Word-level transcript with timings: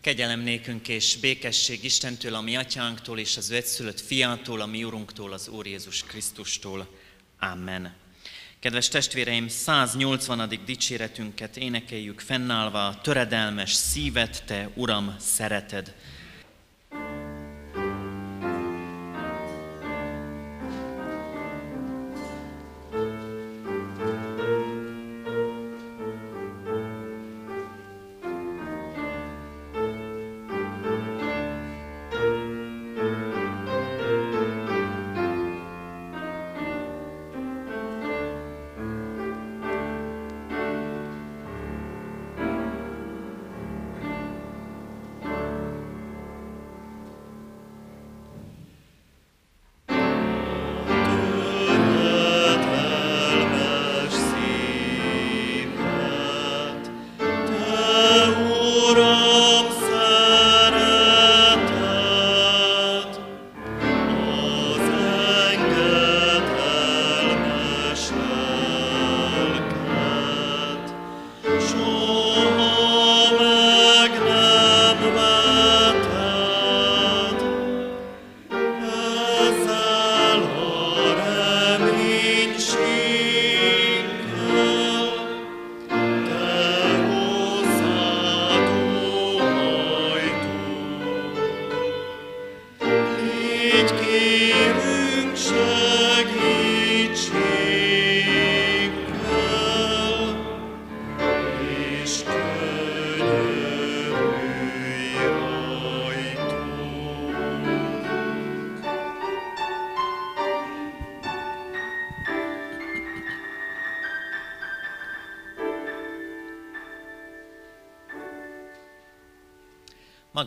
Kegyelem 0.00 0.40
nékünk 0.40 0.88
és 0.88 1.16
békesség 1.16 1.84
Istentől, 1.84 2.34
a 2.34 2.40
mi 2.40 2.56
atyánktól 2.56 3.18
és 3.18 3.36
az 3.36 3.50
ő 3.50 3.56
egyszülött 3.56 4.00
fiától, 4.00 4.60
a 4.60 4.66
mi 4.66 4.84
urunktól, 4.84 5.32
az 5.32 5.48
Úr 5.48 5.66
Jézus 5.66 6.02
Krisztustól. 6.02 6.88
Amen. 7.38 7.94
Kedves 8.60 8.88
testvéreim, 8.88 9.48
180. 9.48 10.60
dicséretünket 10.64 11.56
énekeljük 11.56 12.20
fennállva, 12.20 13.00
töredelmes 13.02 13.72
szívet, 13.72 14.44
te 14.46 14.70
Uram, 14.74 15.16
szereted. 15.18 15.94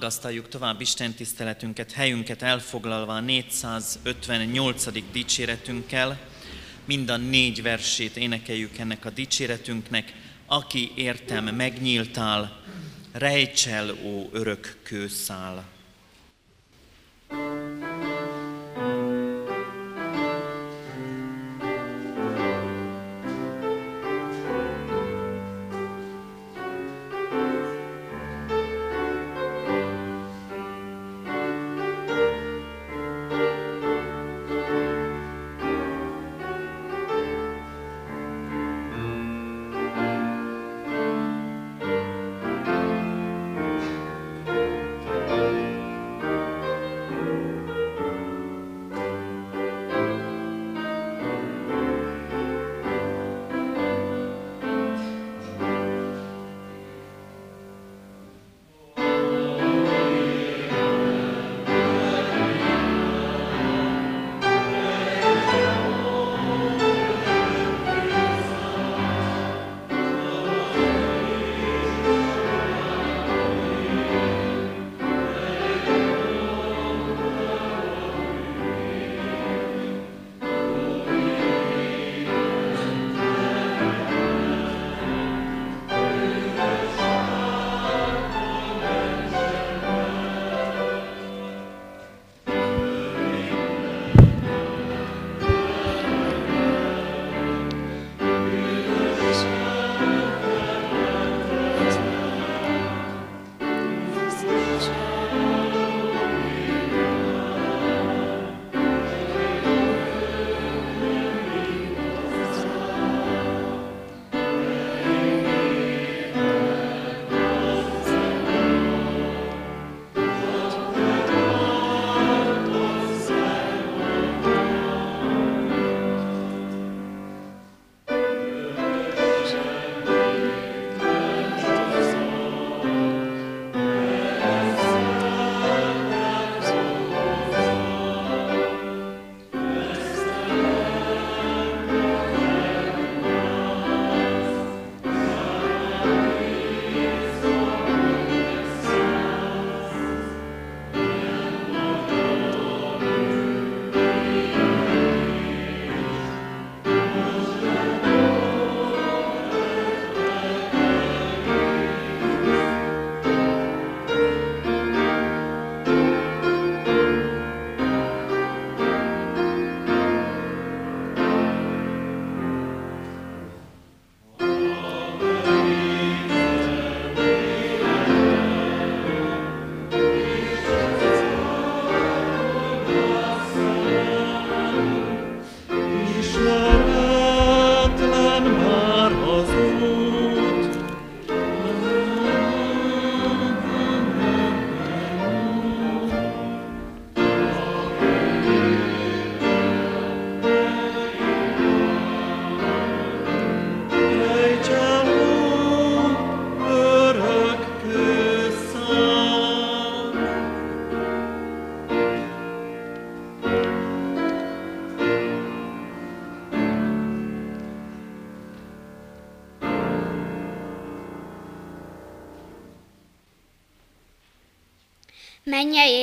Magasztaljuk 0.03 0.47
tovább 0.47 0.81
Isten 0.81 1.13
tiszteletünket, 1.13 1.91
helyünket 1.91 2.41
elfoglalva 2.41 3.15
a 3.15 3.19
458. 3.19 5.11
dicséretünkkel. 5.11 6.19
Mind 6.86 7.09
a 7.09 7.17
négy 7.17 7.61
versét 7.61 8.17
énekeljük 8.17 8.77
ennek 8.77 9.05
a 9.05 9.09
dicséretünknek. 9.09 10.13
Aki 10.45 10.92
értem 10.95 11.43
megnyíltál, 11.45 12.61
rejtsel, 13.11 13.92
ó 14.03 14.30
örök 14.31 14.77
kőszál. 14.83 15.73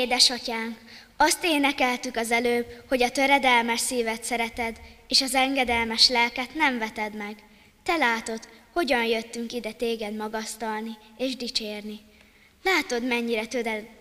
Édesatyánk, 0.00 0.78
azt 1.16 1.44
énekeltük 1.44 2.16
az 2.16 2.30
előbb, 2.30 2.66
hogy 2.88 3.02
a 3.02 3.10
töredelmes 3.10 3.80
szívet 3.80 4.24
szereted, 4.24 4.80
és 5.08 5.20
az 5.20 5.34
engedelmes 5.34 6.08
lelket 6.08 6.54
nem 6.54 6.78
veted 6.78 7.14
meg. 7.14 7.36
Te 7.82 7.96
látod, 7.96 8.48
hogyan 8.72 9.04
jöttünk 9.04 9.52
ide 9.52 9.72
téged 9.72 10.16
magasztalni 10.16 10.90
és 11.18 11.36
dicsérni. 11.36 12.00
Látod, 12.62 13.06
mennyire 13.06 13.46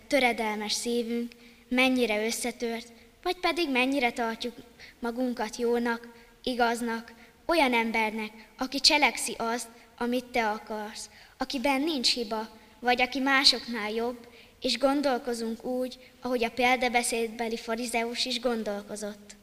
töredelmes 0.07 0.71
szívünk, 0.71 1.31
mennyire 1.69 2.25
összetört, 2.25 2.87
vagy 3.23 3.35
pedig 3.35 3.69
mennyire 3.69 4.11
tartjuk 4.11 4.55
magunkat 4.99 5.55
jónak, 5.55 6.07
igaznak, 6.43 7.13
olyan 7.45 7.73
embernek, 7.73 8.31
aki 8.57 8.79
cselekszi 8.79 9.35
azt, 9.37 9.67
amit 9.97 10.25
te 10.25 10.49
akarsz, 10.49 11.09
akiben 11.37 11.81
nincs 11.81 12.13
hiba, 12.13 12.49
vagy 12.79 13.01
aki 13.01 13.19
másoknál 13.19 13.91
jobb, 13.91 14.27
és 14.61 14.77
gondolkozunk 14.77 15.63
úgy, 15.63 15.97
ahogy 16.21 16.43
a 16.43 16.51
példabeszédbeli 16.51 17.57
farizeus 17.57 18.25
is 18.25 18.39
gondolkozott. 18.39 19.35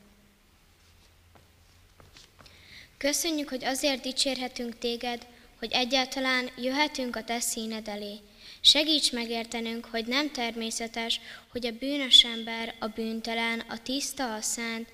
Köszönjük, 2.99 3.49
hogy 3.49 3.65
azért 3.65 4.03
dicsérhetünk 4.03 4.79
téged, 4.79 5.27
hogy 5.59 5.73
egyáltalán 5.73 6.51
jöhetünk 6.57 7.17
a 7.17 7.25
te 7.25 7.41
színed 7.41 7.89
elé. 7.89 8.15
Segíts 8.61 9.13
megértenünk, 9.13 9.85
hogy 9.85 10.07
nem 10.07 10.31
természetes, 10.31 11.21
hogy 11.49 11.67
a 11.67 11.79
bűnös 11.79 12.25
ember, 12.25 12.75
a 12.79 12.87
bűntelen, 12.87 13.61
a 13.61 13.83
tiszta, 13.83 14.35
a 14.35 14.41
szent, 14.41 14.89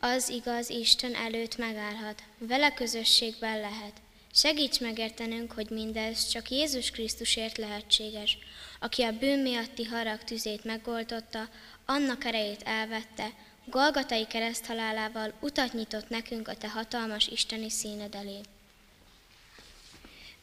az 0.00 0.28
igaz 0.28 0.70
Isten 0.70 1.14
előtt 1.14 1.56
megállhat, 1.56 2.22
vele 2.38 2.72
közösségben 2.74 3.60
lehet. 3.60 3.92
Segíts 4.34 4.80
megértenünk, 4.80 5.52
hogy 5.52 5.70
mindez 5.70 6.28
csak 6.28 6.50
Jézus 6.50 6.90
Krisztusért 6.90 7.58
lehetséges, 7.58 8.38
aki 8.80 9.02
a 9.02 9.18
bűn 9.18 9.38
miatti 9.38 9.84
harag 9.84 10.24
tüzét 10.24 10.64
megoldotta, 10.64 11.48
annak 11.86 12.24
erejét 12.24 12.62
elvette, 12.62 13.32
Golgatai 13.64 14.26
kereszthalálával 14.26 15.32
utat 15.40 15.72
nyitott 15.72 16.08
nekünk 16.08 16.48
a 16.48 16.54
Te 16.54 16.68
hatalmas 16.68 17.26
isteni 17.26 17.70
színed 17.70 18.14
elé. 18.14 18.40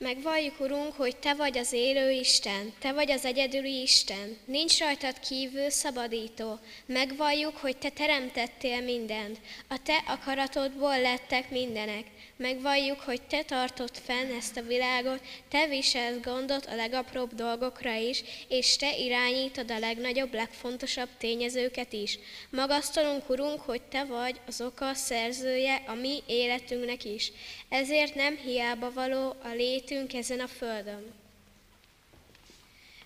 Megvalljuk, 0.04 0.60
Urunk, 0.60 0.94
hogy 0.94 1.18
Te 1.18 1.34
vagy 1.34 1.58
az 1.58 1.74
élő 1.74 2.12
Isten, 2.12 2.74
Te 2.80 2.94
vagy 2.94 3.12
az 3.12 3.26
egyedüli 3.26 3.82
Isten, 3.82 4.38
nincs 4.46 4.80
rajtad 4.80 5.20
kívül 5.20 5.70
szabadító. 5.70 6.60
Megvalljuk, 6.86 7.58
hogy 7.58 7.78
Te 7.78 7.90
teremtettél 7.90 8.82
mindent, 8.82 9.40
a 9.68 9.82
Te 9.84 10.04
akaratodból 10.08 11.02
lettek 11.02 11.50
mindenek. 11.50 12.06
Megvalljuk, 12.36 13.00
hogy 13.00 13.22
Te 13.22 13.44
tartott 13.44 13.98
fenn 13.98 14.32
ezt 14.38 14.58
a 14.58 14.62
világot, 14.62 15.22
Te 15.50 15.68
viselsz 15.68 16.20
gondot 16.24 16.66
a 16.66 16.76
legapróbb 16.76 17.34
dolgokra 17.34 17.94
is, 17.94 18.24
és 18.48 18.76
Te 18.76 18.98
irányítod 18.98 19.72
a 19.72 19.80
legnagyobb, 19.80 20.34
legfontosabb 20.34 21.10
tényezőket 21.18 21.94
is. 21.94 22.20
Magasztalunk, 22.50 23.30
Urunk, 23.30 23.62
hogy 23.62 23.82
Te 23.82 24.04
vagy 24.04 24.40
az 24.48 24.62
oka, 24.62 24.94
szerzője 24.94 25.84
a 25.88 25.94
mi 25.94 26.24
életünknek 26.28 27.04
is. 27.04 27.32
Ezért 27.70 28.16
nem 28.16 28.36
hiába 28.36 28.94
való 28.94 29.36
a 29.44 29.48
létünk 29.56 30.14
ezen 30.14 30.40
a 30.40 30.48
földön. 30.48 31.14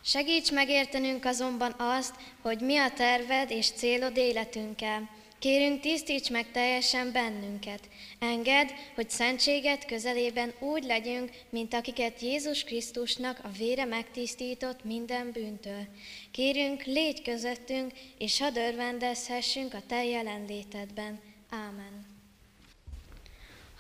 Segíts 0.06 0.52
megértenünk 0.52 1.26
azonban 1.26 1.76
azt, 1.78 2.16
hogy 2.42 2.60
mi 2.60 2.78
a 2.78 2.94
terved 2.94 3.52
és 3.52 3.70
célod 3.70 4.18
életünkkel. 4.18 5.10
Kérünk, 5.40 5.80
tisztíts 5.80 6.30
meg 6.30 6.52
teljesen 6.52 7.12
bennünket. 7.12 7.80
Engedd, 8.20 8.68
hogy 8.96 9.10
szentséget 9.10 9.86
közelében 9.86 10.54
úgy 10.60 10.84
legyünk, 10.84 11.32
mint 11.50 11.74
akiket 11.74 12.20
Jézus 12.20 12.64
Krisztusnak 12.64 13.40
a 13.44 13.50
vére 13.58 13.86
megtisztított 13.86 14.84
minden 14.84 15.32
bűntől. 15.32 15.86
Kérünk, 16.32 16.84
légy 16.84 17.22
közöttünk, 17.22 17.92
és 18.18 18.40
hadd 18.40 18.58
örvendezhessünk 18.58 19.74
a 19.74 19.82
Te 19.88 20.06
jelenlétedben. 20.06 21.20
Ámen. 21.50 22.03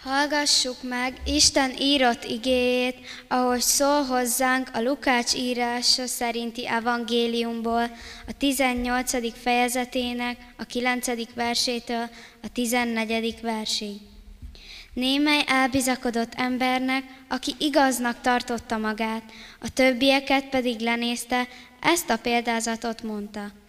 Hallgassuk 0.03 0.75
meg 0.81 1.13
Isten 1.25 1.71
írott 1.79 2.23
igéjét, 2.23 2.97
ahogy 3.27 3.61
szól 3.61 4.03
hozzánk 4.03 4.69
a 4.73 4.81
Lukács 4.81 5.33
írása 5.33 6.07
szerinti 6.07 6.67
evangéliumból, 6.67 7.83
a 8.27 8.37
18. 8.37 9.39
fejezetének 9.41 10.37
a 10.57 10.63
9. 10.63 11.33
versétől 11.35 12.09
a 12.43 12.47
14. 12.53 13.41
versig. 13.41 13.95
Némely 14.93 15.43
elbizakodott 15.47 16.33
embernek, 16.35 17.03
aki 17.27 17.55
igaznak 17.57 18.21
tartotta 18.21 18.77
magát, 18.77 19.23
a 19.59 19.73
többieket 19.73 20.45
pedig 20.45 20.79
lenézte, 20.79 21.47
ezt 21.81 22.09
a 22.09 22.17
példázatot 22.17 23.03
mondta– 23.03 23.51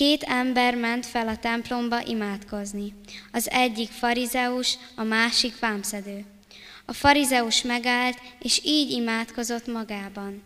Két 0.00 0.22
ember 0.22 0.74
ment 0.74 1.06
fel 1.06 1.28
a 1.28 1.36
templomba 1.36 2.02
imádkozni. 2.06 2.94
Az 3.32 3.50
egyik 3.50 3.90
farizeus, 3.90 4.78
a 4.94 5.02
másik 5.02 5.58
vámszedő. 5.58 6.24
A 6.86 6.92
farizeus 6.92 7.62
megállt, 7.62 8.18
és 8.38 8.60
így 8.64 8.90
imádkozott 8.90 9.66
magában. 9.66 10.42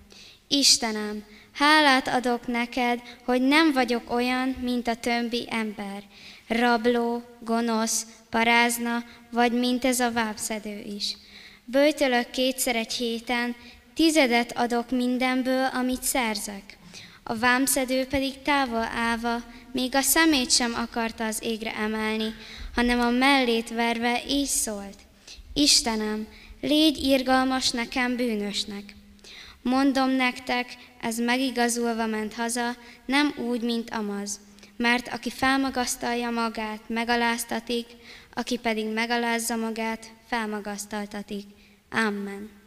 Istenem, 0.48 1.24
hálát 1.52 2.08
adok 2.08 2.46
neked, 2.46 3.00
hogy 3.24 3.42
nem 3.42 3.72
vagyok 3.72 4.12
olyan, 4.14 4.48
mint 4.48 4.88
a 4.88 4.94
többi 4.94 5.46
ember. 5.50 6.02
Rabló, 6.48 7.22
gonosz, 7.40 8.06
parázna, 8.30 9.04
vagy 9.30 9.52
mint 9.52 9.84
ez 9.84 10.00
a 10.00 10.12
vámszedő 10.12 10.82
is. 10.96 11.16
Böjtölök 11.64 12.30
kétszer 12.30 12.76
egy 12.76 12.92
héten, 12.92 13.56
tizedet 13.94 14.56
adok 14.56 14.90
mindenből, 14.90 15.64
amit 15.64 16.02
szerzek. 16.02 16.78
A 17.26 17.36
vámszedő 17.36 18.06
pedig 18.06 18.42
távol 18.42 18.88
állva, 18.94 19.42
még 19.72 19.94
a 19.94 20.00
szemét 20.00 20.50
sem 20.50 20.74
akarta 20.74 21.26
az 21.26 21.38
égre 21.42 21.74
emelni, 21.74 22.34
hanem 22.74 23.00
a 23.00 23.10
mellét 23.10 23.70
verve 23.70 24.22
így 24.28 24.46
szólt. 24.46 24.98
Istenem, 25.52 26.26
légy 26.60 27.02
irgalmas 27.02 27.70
nekem 27.70 28.16
bűnösnek. 28.16 28.94
Mondom 29.62 30.10
nektek, 30.10 30.76
ez 31.00 31.18
megigazulva 31.18 32.06
ment 32.06 32.34
haza, 32.34 32.76
nem 33.06 33.34
úgy, 33.36 33.62
mint 33.62 33.90
Amaz. 33.90 34.40
Mert 34.76 35.08
aki 35.08 35.30
felmagasztalja 35.30 36.30
magát, 36.30 36.80
megaláztatik, 36.88 37.86
aki 38.34 38.58
pedig 38.58 38.92
megalázza 38.92 39.56
magát, 39.56 40.12
felmagasztaltatik. 40.26 41.44
Amen. 41.90 42.63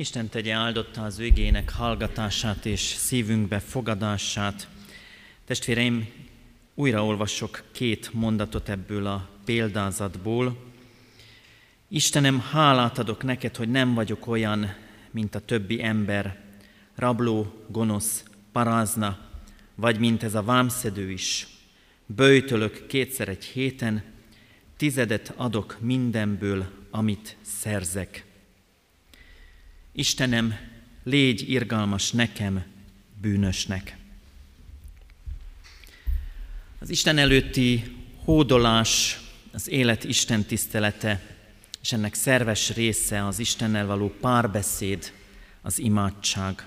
Isten 0.00 0.28
tegye 0.28 0.52
áldotta 0.52 1.04
az 1.04 1.18
ügének 1.18 1.70
hallgatását 1.70 2.66
és 2.66 2.80
szívünkbe 2.80 3.58
fogadását. 3.58 4.68
Testvéreim, 5.44 6.08
újra 6.74 7.04
olvasok 7.04 7.62
két 7.72 8.12
mondatot 8.12 8.68
ebből 8.68 9.06
a 9.06 9.28
példázatból. 9.44 10.56
Istenem, 11.88 12.40
hálát 12.40 12.98
adok 12.98 13.22
neked, 13.22 13.56
hogy 13.56 13.70
nem 13.70 13.94
vagyok 13.94 14.26
olyan, 14.26 14.74
mint 15.10 15.34
a 15.34 15.40
többi 15.40 15.82
ember, 15.82 16.40
rabló, 16.94 17.64
gonosz, 17.66 18.24
parázna, 18.52 19.18
vagy 19.74 19.98
mint 19.98 20.22
ez 20.22 20.34
a 20.34 20.42
vámszedő 20.42 21.10
is. 21.10 21.46
Böjtölök 22.06 22.86
kétszer 22.86 23.28
egy 23.28 23.44
héten, 23.44 24.02
tizedet 24.76 25.32
adok 25.36 25.76
mindenből, 25.80 26.66
amit 26.90 27.36
szerzek. 27.40 28.28
Istenem, 30.00 30.58
légy 31.04 31.50
irgalmas 31.50 32.10
nekem, 32.10 32.64
bűnösnek. 33.20 33.96
Az 36.78 36.90
Isten 36.90 37.18
előtti 37.18 37.96
hódolás, 38.24 39.20
az 39.52 39.68
élet 39.68 40.04
Isten 40.04 40.44
tisztelete, 40.44 41.36
és 41.82 41.92
ennek 41.92 42.14
szerves 42.14 42.74
része 42.74 43.26
az 43.26 43.38
Istennel 43.38 43.86
való 43.86 44.08
párbeszéd, 44.20 45.12
az 45.62 45.78
imádság. 45.78 46.66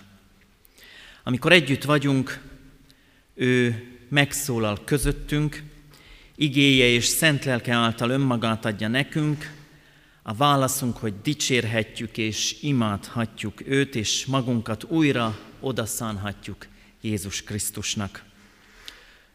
Amikor 1.24 1.52
együtt 1.52 1.84
vagyunk, 1.84 2.42
ő 3.34 3.84
megszólal 4.10 4.84
közöttünk, 4.84 5.63
igéje 6.36 6.86
és 6.86 7.06
szent 7.06 7.46
lelke 7.46 7.74
által 7.74 8.10
önmagát 8.10 8.66
adja 8.66 8.88
nekünk, 8.88 9.62
a 10.24 10.34
válaszunk, 10.34 10.98
hogy 10.98 11.13
dicsérhetjük 11.22 12.18
és 12.18 12.58
imádhatjuk 12.62 13.68
őt, 13.68 13.96
és 13.96 14.25
magunkat 14.25 14.84
újra 14.84 15.39
odaszánhatjuk 15.60 16.68
Jézus 17.01 17.44
Krisztusnak. 17.44 18.24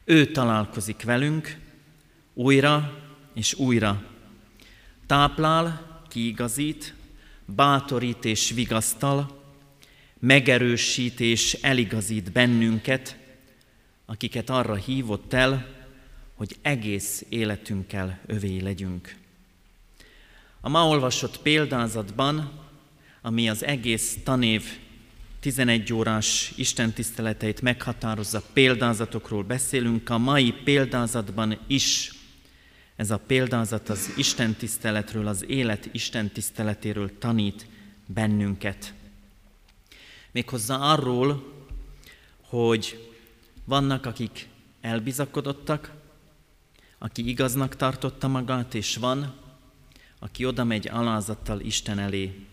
Ő 0.04 0.26
találkozik 0.26 1.02
velünk 1.02 1.56
újra 2.34 3.02
és 3.34 3.54
újra. 3.54 4.04
Táplál, 5.06 6.00
kiigazít, 6.08 6.94
bátorít 7.44 8.24
és 8.24 8.50
vigasztal, 8.50 9.42
megerősít 10.18 11.20
és 11.20 11.52
eligazít 11.54 12.32
bennünket, 12.32 13.16
akiket 14.06 14.50
arra 14.50 14.74
hívott 14.74 15.32
el, 15.32 15.76
hogy 16.34 16.56
egész 16.62 17.24
életünkkel 17.28 18.20
övé 18.26 18.58
legyünk. 18.58 19.16
A 20.60 20.68
ma 20.68 20.86
olvasott 20.86 21.40
példázatban, 21.40 22.50
ami 23.22 23.48
az 23.48 23.64
egész 23.64 24.18
tanév 24.24 24.64
11 25.40 25.92
órás 25.92 26.52
Isten 26.56 26.92
tiszteleteit 26.92 27.60
meghatározza, 27.60 28.42
példázatokról 28.52 29.42
beszélünk. 29.42 30.10
A 30.10 30.18
mai 30.18 30.52
példázatban 30.52 31.58
is 31.66 32.12
ez 32.96 33.10
a 33.10 33.18
példázat 33.18 33.88
az 33.88 34.12
Isten 34.16 34.54
tiszteletről, 34.54 35.26
az 35.26 35.44
élet 35.48 35.88
Isten 35.92 36.30
tiszteletéről 36.30 37.18
tanít 37.18 37.66
bennünket. 38.06 38.92
Méghozzá 40.30 40.76
arról, 40.76 41.52
hogy 42.40 43.10
vannak, 43.64 44.06
akik 44.06 44.48
elbizakodottak, 44.80 45.92
aki 46.98 47.28
igaznak 47.28 47.76
tartotta 47.76 48.28
magát, 48.28 48.74
és 48.74 48.96
van, 48.96 49.34
aki 50.18 50.44
oda 50.44 50.64
megy 50.64 50.88
alázattal 50.88 51.60
Isten 51.60 51.98
elé. 51.98 52.46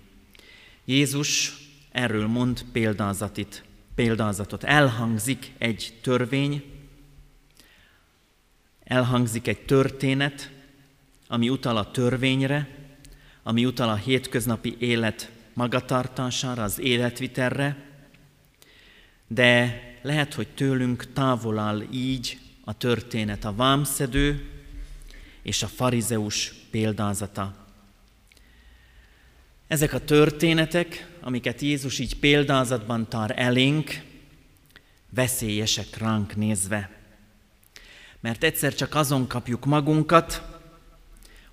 Jézus 0.85 1.57
erről 1.91 2.27
mond 2.27 2.65
példázatit, 2.71 3.63
példázatot. 3.95 4.63
Elhangzik 4.63 5.51
egy 5.57 5.93
törvény, 6.01 6.63
elhangzik 8.83 9.47
egy 9.47 9.65
történet, 9.65 10.51
ami 11.27 11.49
utal 11.49 11.77
a 11.77 11.91
törvényre, 11.91 12.69
ami 13.43 13.65
utal 13.65 13.89
a 13.89 13.95
hétköznapi 13.95 14.75
élet 14.79 15.31
magatartására, 15.53 16.63
az 16.63 16.79
életviterre, 16.79 17.85
de 19.27 19.81
lehet, 20.01 20.33
hogy 20.33 20.47
tőlünk 20.47 21.13
távol 21.13 21.59
áll 21.59 21.83
így 21.91 22.39
a 22.63 22.77
történet, 22.77 23.45
a 23.45 23.55
vámszedő 23.55 24.49
és 25.45 25.63
a 25.63 25.67
farizeus 25.67 26.53
példázata. 26.71 27.55
Ezek 29.67 29.93
a 29.93 29.99
történetek, 29.99 31.09
amiket 31.21 31.61
Jézus 31.61 31.99
így 31.99 32.19
példázatban 32.19 33.09
tár 33.09 33.33
elénk, 33.35 34.01
veszélyesek 35.09 35.97
ránk 35.97 36.35
nézve. 36.35 36.89
Mert 38.19 38.43
egyszer 38.43 38.75
csak 38.75 38.95
azon 38.95 39.27
kapjuk 39.27 39.65
magunkat, 39.65 40.41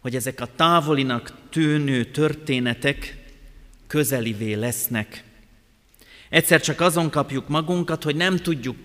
hogy 0.01 0.17
ezek 0.17 0.41
a 0.41 0.49
távolinak 0.57 1.33
tűnő 1.51 2.05
történetek 2.05 3.25
közelivé 3.87 4.53
lesznek. 4.53 5.25
Egyszer 6.29 6.61
csak 6.61 6.81
azon 6.81 7.11
kapjuk 7.11 7.49
magunkat, 7.49 8.03
hogy 8.03 8.17
nem 8.17 8.37
tudjuk 8.37 8.83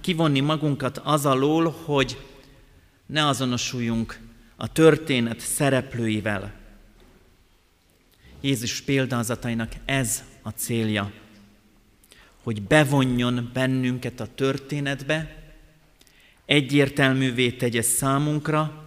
kivonni 0.00 0.40
magunkat 0.40 1.00
az 1.04 1.26
alól, 1.26 1.70
hogy 1.84 2.16
ne 3.06 3.26
azonosuljunk 3.26 4.18
a 4.56 4.72
történet 4.72 5.40
szereplőivel. 5.40 6.52
Jézus 8.40 8.80
példázatainak 8.80 9.72
ez 9.84 10.22
a 10.42 10.50
célja, 10.50 11.12
hogy 12.42 12.62
bevonjon 12.62 13.50
bennünket 13.52 14.20
a 14.20 14.34
történetbe, 14.34 15.44
egyértelművé 16.44 17.50
tegye 17.50 17.82
számunkra, 17.82 18.84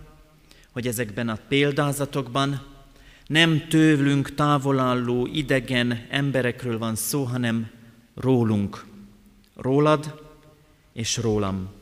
hogy 0.71 0.87
ezekben 0.87 1.29
a 1.29 1.39
példázatokban 1.47 2.67
nem 3.27 3.67
tőlünk 3.67 4.35
távolálló 4.35 5.25
idegen 5.25 6.05
emberekről 6.09 6.77
van 6.77 6.95
szó, 6.95 7.23
hanem 7.23 7.69
rólunk, 8.15 8.85
rólad 9.55 10.21
és 10.93 11.17
rólam. 11.17 11.78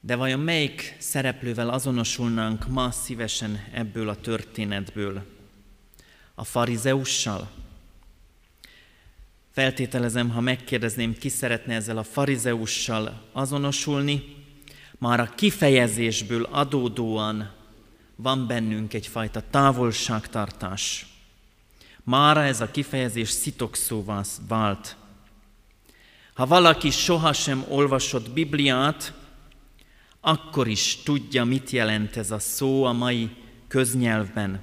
De 0.00 0.16
vajon 0.16 0.40
melyik 0.40 0.96
szereplővel 0.98 1.68
azonosulnánk 1.68 2.68
ma 2.68 2.90
szívesen 2.90 3.64
ebből 3.72 4.08
a 4.08 4.20
történetből? 4.20 5.24
A 6.34 6.44
farizeussal? 6.44 7.50
Feltételezem, 9.50 10.30
ha 10.30 10.40
megkérdezném, 10.40 11.18
ki 11.18 11.28
szeretne 11.28 11.74
ezzel 11.74 11.98
a 11.98 12.02
farizeussal 12.02 13.22
azonosulni, 13.32 14.36
már 14.98 15.20
a 15.20 15.32
kifejezésből 15.34 16.42
adódóan 16.42 17.52
van 18.16 18.46
bennünk 18.46 18.94
egyfajta 18.94 19.42
távolságtartás. 19.50 21.06
Mára 22.02 22.44
ez 22.44 22.60
a 22.60 22.70
kifejezés 22.70 23.28
szitokszóvá 23.28 24.22
vált. 24.48 24.96
Ha 26.34 26.46
valaki 26.46 26.90
sohasem 26.90 27.64
olvasott 27.68 28.30
Bibliát, 28.30 29.12
akkor 30.28 30.68
is 30.68 30.96
tudja, 31.04 31.44
mit 31.44 31.70
jelent 31.70 32.16
ez 32.16 32.30
a 32.30 32.38
szó 32.38 32.84
a 32.84 32.92
mai 32.92 33.30
köznyelvben. 33.68 34.60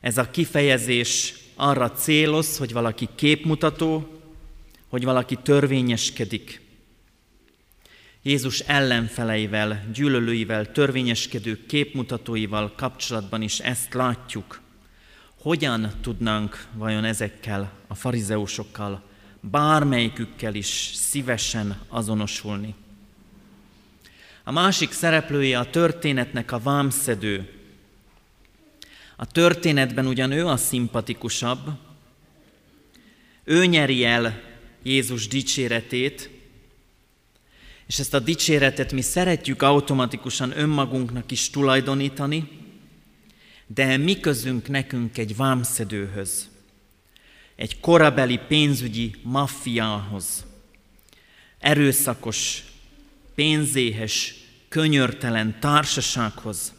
Ez 0.00 0.18
a 0.18 0.30
kifejezés 0.30 1.34
arra 1.54 1.90
céloz, 1.90 2.56
hogy 2.58 2.72
valaki 2.72 3.08
képmutató, 3.14 4.20
hogy 4.88 5.04
valaki 5.04 5.36
törvényeskedik. 5.36 6.60
Jézus 8.22 8.60
ellenfeleivel, 8.60 9.84
gyűlölőivel, 9.92 10.72
törvényeskedő 10.72 11.66
képmutatóival 11.66 12.72
kapcsolatban 12.76 13.42
is 13.42 13.58
ezt 13.58 13.94
látjuk. 13.94 14.60
Hogyan 15.40 15.92
tudnánk 16.00 16.66
vajon 16.74 17.04
ezekkel 17.04 17.72
a 17.86 17.94
farizeusokkal, 17.94 19.02
bármelyikükkel 19.40 20.54
is 20.54 20.90
szívesen 20.94 21.80
azonosulni? 21.88 22.74
A 24.48 24.52
másik 24.52 24.92
szereplője 24.92 25.58
a 25.58 25.70
történetnek 25.70 26.52
a 26.52 26.58
vámszedő. 26.58 27.48
A 29.16 29.26
történetben 29.26 30.06
ugyan 30.06 30.30
ő 30.30 30.46
a 30.46 30.56
szimpatikusabb, 30.56 31.68
ő 33.44 33.64
nyeri 33.64 34.04
el 34.04 34.42
Jézus 34.82 35.28
dicséretét, 35.28 36.30
és 37.86 37.98
ezt 37.98 38.14
a 38.14 38.18
dicséretet 38.18 38.92
mi 38.92 39.00
szeretjük 39.00 39.62
automatikusan 39.62 40.58
önmagunknak 40.58 41.30
is 41.30 41.50
tulajdonítani, 41.50 42.48
de 43.66 43.96
mi 43.96 44.20
közünk 44.20 44.68
nekünk 44.68 45.18
egy 45.18 45.36
vámszedőhöz, 45.36 46.48
egy 47.56 47.80
korabeli 47.80 48.40
pénzügyi 48.48 49.14
maffiához, 49.22 50.44
erőszakos, 51.58 52.64
pénzéhes, 53.36 54.34
könyörtelen 54.68 55.60
társasághoz, 55.60 56.74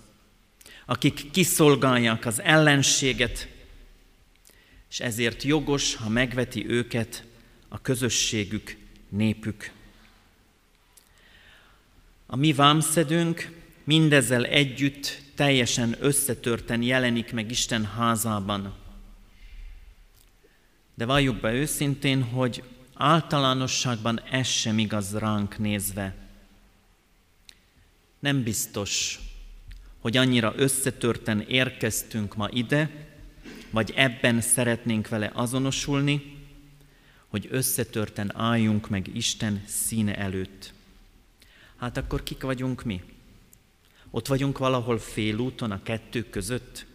akik 0.86 1.32
kiszolgálják 1.32 2.26
az 2.26 2.42
ellenséget, 2.42 3.48
és 4.90 5.00
ezért 5.00 5.44
jogos, 5.44 5.96
ha 5.96 6.10
megveti 6.10 6.70
őket 6.70 7.24
a 7.68 7.82
közösségük, 7.82 8.78
népük. 9.10 9.72
A 12.26 12.36
mi 12.36 12.54
vámszedőnk 12.54 13.52
mindezzel 13.84 14.46
együtt 14.46 15.22
teljesen 15.36 15.96
összetörten 16.00 16.82
jelenik 16.82 17.34
meg 17.34 17.52
Isten 17.52 17.86
házában. 17.86 18.76
De 20.94 21.06
valljuk 21.06 21.40
be 21.40 21.54
őszintén, 21.54 22.24
hogy 22.24 22.64
általánosságban 22.94 24.22
ez 24.32 24.48
sem 24.48 24.78
igaz 24.78 25.18
ránk 25.18 25.58
nézve. 25.58 26.27
Nem 28.20 28.44
biztos, 28.44 29.20
hogy 30.00 30.18
annyira 30.18 30.54
összetörten 30.56 31.42
érkeztünk 31.42 32.36
ma 32.36 32.50
ide, 32.52 33.08
vagy 33.70 33.94
ebben 33.96 34.42
szeretnénk 34.42 35.08
vele 35.08 35.32
azonosulni, 35.34 36.36
hogy 37.28 37.48
összetörten 37.52 38.32
álljunk 38.36 38.90
meg 38.90 39.16
Isten 39.16 39.64
színe 39.66 40.16
előtt. 40.16 40.74
Hát 41.78 41.98
akkor 41.98 42.24
kik 42.24 42.42
vagyunk 42.42 42.84
mi? 42.84 43.02
Ott 44.10 44.28
vagyunk 44.28 44.58
valahol 44.58 45.00
félúton 45.00 45.72
a 45.72 45.84
kettő 45.84 46.30
között? 46.30 46.86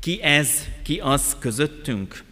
Ki 0.00 0.22
ez, 0.22 0.64
ki 0.82 1.00
az 1.00 1.36
közöttünk? 1.38 2.24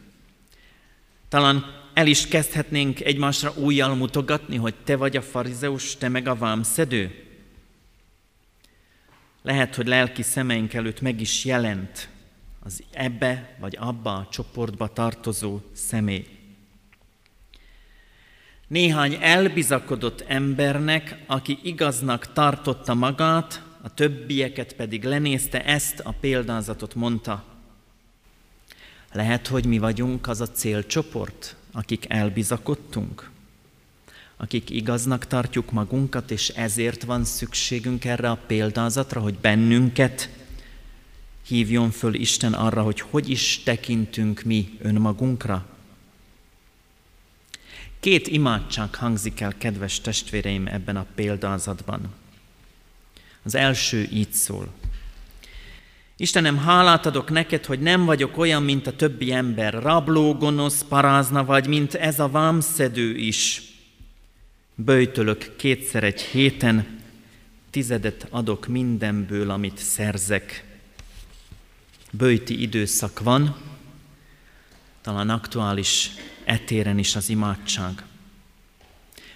Talán 1.28 1.64
el 1.94 2.06
is 2.06 2.26
kezdhetnénk 2.26 3.00
egymásra 3.00 3.52
újjal 3.56 3.94
mutogatni, 3.94 4.56
hogy 4.56 4.74
te 4.74 4.96
vagy 4.96 5.16
a 5.16 5.22
farizeus, 5.22 5.96
te 5.96 6.08
meg 6.08 6.26
a 6.26 6.34
vámszedő. 6.34 7.29
Lehet, 9.42 9.74
hogy 9.74 9.86
lelki 9.86 10.22
szemeink 10.22 10.74
előtt 10.74 11.00
meg 11.00 11.20
is 11.20 11.44
jelent 11.44 12.08
az 12.62 12.82
ebbe 12.90 13.56
vagy 13.60 13.76
abba 13.80 14.14
a 14.14 14.28
csoportba 14.30 14.88
tartozó 14.88 15.60
személy. 15.72 16.26
Néhány 18.66 19.16
elbizakodott 19.20 20.20
embernek, 20.20 21.16
aki 21.26 21.58
igaznak 21.62 22.32
tartotta 22.32 22.94
magát, 22.94 23.62
a 23.82 23.94
többieket 23.94 24.72
pedig 24.72 25.04
lenézte, 25.04 25.64
ezt 25.64 26.00
a 26.00 26.14
példázatot 26.20 26.94
mondta. 26.94 27.44
Lehet, 29.12 29.46
hogy 29.46 29.66
mi 29.66 29.78
vagyunk 29.78 30.28
az 30.28 30.40
a 30.40 30.48
célcsoport, 30.48 31.56
akik 31.72 32.04
elbizakodtunk, 32.08 33.30
akik 34.40 34.70
igaznak 34.70 35.26
tartjuk 35.26 35.70
magunkat, 35.70 36.30
és 36.30 36.48
ezért 36.48 37.02
van 37.02 37.24
szükségünk 37.24 38.04
erre 38.04 38.30
a 38.30 38.38
példázatra, 38.46 39.20
hogy 39.20 39.34
bennünket 39.34 40.28
hívjon 41.46 41.90
föl 41.90 42.14
Isten 42.14 42.52
arra, 42.52 42.82
hogy 42.82 43.00
hogy 43.00 43.30
is 43.30 43.62
tekintünk 43.62 44.42
mi 44.42 44.78
önmagunkra? 44.78 45.66
Két 48.00 48.26
imádság 48.26 48.94
hangzik 48.94 49.40
el, 49.40 49.54
kedves 49.58 50.00
testvéreim, 50.00 50.66
ebben 50.66 50.96
a 50.96 51.06
példázatban. 51.14 52.00
Az 53.42 53.54
első 53.54 54.08
így 54.12 54.32
szól. 54.32 54.68
Istenem, 56.16 56.58
hálát 56.58 57.06
adok 57.06 57.30
neked, 57.30 57.64
hogy 57.64 57.80
nem 57.80 58.04
vagyok 58.04 58.38
olyan, 58.38 58.62
mint 58.62 58.86
a 58.86 58.96
többi 58.96 59.32
ember, 59.32 59.72
rabló, 59.72 60.34
gonosz, 60.34 60.84
parázna 60.88 61.44
vagy, 61.44 61.66
mint 61.66 61.94
ez 61.94 62.20
a 62.20 62.28
vámszedő 62.28 63.16
is. 63.16 63.69
Böjtölök 64.84 65.56
kétszer 65.56 66.04
egy 66.04 66.20
héten, 66.20 67.00
tizedet 67.70 68.26
adok 68.30 68.66
mindenből, 68.66 69.50
amit 69.50 69.78
szerzek. 69.78 70.64
Böjti 72.10 72.60
időszak 72.62 73.20
van, 73.20 73.56
talán 75.00 75.30
aktuális 75.30 76.10
etéren 76.44 76.98
is 76.98 77.16
az 77.16 77.28
imádság. 77.28 78.04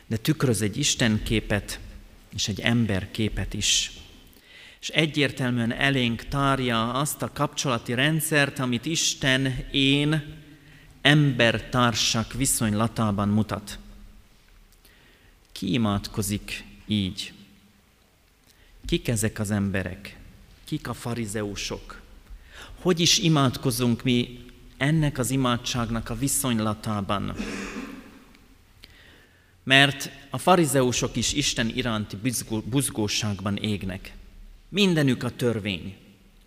De 0.06 0.16
tükröz 0.16 0.62
egy 0.62 0.76
Isten 0.76 1.22
képet 1.22 1.80
és 2.34 2.48
egy 2.48 2.60
ember 2.60 3.10
képet 3.10 3.54
is. 3.54 3.92
És 4.80 4.88
egyértelműen 4.88 5.72
elénk 5.72 6.24
tárja 6.24 6.92
azt 6.92 7.22
a 7.22 7.32
kapcsolati 7.32 7.94
rendszert, 7.94 8.58
amit 8.58 8.86
Isten, 8.86 9.66
én, 9.70 10.42
embertársak 11.02 12.32
viszonylatában 12.32 13.28
mutat. 13.28 13.78
Ki 15.54 15.72
imádkozik 15.72 16.64
így? 16.86 17.32
Kik 18.86 19.08
ezek 19.08 19.38
az 19.38 19.50
emberek? 19.50 20.18
Kik 20.64 20.88
a 20.88 20.94
farizeusok? 20.94 22.00
Hogy 22.80 23.00
is 23.00 23.18
imádkozunk 23.18 24.02
mi 24.02 24.44
ennek 24.76 25.18
az 25.18 25.30
imádságnak 25.30 26.10
a 26.10 26.14
viszonylatában? 26.14 27.34
Mert 29.62 30.10
a 30.30 30.38
farizeusok 30.38 31.16
is 31.16 31.32
Isten 31.32 31.68
iránti 31.74 32.16
buzgóságban 32.64 33.56
égnek. 33.56 34.14
Mindenük 34.68 35.22
a 35.22 35.30
törvény, 35.30 35.96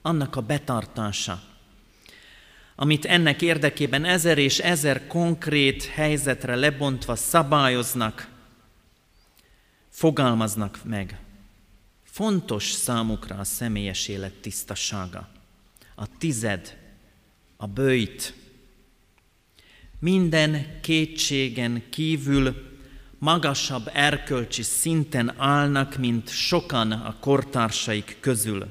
annak 0.02 0.36
a 0.36 0.42
betartása, 0.42 1.44
amit 2.76 3.06
ennek 3.06 3.42
érdekében 3.42 4.06
ezer 4.06 4.38
és 4.38 4.60
ezer 4.60 5.08
konkrét 5.08 5.86
helyzetre 5.86 6.56
lebontva 6.56 7.16
szabályoznak, 7.16 8.36
fogalmaznak 9.98 10.80
meg. 10.84 11.20
Fontos 12.04 12.72
számukra 12.72 13.36
a 13.36 13.44
személyes 13.44 14.08
élet 14.08 14.34
tisztasága, 14.34 15.30
a 15.96 16.18
tized, 16.18 16.78
a 17.56 17.68
bőjt. 17.68 18.34
Minden 20.00 20.80
kétségen 20.82 21.84
kívül 21.90 22.56
magasabb 23.18 23.90
erkölcsi 23.94 24.64
szinten 24.64 25.34
állnak, 25.38 25.98
mint 25.98 26.30
sokan 26.30 26.92
a 26.92 27.20
kortársaik 27.20 28.18
közül. 28.20 28.66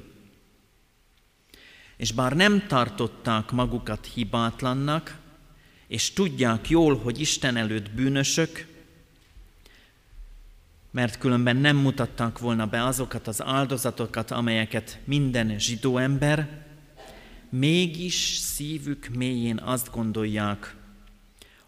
És 1.97 2.12
bár 2.12 2.33
nem 2.33 2.67
tartották 2.67 3.51
magukat 3.51 4.11
hibátlannak, 4.15 5.19
és 5.87 6.12
tudják 6.12 6.69
jól, 6.69 6.99
hogy 6.99 7.21
Isten 7.21 7.57
előtt 7.57 7.91
bűnösök, 7.91 8.76
mert 10.96 11.18
különben 11.18 11.56
nem 11.56 11.76
mutatták 11.76 12.38
volna 12.38 12.66
be 12.66 12.85
azokat 12.85 13.26
az 13.26 13.42
áldozatokat, 13.42 14.30
amelyeket 14.30 14.98
minden 15.04 15.59
zsidó 15.59 15.98
ember, 15.98 16.64
mégis 17.48 18.14
szívük 18.37 19.09
mélyén 19.09 19.59
azt 19.59 19.90
gondolják, 19.90 20.74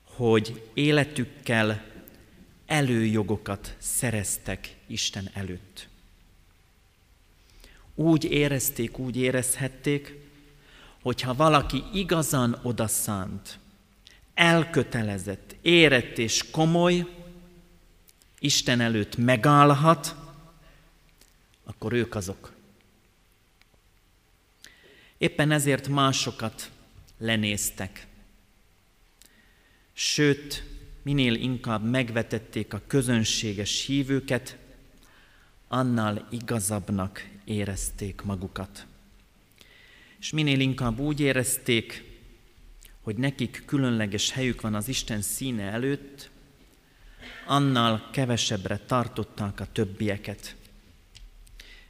hogy 0.03 0.63
életükkel 0.75 1.85
előjogokat 2.67 3.75
szereztek 3.79 4.77
Isten 4.87 5.31
előtt. 5.33 5.89
Úgy 7.95 8.25
érezték, 8.25 8.99
úgy 8.99 9.17
érezhették, 9.17 10.15
hogyha 11.03 11.35
valaki 11.35 11.83
igazán 11.93 12.59
odaszánt, 12.63 13.59
elkötelezett, 14.35 15.57
érett 15.63 16.19
és 16.19 16.51
komoly, 16.51 17.18
Isten 18.39 18.81
előtt 18.81 19.17
megállhat, 19.17 20.17
akkor 21.65 21.93
ők 21.93 22.15
azok. 22.15 22.53
Éppen 25.19 25.51
ezért 25.51 25.89
másokat 25.89 26.71
lenéztek. 27.19 28.07
Sőt, 29.93 30.65
minél 31.03 31.35
inkább 31.35 31.85
megvetették 31.85 32.75
a 32.75 32.83
közönséges 32.87 33.85
hívőket, 33.85 34.57
annál 35.69 36.29
igazabbnak 36.31 37.29
érezték 37.45 38.23
magukat. 38.23 38.87
És 40.21 40.31
minél 40.31 40.61
inkább 40.61 40.99
úgy 40.99 41.21
érezték, 41.21 42.05
hogy 43.01 43.17
nekik 43.17 43.63
különleges 43.67 44.31
helyük 44.31 44.61
van 44.61 44.75
az 44.75 44.89
Isten 44.89 45.23
színe 45.23 45.63
előtt, 45.63 46.31
annál 47.49 48.09
kevesebbre 48.13 48.79
tartották 48.79 49.61
a 49.61 49.67
többieket. 49.73 50.57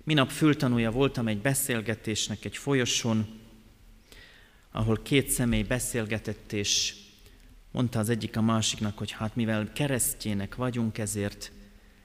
Minap 0.04 0.30
fültanúja 0.30 0.90
voltam 0.90 1.26
egy 1.26 1.38
beszélgetésnek 1.38 2.44
egy 2.44 2.56
folyosón, 2.56 3.26
ahol 4.72 5.02
két 5.02 5.28
személy 5.28 5.62
beszélgetett, 5.62 6.52
és 6.52 6.94
mondta 7.70 7.98
az 7.98 8.08
egyik 8.08 8.36
a 8.36 8.40
másiknak, 8.40 8.98
hogy 8.98 9.10
hát 9.10 9.36
mivel 9.36 9.72
keresztjének 9.72 10.54
vagyunk, 10.54 10.98
ezért 10.98 11.52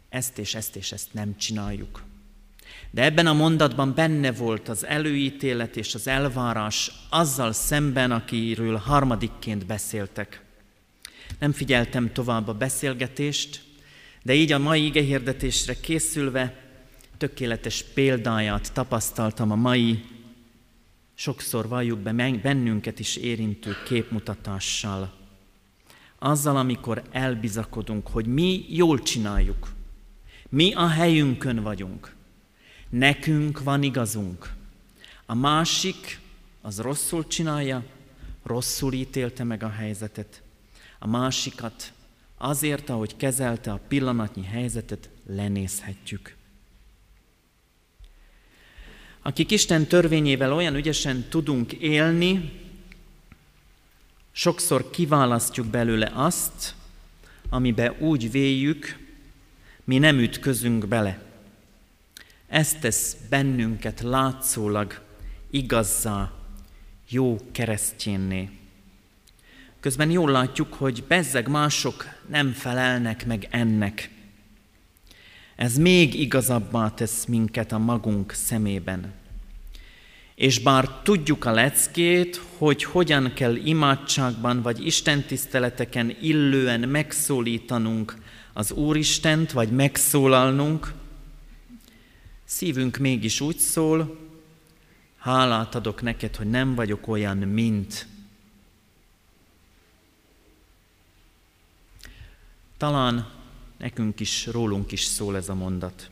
ezt 0.09 0.37
és 0.37 0.55
ezt 0.55 0.75
és 0.75 0.91
ezt 0.91 1.13
nem 1.13 1.37
csináljuk. 1.37 2.03
De 2.91 3.03
ebben 3.03 3.27
a 3.27 3.33
mondatban 3.33 3.93
benne 3.93 4.31
volt 4.31 4.69
az 4.69 4.85
előítélet 4.85 5.77
és 5.77 5.95
az 5.95 6.07
elvárás 6.07 6.91
azzal 7.09 7.51
szemben, 7.51 8.11
akiről 8.11 8.75
harmadikként 8.75 9.65
beszéltek. 9.65 10.42
Nem 11.39 11.51
figyeltem 11.51 12.13
tovább 12.13 12.47
a 12.47 12.53
beszélgetést, 12.53 13.63
de 14.23 14.33
így 14.33 14.51
a 14.51 14.59
mai 14.59 14.85
igehirdetésre 14.85 15.79
készülve 15.79 16.63
tökéletes 17.17 17.83
példáját 17.93 18.73
tapasztaltam 18.73 19.51
a 19.51 19.55
mai, 19.55 20.03
sokszor 21.13 21.67
valljuk 21.67 21.99
be 21.99 22.39
bennünket 22.41 22.99
is 22.99 23.15
érintő 23.15 23.75
képmutatással. 23.85 25.13
Azzal, 26.19 26.57
amikor 26.57 27.03
elbizakodunk, 27.11 28.07
hogy 28.07 28.25
mi 28.25 28.65
jól 28.69 29.01
csináljuk, 29.01 29.73
mi 30.49 30.73
a 30.73 30.87
helyünkön 30.87 31.63
vagyunk, 31.63 32.15
nekünk 32.89 33.63
van 33.63 33.83
igazunk. 33.83 34.53
A 35.25 35.35
másik 35.35 36.19
az 36.61 36.79
rosszul 36.79 37.27
csinálja, 37.27 37.83
rosszul 38.43 38.93
ítélte 38.93 39.43
meg 39.43 39.63
a 39.63 39.69
helyzetet, 39.69 40.42
a 41.03 41.07
másikat 41.07 41.93
azért, 42.37 42.89
ahogy 42.89 43.15
kezelte 43.15 43.71
a 43.71 43.79
pillanatnyi 43.87 44.43
helyzetet, 44.43 45.09
lenézhetjük. 45.25 46.35
Akik 49.21 49.51
Isten 49.51 49.87
törvényével 49.87 50.53
olyan 50.53 50.75
ügyesen 50.75 51.25
tudunk 51.29 51.73
élni, 51.73 52.61
sokszor 54.31 54.89
kiválasztjuk 54.89 55.67
belőle 55.67 56.11
azt, 56.13 56.75
amibe 57.49 57.91
úgy 57.91 58.31
véljük, 58.31 59.07
mi 59.83 59.97
nem 59.97 60.19
ütközünk 60.19 60.87
bele. 60.87 61.21
Ez 62.47 62.73
tesz 62.73 63.17
bennünket 63.29 64.01
látszólag 64.01 65.01
igazzá, 65.49 66.33
jó 67.09 67.37
keresztjénné. 67.51 68.62
Közben 69.83 70.09
jól 70.11 70.31
látjuk, 70.31 70.73
hogy 70.73 71.03
bezzeg 71.07 71.47
mások 71.47 72.05
nem 72.27 72.51
felelnek 72.51 73.25
meg 73.25 73.47
ennek. 73.51 74.09
Ez 75.55 75.77
még 75.77 76.19
igazabbá 76.19 76.89
tesz 76.89 77.25
minket 77.25 77.71
a 77.71 77.77
magunk 77.77 78.31
szemében. 78.31 79.13
És 80.35 80.59
bár 80.59 81.01
tudjuk 81.01 81.45
a 81.45 81.51
leckét, 81.51 82.41
hogy 82.57 82.83
hogyan 82.83 83.33
kell 83.33 83.55
imádságban 83.55 84.61
vagy 84.61 84.85
istentiszteleteken 84.85 86.15
illően 86.21 86.79
megszólítanunk 86.79 88.17
az 88.53 88.71
Úristent, 88.71 89.51
vagy 89.51 89.71
megszólalnunk, 89.71 90.93
szívünk 92.45 92.97
mégis 92.97 93.41
úgy 93.41 93.57
szól, 93.57 94.17
hálát 95.17 95.75
adok 95.75 96.01
neked, 96.01 96.35
hogy 96.35 96.49
nem 96.49 96.75
vagyok 96.75 97.07
olyan, 97.07 97.37
mint 97.37 98.11
Talán 102.83 103.29
nekünk 103.77 104.19
is, 104.19 104.45
rólunk 104.45 104.91
is 104.91 105.03
szól 105.03 105.35
ez 105.35 105.49
a 105.49 105.53
mondat. 105.53 106.09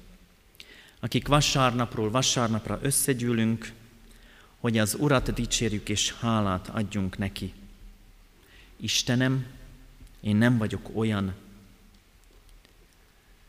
Akik 0.99 1.27
vasárnapról 1.27 2.12
vasárnapra 2.12 2.79
összegyűlünk, 2.81 3.71
hogy 4.60 4.77
az 4.77 4.95
Urat 4.99 5.34
dicsérjük 5.34 5.89
és 5.89 6.13
hálát 6.13 6.67
adjunk 6.67 7.17
neki. 7.17 7.53
Istenem, 8.77 9.45
én 10.19 10.36
nem 10.36 10.57
vagyok 10.57 10.89
olyan, 10.93 11.34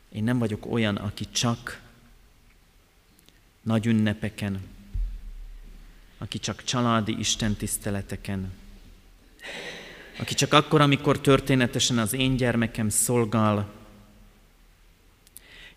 én 0.09 0.23
nem 0.23 0.37
vagyok 0.37 0.65
olyan, 0.71 0.95
aki 0.95 1.25
csak 1.31 1.81
nagy 3.61 3.85
ünnepeken, 3.85 4.61
aki 6.17 6.39
csak 6.39 6.63
családi 6.63 7.19
istentiszteleteken, 7.19 8.51
aki 10.17 10.33
csak 10.33 10.53
akkor, 10.53 10.81
amikor 10.81 11.19
történetesen 11.19 11.97
az 11.97 12.13
én 12.13 12.35
gyermekem 12.35 12.89
szolgál. 12.89 13.69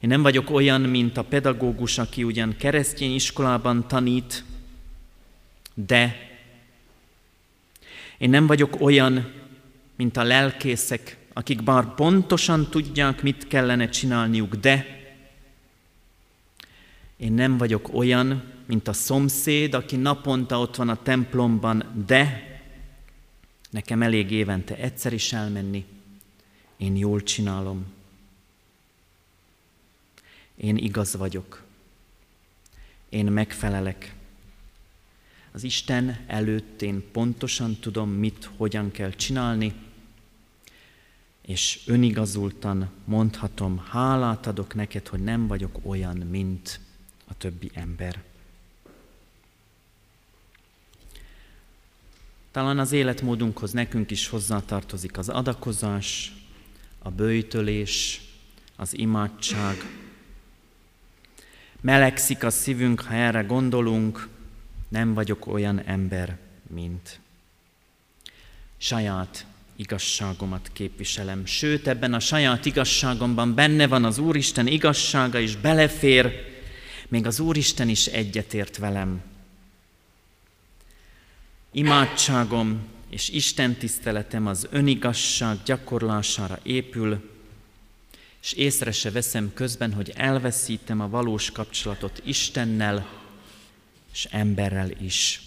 Én 0.01 0.09
nem 0.09 0.23
vagyok 0.23 0.51
olyan, 0.51 0.81
mint 0.81 1.17
a 1.17 1.25
pedagógus, 1.25 1.99
aki 1.99 2.25
ugyan 2.25 2.57
keresztény 2.59 3.15
iskolában 3.15 3.89
tanít, 3.89 4.45
de 5.75 6.17
én 8.19 8.31
nem 8.31 8.47
vagyok 8.47 8.81
olyan, 8.81 9.33
mint 9.97 10.17
a 10.17 10.23
lelkészek, 10.23 11.17
akik 11.33 11.63
bár 11.63 11.95
pontosan 11.95 12.71
tudják, 12.71 13.23
mit 13.23 13.47
kellene 13.47 13.89
csinálniuk, 13.89 14.55
de 14.55 14.87
én 17.17 17.33
nem 17.33 17.57
vagyok 17.57 17.95
olyan, 17.95 18.43
mint 18.67 18.89
a 18.89 18.93
szomszéd, 18.93 19.75
aki 19.75 19.97
naponta 19.97 20.61
ott 20.61 20.77
van 20.77 20.89
a 20.89 21.03
templomban, 21.03 22.05
de 22.07 22.56
nekem 23.77 24.03
elég 24.03 24.31
évente 24.31 24.77
egyszer 24.77 25.13
is 25.13 25.33
elmenni. 25.33 25.85
Én 26.77 26.97
jól 26.97 27.23
csinálom. 27.23 27.87
Én 30.55 30.77
igaz 30.77 31.17
vagyok. 31.17 31.63
Én 33.09 33.27
megfelelek. 33.27 34.15
Az 35.53 35.63
Isten 35.63 36.25
előtt 36.27 36.83
én 36.83 37.11
pontosan 37.13 37.77
tudom, 37.81 38.11
mit, 38.11 38.51
hogyan 38.57 38.91
kell 38.91 39.11
csinálni, 39.11 39.75
és 41.43 41.83
önigazultan 41.87 42.91
mondhatom, 43.05 43.79
hálát 43.79 44.47
adok 44.47 44.75
neked, 44.75 45.09
hogy 45.09 45.21
nem 45.21 45.47
vagyok 45.47 45.79
olyan, 45.83 46.17
mint 46.17 46.81
a 47.25 47.37
többi 47.39 47.71
ember. 47.75 48.23
Talán 52.57 52.79
az 52.79 52.93
életmódunkhoz 52.93 53.73
nekünk 53.73 54.11
is 54.11 54.29
hozzátartozik 54.29 55.19
az 55.19 55.29
adakozás, 55.29 56.33
a 56.99 57.11
bőjtölés, 57.11 58.21
az 58.77 58.99
imádság. 58.99 59.77
Melegszik 61.81 62.45
a 62.45 62.51
szívünk, 62.51 63.01
ha 63.01 63.15
erre 63.15 63.41
gondolunk, 63.41 64.29
nem 64.89 65.15
vagyok 65.15 65.47
olyan 65.47 65.81
ember, 65.81 66.39
mint. 66.75 67.21
Saját 68.77 69.47
igazságomat 69.77 70.71
képviselem. 70.73 71.47
Sőt, 71.47 71.87
ebben 71.87 72.15
a 72.15 72.21
saját 72.21 72.65
igazságomban 72.65 73.55
benne 73.55 73.87
van 73.87 74.05
az 74.05 74.19
Úristen 74.19 74.67
igazsága, 74.67 75.41
és 75.41 75.57
belefér, 75.57 76.33
még 77.09 77.27
az 77.27 77.41
Úristen 77.41 77.89
is 77.89 78.07
egyetért 78.07 78.77
velem. 78.77 79.35
Imádságom 81.77 82.87
és 83.09 83.29
Isten 83.29 83.75
tiszteletem 83.75 84.47
az 84.47 84.67
önigasság 84.71 85.57
gyakorlására 85.65 86.59
épül, 86.63 87.31
és 88.43 88.53
észre 88.53 88.93
se 88.93 89.11
veszem 89.11 89.53
közben, 89.55 89.93
hogy 89.93 90.13
elveszítem 90.15 91.01
a 91.01 91.09
valós 91.09 91.51
kapcsolatot 91.51 92.23
Istennel 92.25 93.09
és 94.13 94.25
emberrel 94.31 94.91
is. 94.91 95.41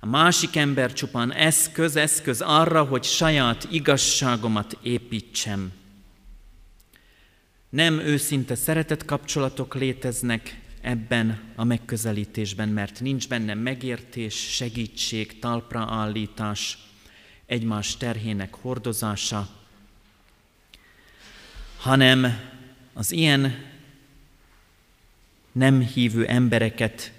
A 0.00 0.06
másik 0.06 0.56
ember 0.56 0.92
csupán 0.92 1.32
eszköz, 1.32 1.96
eszköz 1.96 2.40
arra, 2.40 2.84
hogy 2.84 3.04
saját 3.04 3.68
igazságomat 3.70 4.78
építsem. 4.82 5.72
Nem 7.68 7.98
őszinte 7.98 8.54
szeretet 8.54 9.04
kapcsolatok 9.04 9.74
léteznek 9.74 10.65
ebben 10.86 11.40
a 11.54 11.64
megközelítésben, 11.64 12.68
mert 12.68 13.00
nincs 13.00 13.28
benne 13.28 13.54
megértés, 13.54 14.34
segítség, 14.34 15.38
talpra 15.38 15.80
állítás, 15.80 16.78
egymás 17.46 17.96
terhének 17.96 18.54
hordozása, 18.54 19.48
hanem 21.76 22.40
az 22.92 23.12
ilyen 23.12 23.54
nem 25.52 25.80
hívő 25.80 26.26
embereket 26.26 27.12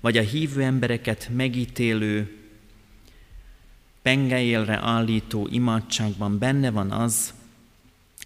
vagy 0.00 0.16
a 0.16 0.22
hívő 0.22 0.62
embereket 0.62 1.28
megítélő, 1.32 2.36
pengeélre 4.02 4.78
állító 4.82 5.48
imádságban 5.50 6.38
benne 6.38 6.70
van 6.70 6.90
az, 6.90 7.34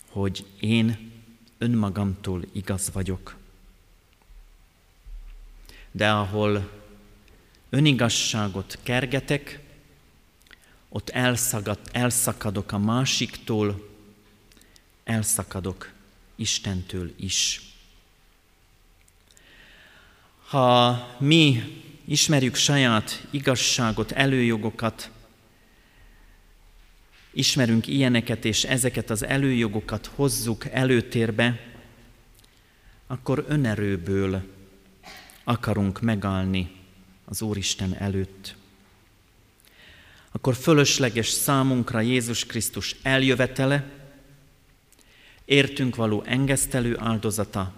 hogy 0.09 0.46
én 0.61 1.12
önmagamtól 1.59 2.42
igaz 2.53 2.90
vagyok. 2.92 3.36
De 5.96 6.11
ahol 6.11 6.70
önigasságot 7.70 8.78
kergetek, 8.82 9.61
ott 10.88 11.09
elszagad, 11.09 11.78
elszakadok 11.92 12.72
a 12.72 12.78
másiktól, 12.78 13.88
elszakadok 15.04 15.92
Istentől 16.35 17.12
is. 17.16 17.62
Ha 20.46 21.16
mi 21.18 21.62
ismerjük 22.04 22.54
saját 22.54 23.26
igazságot, 23.30 24.12
előjogokat, 24.12 25.11
ismerünk 27.30 27.87
ilyeneket, 27.87 28.44
és 28.44 28.64
ezeket 28.64 29.11
az 29.11 29.24
előjogokat 29.24 30.06
hozzuk 30.14 30.64
előtérbe, 30.66 31.61
akkor 33.06 33.44
önerőből 33.48 34.54
akarunk 35.48 36.00
megállni 36.00 36.70
az 37.24 37.42
Úristen 37.42 37.94
előtt. 37.94 38.56
Akkor 40.32 40.54
fölösleges 40.54 41.28
számunkra 41.28 42.00
Jézus 42.00 42.46
Krisztus 42.46 42.96
eljövetele, 43.02 43.90
értünk 45.44 45.96
való 45.96 46.22
engesztelő 46.26 46.96
áldozata, 46.98 47.72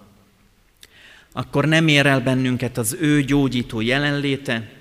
akkor 1.32 1.64
nem 1.64 1.88
ér 1.88 2.06
el 2.06 2.20
bennünket 2.20 2.78
az 2.78 2.96
ő 3.00 3.22
gyógyító 3.22 3.80
jelenléte, 3.80 4.72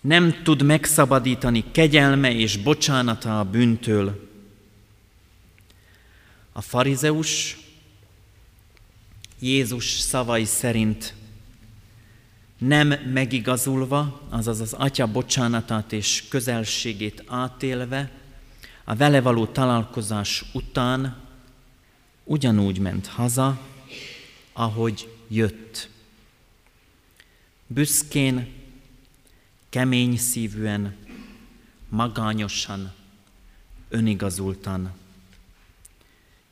nem 0.00 0.42
tud 0.42 0.62
megszabadítani 0.62 1.64
kegyelme 1.72 2.32
és 2.32 2.56
bocsánata 2.56 3.38
a 3.38 3.44
bűntől. 3.44 4.30
A 6.52 6.60
farizeus 6.60 7.58
Jézus 9.38 9.90
szavai 9.90 10.44
szerint 10.44 11.14
nem 12.58 12.88
megigazulva, 12.88 14.22
azaz 14.28 14.60
az 14.60 14.72
Atya 14.72 15.06
bocsánatát 15.06 15.92
és 15.92 16.24
közelségét 16.28 17.24
átélve, 17.26 18.10
a 18.84 18.94
vele 18.94 19.20
való 19.20 19.46
találkozás 19.46 20.44
után 20.52 21.16
ugyanúgy 22.24 22.78
ment 22.78 23.06
haza, 23.06 23.60
ahogy 24.52 25.14
jött. 25.28 25.88
Büszkén, 27.66 28.52
kemény 29.68 30.16
szívűen, 30.16 30.96
magányosan, 31.88 32.92
önigazultan. 33.88 34.92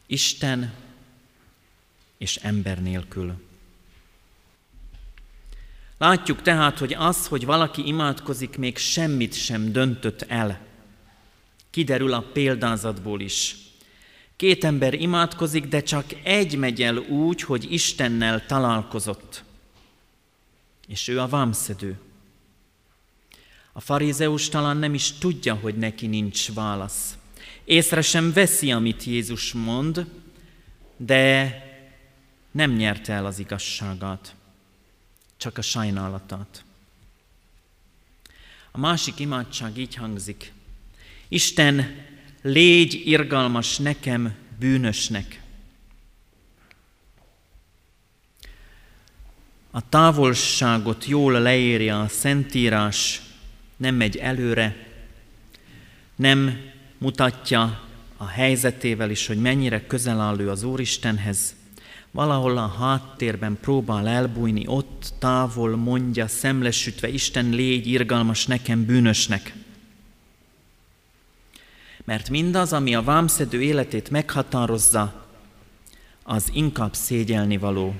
Isten 0.06 0.74
és 2.18 2.36
ember 2.36 2.82
nélkül. 2.82 3.34
Látjuk 5.98 6.42
tehát, 6.42 6.78
hogy 6.78 6.94
az, 6.94 7.26
hogy 7.26 7.44
valaki 7.44 7.87
imádkozik, 7.87 8.57
még 8.57 8.76
semmit 8.76 9.35
sem 9.35 9.72
döntött 9.72 10.22
el. 10.22 10.61
Kiderül 11.70 12.12
a 12.12 12.24
példázatból 12.33 13.20
is. 13.20 13.57
Két 14.37 14.64
ember 14.64 14.94
imádkozik, 14.94 15.66
de 15.66 15.83
csak 15.83 16.04
egy 16.22 16.57
megy 16.57 16.83
el 16.83 16.96
úgy, 16.96 17.42
hogy 17.42 17.72
Istennel 17.72 18.46
találkozott. 18.46 19.44
És 20.88 21.09
ő 21.09 21.20
a 21.20 21.28
vámszedő. 21.28 21.98
A 23.72 23.80
farizeus 23.80 24.48
talán 24.48 24.76
nem 24.76 24.94
is 24.94 25.12
tudja, 25.12 25.54
hogy 25.54 25.76
neki 25.76 26.07
nincs 26.07 26.52
válasz. 26.52 27.16
Észre 27.64 28.02
sem 28.02 28.33
veszi, 28.33 28.72
amit 28.72 29.04
Jézus 29.04 29.52
mond, 29.52 30.07
de 30.96 31.59
nem 32.50 32.70
nyerte 32.70 33.12
el 33.12 33.26
az 33.26 33.38
igazságát, 33.38 34.35
csak 35.44 35.59
a 35.59 35.62
sajnálatát. 35.62 36.64
A 38.70 38.78
másik 38.78 39.18
imádság 39.18 39.78
így 39.78 39.94
hangzik. 39.94 40.52
Isten 41.28 42.04
légy 42.42 43.02
irgalmas 43.07 43.78
nekem, 43.78 44.35
bűnösnek. 44.59 45.42
A 49.70 49.88
távolságot 49.88 51.04
jól 51.04 51.33
leírja 51.33 52.00
a 52.00 52.09
Szentírás, 52.09 53.22
nem 53.76 53.94
megy 53.94 54.16
előre, 54.16 54.87
nem 56.16 56.61
mutatja 56.98 57.88
a 58.16 58.26
helyzetével 58.26 59.11
is, 59.11 59.26
hogy 59.26 59.40
mennyire 59.40 59.87
közel 59.87 60.20
áll 60.20 60.40
ő 60.40 60.50
az 60.50 60.62
Úristenhez. 60.62 61.54
Valahol 62.14 62.59
a 62.59 62.68
háttérben 62.68 63.59
próbál 63.61 64.09
elbújni, 64.09 64.66
ott 64.66 65.12
távol 65.18 65.77
mondja, 65.77 66.29
szemlesütve, 66.29 67.09
Isten 67.09 67.48
légy 67.48 67.87
irgalmas 67.87 68.46
nekem 68.46 68.85
bűnösnek. 68.85 69.55
Mert 72.05 72.31
mindaz, 72.31 72.72
ami 72.72 72.94
a 72.94 73.03
vámszedő 73.03 73.62
életét 73.62 74.11
meghatározza, 74.11 75.27
az 76.22 76.50
inkább 76.53 76.94
szégyelni 76.94 77.57
való. 77.57 77.94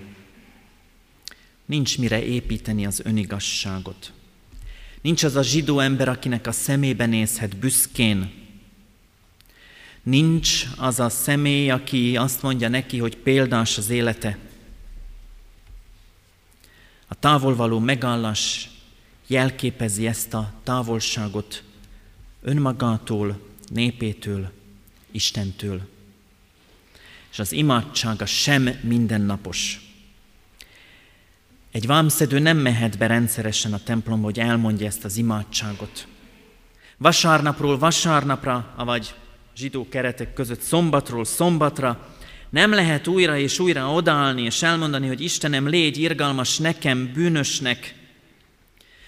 Nincs 1.65 1.99
mire 1.99 2.23
építeni 2.23 2.87
az 2.87 3.01
önigasságot. 3.05 4.13
Nincs 5.01 5.23
az 5.23 5.37
a 5.37 5.43
zsidó 5.43 5.79
ember, 5.79 6.09
akinek 6.09 6.47
a 6.47 6.53
szemébe 6.53 7.07
nézhet 7.07 7.57
büszkén. 7.57 8.33
Nincs 10.05 10.65
az 10.77 11.01
a 11.01 11.09
személy, 11.09 11.71
aki 11.71 12.17
azt 12.17 12.43
mondja 12.43 12.69
neki, 12.69 12.99
hogy 12.99 13.17
példás 13.17 13.79
az 13.79 13.91
élete. 13.91 14.39
A 17.09 17.15
távolvaló 17.15 17.79
megállás 17.79 18.71
jelképezi 19.27 20.07
ezt 20.07 20.35
a 20.35 20.53
távolságot 20.63 21.63
önmagától, 22.43 23.41
népétől, 23.69 24.51
Istentől. 25.11 25.81
És 27.31 27.39
az 27.39 27.53
imádsága 27.53 28.27
sem 28.27 28.69
mindennapos. 28.83 29.81
Egy 31.71 31.87
vámszedő 31.87 32.39
nem 32.39 32.57
mehet 32.57 32.99
be 32.99 33.07
rendszeresen 33.07 33.73
a 33.73 33.83
templomba, 33.83 34.25
hogy 34.25 34.39
elmondja 34.39 34.87
ezt 34.87 35.05
az 35.05 35.17
imádságot. 35.17 36.07
Vasárnapról 36.97 37.79
vasárnapra, 37.79 38.75
vagy 38.77 39.15
zsidó 39.57 39.89
keretek 39.89 40.33
között 40.33 40.61
szombatról 40.61 41.25
szombatra 41.25 42.15
nem 42.55 42.73
lehet 42.73 43.07
újra 43.07 43.39
és 43.39 43.59
újra 43.59 43.93
odaállni 43.93 44.43
és 44.43 44.63
elmondani, 44.63 45.07
hogy 45.07 45.21
Istenem, 45.21 45.69
légy 45.69 45.99
irgalmas 45.99 46.59
nekem, 46.59 47.11
bűnösnek, 47.15 47.95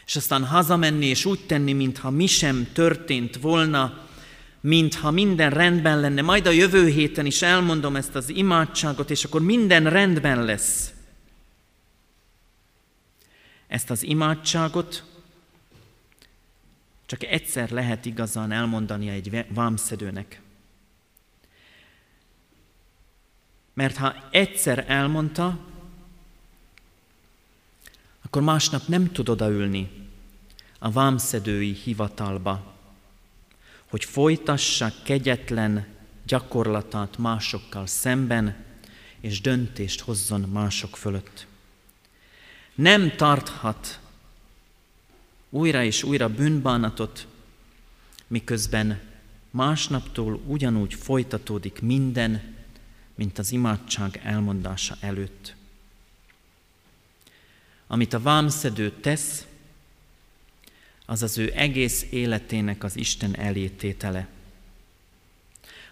és 0.07 0.17
aztán 0.17 0.45
hazamenni 0.45 1.07
és 1.07 1.25
úgy 1.25 1.41
tenni, 1.47 1.73
mintha 1.73 2.11
mi 2.11 2.27
sem 2.27 2.67
történt 2.73 3.37
volna, 3.37 4.07
mintha 4.61 5.11
minden 5.11 5.51
rendben 5.51 6.01
lenne. 6.01 6.23
Majd 6.23 6.47
a 6.47 6.51
jövő 6.51 6.89
héten 6.89 7.27
is 7.27 7.43
elmondom 7.43 7.97
ezt 7.97 8.15
az 8.15 8.29
imádságot, 8.29 9.11
és 9.11 9.25
akkor 9.25 9.41
minden 9.41 9.91
rendben 9.91 10.45
lesz. 10.45 10.93
Ezt 13.69 13.91
az 13.91 14.03
imádságot 14.03 15.05
csak 17.07 17.23
egyszer 17.23 17.71
lehet 17.71 18.05
igazán 18.05 18.53
elmondani 18.53 19.09
egy 19.09 19.45
vámszedőnek. 19.49 20.41
Mert 23.75 23.97
ha 23.97 24.29
egyszer 24.31 24.85
elmondta, 24.89 25.59
akkor 28.23 28.43
másnap 28.43 28.87
nem 28.87 29.13
tud 29.13 29.29
odaülni 29.29 29.91
a 30.79 30.91
vámszedői 30.91 31.73
hivatalba, 31.73 32.75
hogy 33.91 34.05
folytassa 34.05 34.93
kegyetlen 35.05 35.87
gyakorlatát 36.27 37.19
másokkal 37.19 37.87
szemben, 37.87 38.65
és 39.21 39.41
döntést 39.41 40.01
hozzon 40.01 40.41
mások 40.41 40.97
fölött 40.97 41.47
nem 42.77 43.17
tarthat 43.17 44.01
újra 45.51 45.83
és 45.83 46.03
újra 46.03 46.29
bűnbánatot, 46.29 47.27
miközben 48.27 49.01
másnaptól 49.51 50.41
ugyanúgy 50.47 50.95
folytatódik 50.95 51.81
minden, 51.81 52.55
mint 53.15 53.39
az 53.39 53.53
imádság 53.53 54.21
elmondása 54.23 54.97
előtt. 55.01 55.55
Amit 57.87 58.13
a 58.13 58.21
vámszedő 58.21 58.91
tesz, 58.91 59.47
az 61.07 61.23
az 61.23 61.39
ő 61.39 61.53
egész 61.55 62.07
életének 62.11 62.85
az 62.85 62.97
Isten 62.97 63.37
elététele. 63.37 64.29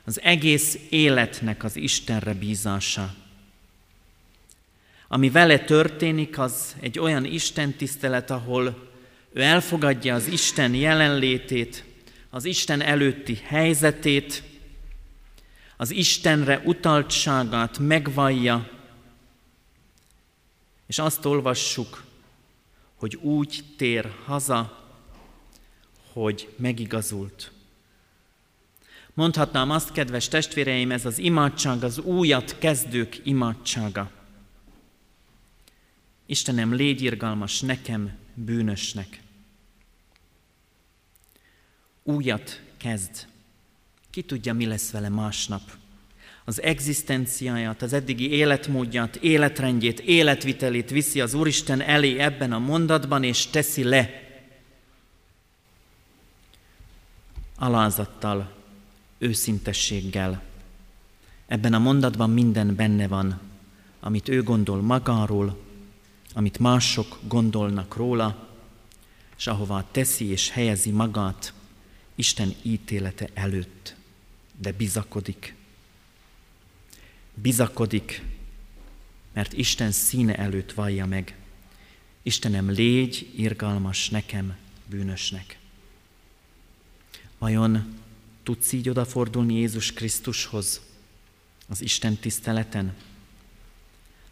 Az 0.05 0.21
egész 0.21 0.79
életnek 0.91 1.65
az 1.65 1.77
Istenre 1.77 2.35
bízása. 2.35 3.15
Ami 5.09 5.31
vele 5.31 5.59
történik, 5.59 6.39
az 6.39 6.77
egy 6.81 6.99
olyan 6.99 7.25
Isten 7.25 7.73
tisztelet, 7.73 8.31
ahol 8.31 8.93
ő 9.35 9.41
elfogadja 9.41 10.15
az 10.15 10.27
Isten 10.27 10.75
jelenlétét, 10.75 11.85
az 12.31 12.45
Isten 12.45 12.81
előtti 12.81 13.41
helyzetét, 13.45 14.43
az 15.77 15.91
Istenre 15.91 16.63
utaltságát 16.65 17.79
megvallja, 17.79 18.71
és 20.87 20.99
azt 20.99 21.25
olvassuk, 21.25 22.05
hogy 22.95 23.15
úgy 23.15 23.65
tér 23.77 24.13
haza, 24.25 24.89
hogy 26.13 26.55
megigazult. 26.57 27.53
Mondhatnám 29.15 29.71
azt, 29.71 29.93
kedves 29.93 30.29
testvéreim, 30.29 30.91
ez 30.91 31.05
az 31.05 31.19
imádság 31.19 31.83
az 31.83 31.99
újat 31.99 32.59
kezdők 32.59 33.21
imádsága. 33.23 34.11
Istenem, 36.27 36.75
légy 36.75 37.03
irgalmas 37.03 37.61
nekem, 37.61 38.13
bűnösnek. 38.35 39.23
Újat 42.07 42.61
kezd. 42.77 43.27
Ki 44.11 44.23
tudja, 44.23 44.55
mi 44.55 44.67
lesz 44.67 44.91
vele 44.91 45.09
másnap. 45.09 45.63
Az 46.45 46.63
egzisztenciáját, 46.63 47.83
az 47.83 47.93
eddigi 47.93 48.31
életmódját, 48.31 49.17
életrendjét, 49.17 50.01
életvitelét 50.01 50.91
viszi 50.91 51.21
az 51.21 51.35
Úristen 51.35 51.81
elé 51.81 52.19
ebben 52.19 52.53
a 52.53 52.59
mondatban, 52.59 53.23
és 53.23 53.47
teszi 53.47 53.83
le. 53.83 54.23
Alázattal, 57.57 58.53
őszintességgel. 59.19 60.43
Ebben 61.47 61.75
a 61.75 61.79
mondatban 61.79 62.31
minden 62.31 62.75
benne 62.75 63.09
van, 63.09 63.41
amit 64.01 64.29
ő 64.29 64.43
gondol 64.43 64.83
magáról, 64.83 65.63
amit 66.35 66.59
mások 66.59 67.19
gondolnak 67.29 67.97
róla, 67.97 68.49
és 69.37 69.47
ahová 69.47 69.85
teszi 69.91 70.25
és 70.25 70.51
helyezi 70.51 70.91
magát 70.91 71.53
Isten 72.15 72.55
ítélete 72.63 73.29
előtt, 73.35 73.95
de 74.61 74.73
bizakodik. 74.73 75.55
Bizakodik, 77.35 78.23
mert 79.33 79.53
Isten 79.53 79.91
színe 79.91 80.37
előtt 80.37 80.73
vallja 80.73 81.07
meg. 81.07 81.37
Istenem, 82.23 82.71
légy 82.71 83.33
irgalmas 83.37 84.09
nekem, 84.09 84.57
bűnösnek. 84.87 85.59
Vajon 87.39 87.99
tudsz 88.43 88.73
így 88.73 88.89
odafordulni 88.89 89.55
Jézus 89.55 89.93
Krisztushoz 89.93 90.81
az 91.69 91.81
Isten 91.81 92.17
tiszteleten, 92.17 92.95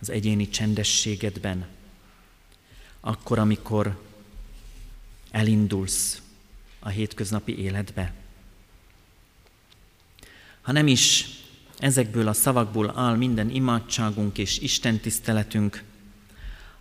az 0.00 0.10
egyéni 0.10 0.48
csendességedben, 0.48 1.66
akkor, 3.00 3.38
amikor 3.38 4.02
elindulsz 5.30 6.21
a 6.82 6.88
hétköznapi 6.88 7.58
életbe. 7.58 8.12
Ha 10.60 10.72
nem 10.72 10.86
is 10.86 11.26
ezekből 11.78 12.28
a 12.28 12.32
szavakból 12.32 12.92
áll 12.96 13.16
minden 13.16 13.50
imádságunk 13.50 14.38
és 14.38 14.58
Isten 14.58 14.98
tiszteletünk, 14.98 15.82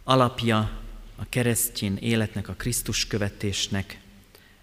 alapja 0.03 0.79
a 1.15 1.25
keresztjén 1.29 1.95
életnek, 1.95 2.47
a 2.47 2.53
Krisztus 2.53 3.07
követésnek, 3.07 3.99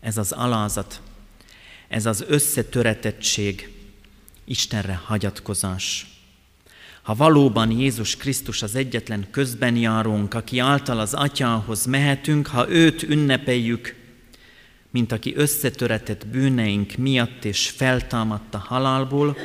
ez 0.01 0.17
az 0.17 0.33
alázat, 0.33 1.01
ez 1.89 2.07
az 2.07 2.25
összetöretettség, 2.29 3.73
Istenre 4.45 4.95
hagyatkozás. 4.95 6.07
Ha 7.03 7.15
valóban 7.15 7.71
Jézus 7.71 8.17
Krisztus 8.17 8.63
az 8.63 8.75
egyetlen 8.75 9.27
közben 9.31 9.77
járunk, 9.77 10.35
aki 10.35 10.59
által 10.59 11.01
az 11.01 11.15
atyához 11.15 11.87
mehetünk, 11.87 12.47
ha 12.47 12.71
őt 12.71 13.03
ünnepeljük, 13.03 13.98
mint 14.91 15.13
aki 15.13 15.35
összetöretett 15.37 16.27
bűneink 16.27 16.97
miatt 16.97 17.45
és 17.45 17.71
feltámadt 17.71 18.55
a 18.55 18.59
halálból, 18.59 19.37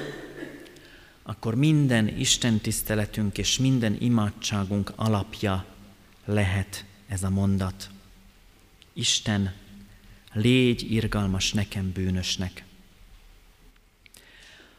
akkor 1.23 1.55
minden 1.55 2.07
Isten 2.17 2.59
tiszteletünk 2.59 3.37
és 3.37 3.57
minden 3.57 3.95
imádságunk 3.99 4.91
alapja 4.95 5.65
lehet 6.25 6.85
ez 7.07 7.23
a 7.23 7.29
mondat. 7.29 7.89
Isten, 8.93 9.53
légy 10.33 10.91
irgalmas 10.91 11.53
nekem 11.53 11.91
bűnösnek. 11.91 12.63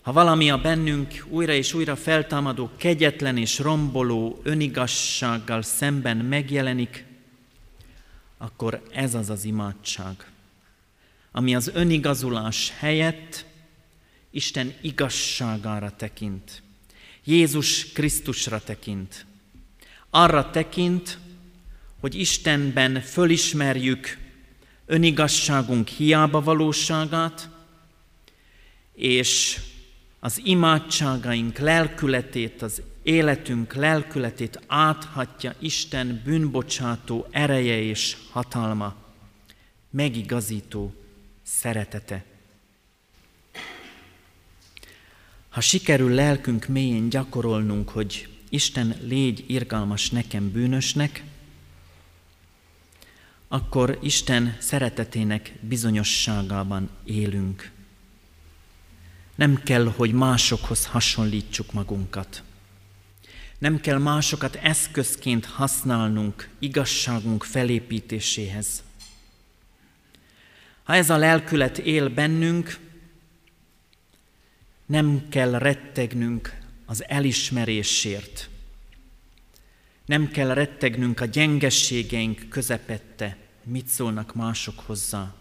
Ha 0.03 0.13
valami 0.13 0.51
a 0.51 0.61
bennünk 0.61 1.25
újra 1.29 1.53
és 1.53 1.75
újra 1.75 1.97
feltámadó, 1.97 2.71
kegyetlen 2.77 3.37
és 3.37 3.59
romboló 3.59 4.41
önigassággal 4.43 5.63
szemben 5.63 6.17
megjelenik, 6.17 7.05
akkor 8.39 8.83
ez 8.93 9.15
az 9.15 9.31
az 9.31 9.45
imádság, 9.45 10.27
ami 11.37 11.55
az 11.55 11.71
önigazulás 11.75 12.73
helyett 12.79 13.45
Isten 14.31 14.75
igazságára 14.81 15.91
tekint, 15.97 16.63
Jézus 17.25 17.93
Krisztusra 17.93 18.61
tekint, 18.61 19.27
arra 20.11 20.51
tekint, 20.51 21.19
hogy 22.01 22.15
Istenben 22.15 23.01
fölismerjük 23.01 24.19
önigazságunk 24.87 25.89
hiába 25.89 26.41
valóságát, 26.43 27.49
és 28.93 29.61
az 30.21 30.41
imádságaink 30.45 31.59
lelkületét, 31.59 32.63
az 32.63 32.83
életünk 33.03 33.75
lelkületét 33.75 34.61
áthatja 34.67 35.55
Isten 35.59 36.21
bűnbocsátó 36.25 37.27
ereje 37.31 37.81
és 37.81 38.17
hatalma, 38.31 38.95
megigazító 39.91 40.95
szeretete. 41.45 42.25
Ha 45.49 45.61
sikerül 45.61 46.11
lelkünk 46.11 46.67
mélyén 46.67 47.09
gyakorolnunk, 47.09 47.89
hogy 47.89 48.29
Isten 48.49 48.97
légy 49.03 49.45
irgalmas 49.47 50.11
nekem 50.11 50.51
bűnösnek, 50.51 51.25
akkor 53.49 53.99
Isten 54.03 54.57
szeretetének 54.61 55.53
bizonyosságában 55.61 56.91
élünk. 57.05 57.71
Nem 59.35 59.63
kell, 59.63 59.85
hogy 59.97 60.13
másokhoz 60.13 60.87
hasonlítsuk 60.87 61.73
magunkat. 61.73 62.43
Nem 63.59 63.81
kell 63.81 63.99
másokat 63.99 64.55
eszközként 64.55 65.45
használnunk 65.45 66.49
igazságunk 66.59 67.45
felépítéséhez. 67.45 68.83
Ha 70.85 70.95
ez 70.95 71.11
a 71.11 71.17
lelkület 71.17 71.79
él 71.79 72.09
bennünk, 72.09 72.79
nem 74.87 75.29
kell 75.29 75.59
rettegnünk 75.59 76.59
az 76.87 77.09
elismerésért. 77.09 78.49
Nem 80.07 80.29
kell 80.29 80.55
rettegnünk 80.55 81.21
a 81.21 81.25
gyengességeink 81.25 82.49
közepette, 82.49 83.37
mit 83.63 83.87
szólnak 83.87 84.35
mások 84.35 84.79
hozzá. 84.79 85.35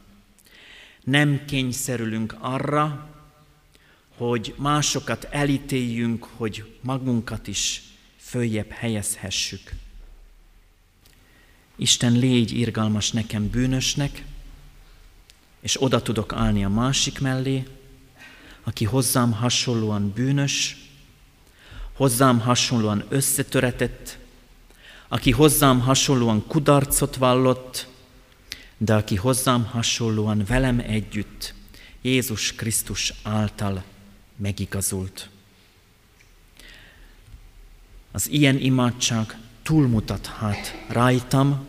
Nem 1.03 1.45
kényszerülünk 1.45 2.35
arra, 2.39 3.09
hogy 4.17 4.53
másokat 4.57 5.23
elítéljünk, 5.23 6.23
hogy 6.23 6.77
magunkat 6.81 7.47
is 7.47 7.81
följebb 8.17 8.69
helyezhessük. 8.71 9.71
Isten 11.75 12.11
légy 12.11 12.51
irgalmas 12.51 13.11
nekem 13.11 13.49
bűnösnek, 13.49 14.23
és 15.63 15.81
oda 15.81 16.01
tudok 16.01 16.33
állni 16.33 16.63
a 16.63 16.69
másik 16.69 17.19
mellé, 17.19 17.67
aki 18.63 18.85
hozzám 18.85 19.31
hasonlóan 19.31 20.11
bűnös, 20.15 20.77
hozzám 21.93 22.39
hasonlóan 22.39 23.03
összetöretett, 23.09 24.17
aki 25.07 25.31
hozzám 25.31 25.79
hasonlóan 25.79 26.47
kudarcot 26.47 27.15
vallott, 27.15 27.87
de 28.77 28.93
aki 28.93 29.15
hozzám 29.15 29.65
hasonlóan 29.65 30.43
velem 30.47 30.79
együtt 30.79 31.53
Jézus 32.01 32.55
Krisztus 32.55 33.13
által 33.23 33.83
megigazult. 34.35 35.29
Az 38.11 38.29
ilyen 38.29 38.57
imádság 38.57 39.37
túlmutathat 39.61 40.73
rajtam, 40.87 41.67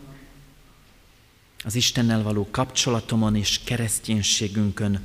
az 1.65 1.75
Istennel 1.75 2.23
való 2.23 2.47
kapcsolatomon 2.51 3.35
és 3.35 3.59
kereszténységünkön 3.63 5.01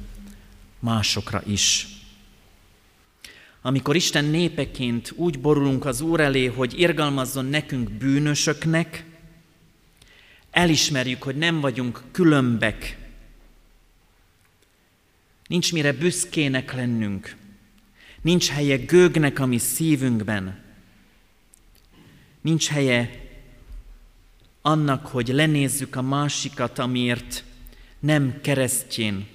másokra 0.78 1.42
is. 1.46 1.86
Amikor 3.62 3.96
Isten 3.96 4.24
népeként 4.24 5.12
úgy 5.16 5.38
borulunk 5.38 5.84
az 5.84 6.00
Úr 6.00 6.20
elé, 6.20 6.46
hogy 6.46 6.78
irgalmazzon 6.78 7.44
nekünk 7.44 7.90
bűnösöknek, 7.90 9.04
elismerjük, 10.50 11.22
hogy 11.22 11.36
nem 11.36 11.60
vagyunk 11.60 12.02
különbek, 12.10 12.98
nincs 15.46 15.72
mire 15.72 15.92
büszkének 15.92 16.72
lennünk, 16.72 17.36
nincs 18.22 18.48
helye 18.48 18.76
gőgnek 18.76 19.38
a 19.38 19.46
mi 19.46 19.58
szívünkben, 19.58 20.62
nincs 22.40 22.68
helye 22.68 23.29
annak, 24.62 25.06
hogy 25.06 25.28
lenézzük 25.28 25.96
a 25.96 26.02
másikat, 26.02 26.78
amiért 26.78 27.44
nem 27.98 28.40
keresztjén, 28.40 29.26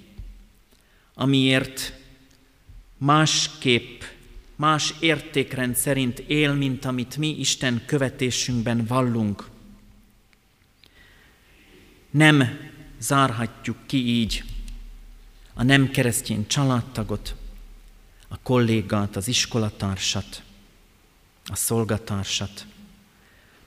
amiért 1.13 1.93
másképp, 2.97 4.01
más 4.55 4.93
értékrend 4.99 5.75
szerint 5.75 6.19
él, 6.19 6.53
mint 6.53 6.85
amit 6.85 7.17
mi 7.17 7.39
Isten 7.39 7.81
követésünkben 7.85 8.85
vallunk. 8.85 9.49
Nem 12.09 12.59
zárhatjuk 12.99 13.77
ki 13.85 14.07
így 14.07 14.43
a 15.53 15.63
nem 15.63 15.89
keresztény 15.89 16.47
családtagot, 16.47 17.35
a 18.27 18.37
kollégát, 18.39 19.15
az 19.15 19.27
iskolatársat, 19.27 20.43
a 21.45 21.55
szolgatársat, 21.55 22.65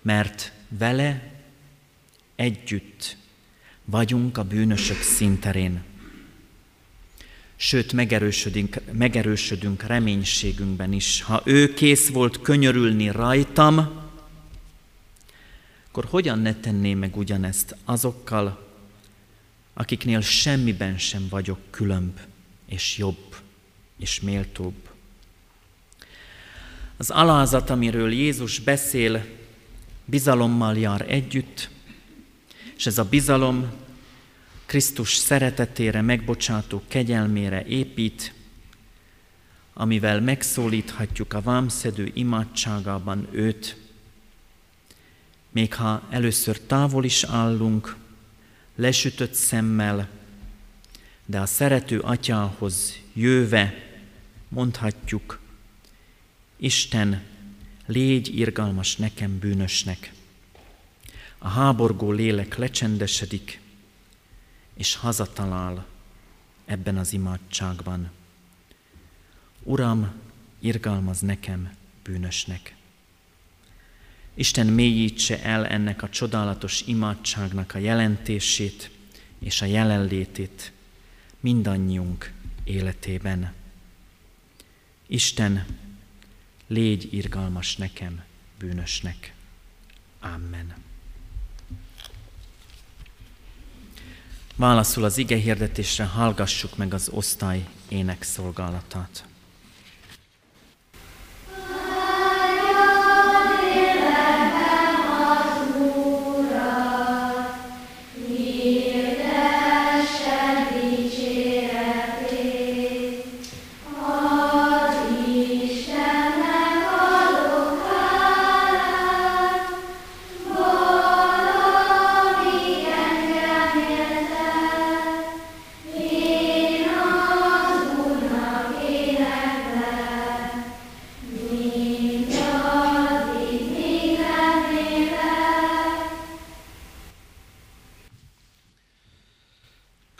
mert 0.02 0.52
vele 0.68 1.37
együtt 2.38 3.16
vagyunk 3.84 4.38
a 4.38 4.44
bűnösök 4.44 5.02
szinterén. 5.02 5.82
Sőt, 7.56 7.92
megerősödünk, 7.92 8.80
megerősödünk 8.92 9.82
reménységünkben 9.82 10.92
is. 10.92 11.22
Ha 11.22 11.42
ő 11.44 11.74
kész 11.74 12.08
volt 12.08 12.40
könyörülni 12.40 13.10
rajtam, 13.10 13.78
akkor 15.88 16.04
hogyan 16.04 16.38
ne 16.38 16.54
tenné 16.54 16.94
meg 16.94 17.16
ugyanezt 17.16 17.76
azokkal, 17.84 18.66
akiknél 19.74 20.20
semmiben 20.20 20.98
sem 20.98 21.26
vagyok 21.30 21.58
különb 21.70 22.18
és 22.68 22.98
jobb 22.98 23.36
és 23.98 24.20
méltóbb. 24.20 24.88
Az 26.96 27.10
alázat, 27.10 27.70
amiről 27.70 28.12
Jézus 28.12 28.58
beszél, 28.58 29.24
bizalommal 30.04 30.76
jár 30.76 31.04
együtt, 31.08 31.70
és 32.78 32.86
ez 32.86 32.98
a 32.98 33.04
bizalom 33.04 33.70
Krisztus 34.66 35.14
szeretetére, 35.14 36.00
megbocsátó 36.00 36.82
kegyelmére 36.88 37.64
épít, 37.64 38.34
amivel 39.72 40.20
megszólíthatjuk 40.20 41.32
a 41.32 41.40
vámszedő 41.40 42.10
imádságában 42.14 43.28
őt, 43.30 43.76
még 45.50 45.74
ha 45.74 46.06
először 46.10 46.60
távol 46.60 47.04
is 47.04 47.24
állunk, 47.24 47.96
lesütött 48.74 49.34
szemmel, 49.34 50.08
de 51.26 51.40
a 51.40 51.46
szerető 51.46 51.98
atyához 51.98 52.98
jöve 53.12 53.74
mondhatjuk, 54.48 55.38
Isten, 56.56 57.22
légy 57.86 58.38
irgalmas 58.38 58.96
nekem 58.96 59.38
bűnösnek. 59.38 60.12
A 61.38 61.48
háborgó 61.48 62.12
lélek 62.12 62.56
lecsendesedik, 62.56 63.60
és 64.74 64.94
hazatalál 64.94 65.86
ebben 66.64 66.96
az 66.98 67.12
imádságban. 67.12 68.10
Uram, 69.62 70.12
irgalmaz 70.58 71.20
nekem 71.20 71.76
bűnösnek. 72.02 72.74
Isten 74.34 74.66
mélyítse 74.66 75.42
el 75.42 75.66
ennek 75.66 76.02
a 76.02 76.08
csodálatos 76.08 76.82
imádságnak 76.86 77.74
a 77.74 77.78
jelentését 77.78 78.90
és 79.38 79.62
a 79.62 79.66
jelenlétét 79.66 80.72
mindannyiunk 81.40 82.32
életében. 82.64 83.52
Isten, 85.06 85.66
légy 86.66 87.12
irgalmas 87.12 87.76
nekem, 87.76 88.24
bűnösnek. 88.58 89.34
Amen. 90.20 90.87
Válaszul 94.58 95.04
az 95.04 95.18
ige 95.18 95.36
hirdetésre 95.36 96.04
hallgassuk 96.04 96.76
meg 96.76 96.94
az 96.94 97.08
osztály 97.12 97.64
énekszolgálatát. 97.88 99.24
Amen. 99.24 99.37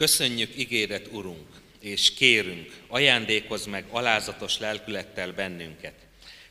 Köszönjük 0.08 0.56
ígéret, 0.56 1.08
Urunk, 1.12 1.46
és 1.80 2.14
kérünk, 2.14 2.76
ajándékozz 2.86 3.66
meg 3.66 3.84
alázatos 3.90 4.58
lelkülettel 4.58 5.32
bennünket. 5.32 5.94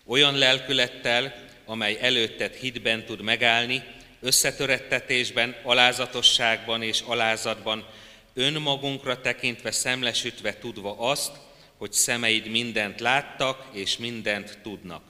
Olyan 0.06 0.38
lelkülettel, 0.38 1.46
amely 1.66 1.98
előtted 2.02 2.54
hitben 2.54 3.06
tud 3.06 3.22
megállni, 3.22 3.84
összetörettetésben, 4.22 5.56
alázatosságban 5.64 6.82
és 6.82 7.02
alázatban, 7.06 7.88
önmagunkra 8.34 9.22
tekintve 9.22 9.72
szemlesütve 9.72 10.58
tudva 10.58 11.00
azt, 11.00 11.32
hogy 11.78 11.94
szemeid 11.94 12.48
mindent 12.48 13.00
láttak 13.00 13.70
és 13.74 13.98
mindent 13.98 14.60
tudnak. 14.64 15.04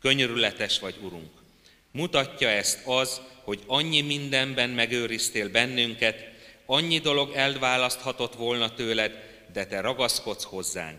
Könyörületes 0.00 0.78
vagy, 0.78 0.94
Urunk. 1.02 1.30
Mutatja 1.92 2.48
ezt 2.48 2.86
az, 2.86 3.20
hogy 3.44 3.60
annyi 3.66 4.00
mindenben 4.00 4.70
megőriztél 4.70 5.48
bennünket, 5.48 6.29
annyi 6.72 6.98
dolog 6.98 7.32
elválaszthatott 7.34 8.34
volna 8.34 8.74
tőled, 8.74 9.12
de 9.52 9.66
te 9.66 9.80
ragaszkodsz 9.80 10.44
hozzánk. 10.44 10.98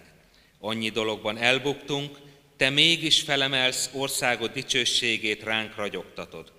Annyi 0.59 0.89
dologban 0.89 1.37
elbuktunk, 1.37 2.17
te 2.57 2.69
mégis 2.69 3.21
felemelsz 3.21 3.89
országod 3.93 4.51
dicsőségét 4.51 5.43
ránk 5.43 5.75
ragyogtatod. 5.75 6.51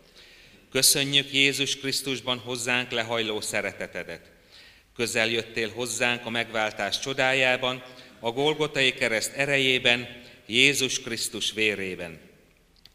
Köszönjük 0.71 1.33
Jézus 1.33 1.77
Krisztusban 1.77 2.39
hozzánk 2.39 2.91
lehajló 2.91 3.41
szeretetedet. 3.41 4.31
Közel 4.97 5.29
jöttél 5.29 5.71
hozzánk 5.71 6.27
a 6.27 6.31
megváltás 6.31 7.01
csodájában, 7.01 7.83
a 8.21 8.31
Golgotai 8.31 8.93
kereszt 8.93 9.33
erejében, 9.33 10.23
Jézus 10.47 11.01
Krisztus 11.01 11.53
vérében. 11.53 12.21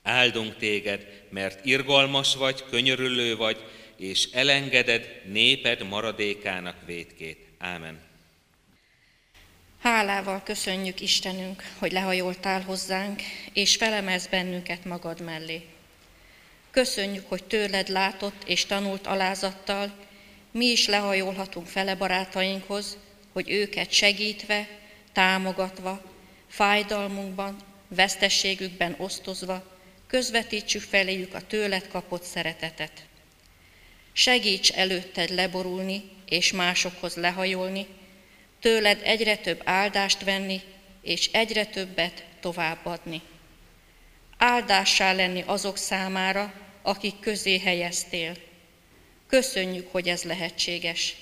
Áldunk 0.03 0.55
téged, 0.55 1.07
mert 1.30 1.65
irgalmas 1.65 2.36
vagy, 2.36 2.63
könyörülő 2.70 3.36
vagy, 3.36 3.57
és 3.98 4.30
elengeded 4.32 5.22
néped 5.26 5.88
maradékának 5.88 6.86
vétkét. 6.86 7.48
Ámen. 7.58 8.00
Hálával 9.82 10.41
köszönjük 10.43 11.02
Istenünk, 11.02 11.64
hogy 11.78 11.91
lehajoltál 11.91 12.62
hozzánk, 12.62 13.22
és 13.54 13.76
felemelsz 13.76 14.28
bennünket 14.28 14.86
magad 14.86 15.22
mellé. 15.22 15.62
Köszönjük, 16.72 17.30
hogy 17.30 17.43
tőled 17.43 17.88
látott 17.88 18.43
és 18.45 18.66
tanult 18.66 19.08
alázattal, 19.08 20.06
mi 20.52 20.66
is 20.66 20.88
lehajolhatunk 20.88 21.68
fele 21.68 21.95
barátainkhoz, 21.95 22.98
hogy 23.34 23.50
őket 23.50 23.91
segítve, 23.91 24.68
támogatva, 25.12 26.02
fájdalmunkban, 26.48 27.58
vesztességükben 27.88 28.95
osztozva, 28.98 29.78
közvetítsük 30.08 30.82
feléjük 30.82 31.34
a 31.34 31.48
tőled 31.48 31.88
kapott 31.88 32.24
szeretetet. 32.24 32.91
Segíts 34.18 34.72
előtted 34.72 35.30
leborulni 35.30 36.03
és 36.26 36.51
másokhoz 36.51 37.15
lehajolni, 37.15 37.88
tőled 38.59 39.01
egyre 39.03 39.36
több 39.36 39.61
áldást 39.63 40.24
venni, 40.24 40.61
és 41.01 41.30
egyre 41.32 41.65
többet 41.65 42.26
továbbadni. 42.39 43.22
Áldássá 44.38 45.13
lenni 45.13 45.43
azok 45.45 45.78
számára, 45.78 46.53
akik 46.82 47.20
közé 47.20 47.57
helyeztél. 47.59 48.38
Köszönjük, 49.28 49.91
hogy 49.91 50.09
ez 50.09 50.24
lehetséges. 50.24 51.15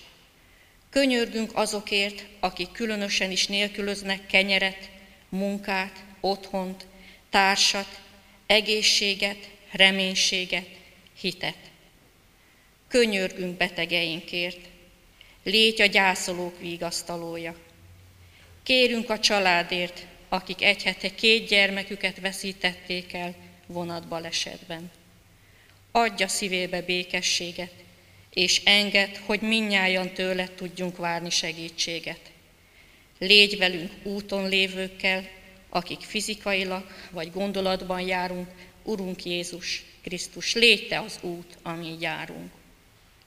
Könyörgünk 0.89 1.51
azokért, 1.53 2.25
akik 2.39 2.71
különösen 2.71 3.31
is 3.31 3.47
nélkülöznek 3.47 4.25
kenyeret, 4.25 4.89
munkát, 5.29 6.03
otthont, 6.19 6.85
társat, 7.29 7.99
egészséget, 8.45 9.49
reménységet, 9.71 10.67
hitet. 11.19 11.73
Könyörgünk 12.87 13.57
betegeinkért, 13.57 14.59
légy 15.43 15.81
a 15.81 15.85
gyászolók 15.85 16.59
vigasztalója. 16.59 17.55
Kérünk 18.63 19.09
a 19.09 19.19
családért, 19.19 20.05
akik 20.29 20.61
egy 20.61 20.83
hete 20.83 21.15
két 21.15 21.47
gyermeküket 21.47 22.19
veszítették 22.19 23.13
el 23.13 23.35
vonatbalesetben. 23.65 24.91
Adja 25.91 26.27
szívébe 26.27 26.81
békességet, 26.81 27.73
és 28.33 28.61
enged, 28.63 29.17
hogy 29.17 29.41
minnyáján 29.41 30.13
tőled 30.13 30.51
tudjunk 30.51 30.97
várni 30.97 31.29
segítséget. 31.29 32.31
Légy 33.19 33.57
velünk 33.57 33.91
úton 34.03 34.49
lévőkkel, 34.49 35.29
akik 35.69 36.01
fizikailag 36.01 36.85
vagy 37.11 37.31
gondolatban 37.31 38.01
járunk, 38.01 38.47
Urunk 38.83 39.25
Jézus 39.25 39.83
Krisztus, 40.01 40.53
légy 40.53 40.87
te 40.87 40.99
az 40.99 41.19
út, 41.21 41.57
ami 41.63 41.95
járunk. 41.99 42.51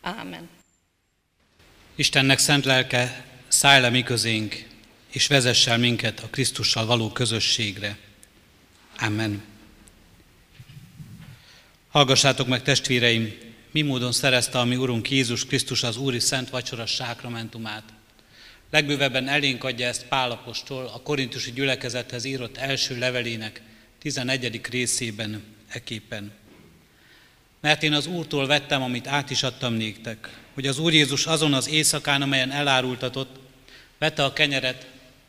Ámen. 0.00 0.48
Istennek 1.94 2.38
szent 2.38 2.64
lelke, 2.64 3.24
szállj 3.48 3.80
le 3.80 3.88
mi 3.88 4.02
közénk, 4.02 4.66
és 5.08 5.26
vezessel 5.26 5.78
minket 5.78 6.20
a 6.20 6.28
Krisztussal 6.28 6.86
való 6.86 7.12
közösségre. 7.12 7.98
Amen. 8.98 9.42
Hallgassátok 11.88 12.46
meg, 12.46 12.62
testvéreim, 12.62 13.34
mi 13.70 13.82
módon 13.82 14.12
szerezte 14.12 14.58
a 14.58 14.64
mi 14.64 14.76
Urunk 14.76 15.10
Jézus 15.10 15.46
Krisztus 15.46 15.82
az 15.82 15.96
Úri 15.96 16.18
Szent 16.18 16.50
Vacsora 16.50 16.86
sákramentumát. 16.86 17.82
Legbővebben 18.70 19.28
elénk 19.28 19.64
adja 19.64 19.86
ezt 19.86 20.06
Pálapostól 20.06 20.86
a 20.86 21.00
korintusi 21.00 21.52
gyülekezethez 21.52 22.24
írott 22.24 22.56
első 22.56 22.98
levelének 22.98 23.62
11. 23.98 24.60
részében 24.70 25.44
eképpen. 25.68 26.32
Mert 27.60 27.82
én 27.82 27.92
az 27.92 28.06
Úrtól 28.06 28.46
vettem, 28.46 28.82
amit 28.82 29.06
át 29.06 29.30
is 29.30 29.42
adtam 29.42 29.72
néktek, 29.72 30.38
hogy 30.54 30.66
az 30.66 30.78
Úr 30.78 30.92
Jézus 30.92 31.26
azon 31.26 31.54
az 31.54 31.68
éjszakán, 31.68 32.22
amelyen 32.22 32.50
elárultatott, 32.50 33.36
vette 33.98 34.24
a 34.24 34.32
kenyeret, 34.32 34.86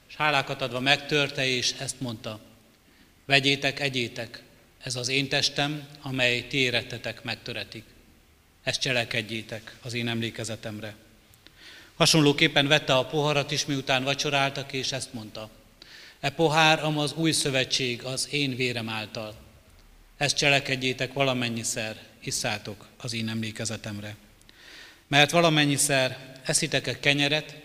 és 0.09 0.15
hálákat 0.15 0.61
adva 0.61 0.79
megtörte, 0.79 1.47
és 1.47 1.73
ezt 1.79 2.01
mondta, 2.01 2.39
vegyétek, 3.25 3.79
egyétek, 3.79 4.43
ez 4.83 4.95
az 4.95 5.07
én 5.07 5.29
testem, 5.29 5.87
amely 6.01 6.47
ti 6.47 6.57
érettetek 6.57 7.23
megtöretik. 7.23 7.83
Ezt 8.63 8.81
cselekedjétek 8.81 9.77
az 9.81 9.93
én 9.93 10.07
emlékezetemre. 10.07 10.95
Hasonlóképpen 11.95 12.67
vette 12.67 12.95
a 12.95 13.05
poharat 13.05 13.51
is, 13.51 13.65
miután 13.65 14.03
vacsoráltak, 14.03 14.73
és 14.73 14.91
ezt 14.91 15.13
mondta. 15.13 15.49
E 16.19 16.29
pohár, 16.29 16.83
am 16.83 16.97
az 16.97 17.13
új 17.13 17.31
szövetség 17.31 18.03
az 18.03 18.27
én 18.31 18.55
vérem 18.55 18.89
által. 18.89 19.35
Ezt 20.19 20.37
cselekedjétek 20.37 21.13
valamennyiszer, 21.13 21.97
isszátok 22.23 22.87
az 22.97 23.13
én 23.13 23.29
emlékezetemre. 23.29 24.15
Mert 25.07 25.31
valamennyiszer 25.31 26.35
eszitek-e 26.45 26.99
kenyeret, 26.99 27.55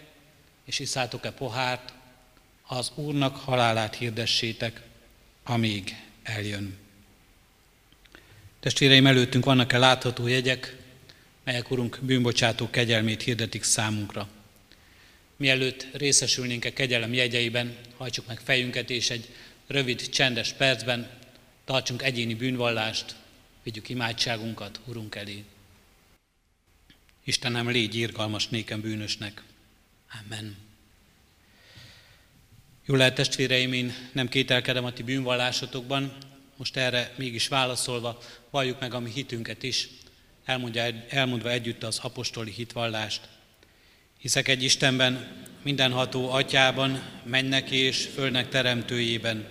és 0.64 0.78
iszátok-e 0.78 1.30
pohárt, 1.30 1.92
az 2.66 2.92
Úrnak 2.94 3.36
halálát 3.36 3.94
hirdessétek, 3.94 4.80
amíg 5.44 5.96
eljön. 6.22 6.76
Testvéreim, 8.60 9.06
előttünk 9.06 9.44
vannak-e 9.44 9.78
látható 9.78 10.26
jegyek, 10.26 10.76
melyek 11.44 11.70
Urunk 11.70 11.98
bűnbocsátó 12.02 12.70
kegyelmét 12.70 13.22
hirdetik 13.22 13.62
számunkra. 13.62 14.28
Mielőtt 15.36 15.86
részesülnénk 15.92 16.64
a 16.64 16.72
kegyelem 16.72 17.12
jegyeiben, 17.12 17.76
hajtsuk 17.96 18.26
meg 18.26 18.40
fejünket, 18.44 18.90
és 18.90 19.10
egy 19.10 19.28
rövid, 19.66 20.08
csendes 20.08 20.52
percben 20.52 21.22
tartsunk 21.64 22.02
egyéni 22.02 22.34
bűnvallást, 22.34 23.14
vigyük 23.62 23.88
imádságunkat 23.88 24.80
Urunk 24.84 25.14
elé. 25.14 25.44
Istenem, 27.24 27.70
légy 27.70 27.96
írgalmas 27.96 28.48
nékem 28.48 28.80
bűnösnek. 28.80 29.42
Amen. 30.24 30.56
Jó 32.84 32.94
lehet, 32.94 33.14
testvéreim, 33.14 33.72
én 33.72 33.94
nem 34.12 34.28
kételkedem 34.28 34.84
a 34.84 34.92
ti 34.92 35.02
bűnvallásotokban, 35.02 36.16
most 36.56 36.76
erre 36.76 37.14
mégis 37.16 37.48
válaszolva, 37.48 38.18
valljuk 38.50 38.80
meg 38.80 38.94
a 38.94 39.00
mi 39.00 39.10
hitünket 39.10 39.62
is, 39.62 39.88
elmondja, 40.44 40.84
elmondva 41.08 41.50
együtt 41.50 41.82
az 41.82 41.98
apostoli 41.98 42.50
hitvallást. 42.50 43.28
Hiszek 44.18 44.48
egy 44.48 44.62
Istenben, 44.62 45.42
mindenható 45.62 46.30
atyában, 46.30 47.02
mennek 47.22 47.70
és 47.70 48.08
fölnek 48.14 48.48
teremtőjében, 48.48 49.48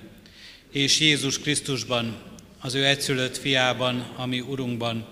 és 0.74 0.99
Jézus 0.99 1.39
Krisztusban, 1.39 2.15
az 2.59 2.74
ő 2.74 2.86
egyszülött 2.86 3.38
fiában, 3.38 4.13
ami 4.15 4.39
Urunkban, 4.39 5.05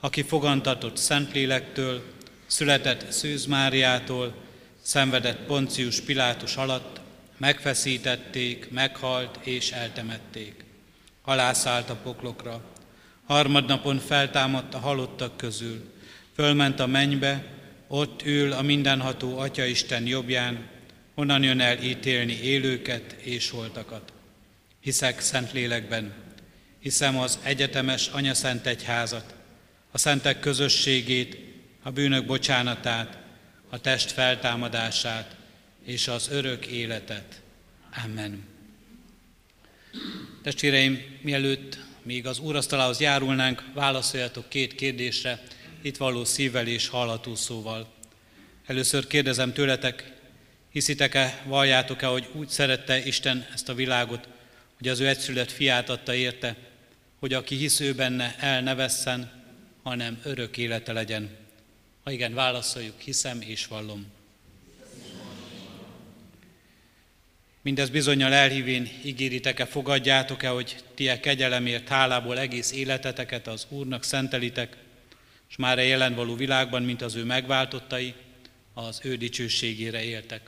aki 0.00 0.22
fogantatott 0.22 0.96
Szentlélektől, 0.96 2.02
született 2.46 3.10
Szűz 3.10 3.46
Máriától, 3.46 4.34
szenvedett 4.82 5.38
Poncius 5.46 6.00
Pilátus 6.00 6.56
alatt, 6.56 7.00
megfeszítették, 7.36 8.70
meghalt 8.70 9.38
és 9.42 9.70
eltemették. 9.70 10.64
Halászállt 11.22 11.90
a 11.90 11.96
poklokra, 12.02 12.64
Harmadnapon 13.26 13.98
feltámadt 13.98 14.74
a 14.74 14.78
halottak 14.78 15.36
közül, 15.36 15.92
fölment 16.34 16.80
a 16.80 16.86
mennybe, 16.86 17.44
ott 17.88 18.22
ül 18.24 18.52
a 18.52 18.62
mindenható 18.62 19.38
Atya 19.38 19.64
Isten 19.64 20.06
jobbján, 20.06 20.68
onnan 21.14 21.42
jön 21.42 21.60
el 21.60 21.82
ítélni 21.82 22.40
élőket 22.42 23.12
és 23.12 23.50
holtakat. 23.50 24.14
Hiszek 24.86 25.20
szent 25.20 25.52
lélekben, 25.52 26.14
hiszem 26.78 27.18
az 27.18 27.38
egyetemes 27.42 28.10
Szent 28.32 28.66
Egyházat, 28.66 29.34
a 29.90 29.98
szentek 29.98 30.40
közösségét, 30.40 31.38
a 31.82 31.90
bűnök 31.90 32.26
bocsánatát, 32.26 33.18
a 33.70 33.80
test 33.80 34.10
feltámadását 34.10 35.36
és 35.84 36.08
az 36.08 36.28
örök 36.30 36.66
életet. 36.66 37.40
Amen. 38.04 38.44
Testvéreim, 40.42 41.18
mielőtt 41.22 41.78
még 42.02 42.26
az 42.26 42.38
úrasztalához 42.38 43.00
járulnánk, 43.00 43.64
válaszoljatok 43.74 44.48
két 44.48 44.74
kérdésre, 44.74 45.42
itt 45.82 45.96
való 45.96 46.24
szívvel 46.24 46.66
és 46.66 46.88
hallható 46.88 47.34
szóval. 47.34 47.92
Először 48.66 49.06
kérdezem 49.06 49.52
tőletek, 49.52 50.12
hiszitek-e, 50.70 51.42
valljátok-e, 51.44 52.06
hogy 52.06 52.28
úgy 52.32 52.48
szerette 52.48 53.06
Isten 53.06 53.46
ezt 53.52 53.68
a 53.68 53.74
világot, 53.74 54.34
hogy 54.78 54.88
az 54.88 55.00
ő 55.00 55.08
egyszület 55.08 55.52
fiát 55.52 55.88
adta 55.88 56.14
érte, 56.14 56.56
hogy 57.18 57.32
aki 57.32 57.56
hisz 57.56 57.80
ő 57.80 57.94
benne, 57.94 58.36
el 58.38 58.62
ne 58.62 58.74
vesszen, 58.74 59.44
hanem 59.82 60.20
örök 60.22 60.56
élete 60.56 60.92
legyen. 60.92 61.30
Ha 62.04 62.10
igen, 62.10 62.34
válaszoljuk, 62.34 63.00
hiszem 63.00 63.40
és 63.40 63.66
vallom. 63.66 64.06
Mindez 67.62 67.90
bizonyal 67.90 68.32
elhívén 68.32 68.88
ígéritek-e, 69.04 69.64
fogadjátok-e, 69.64 70.48
hogy 70.48 70.76
ti 70.94 71.08
e 71.08 71.20
kegyelemért 71.20 71.88
hálából 71.88 72.38
egész 72.38 72.72
életeteket 72.72 73.46
az 73.46 73.66
Úrnak 73.68 74.02
szentelitek, 74.02 74.76
és 75.50 75.56
már 75.56 75.78
a 75.78 75.82
jelen 75.82 76.14
való 76.14 76.34
világban, 76.34 76.82
mint 76.82 77.02
az 77.02 77.14
ő 77.14 77.24
megváltottai, 77.24 78.14
az 78.74 79.00
ő 79.02 79.16
dicsőségére 79.16 80.02
éltek. 80.02 80.40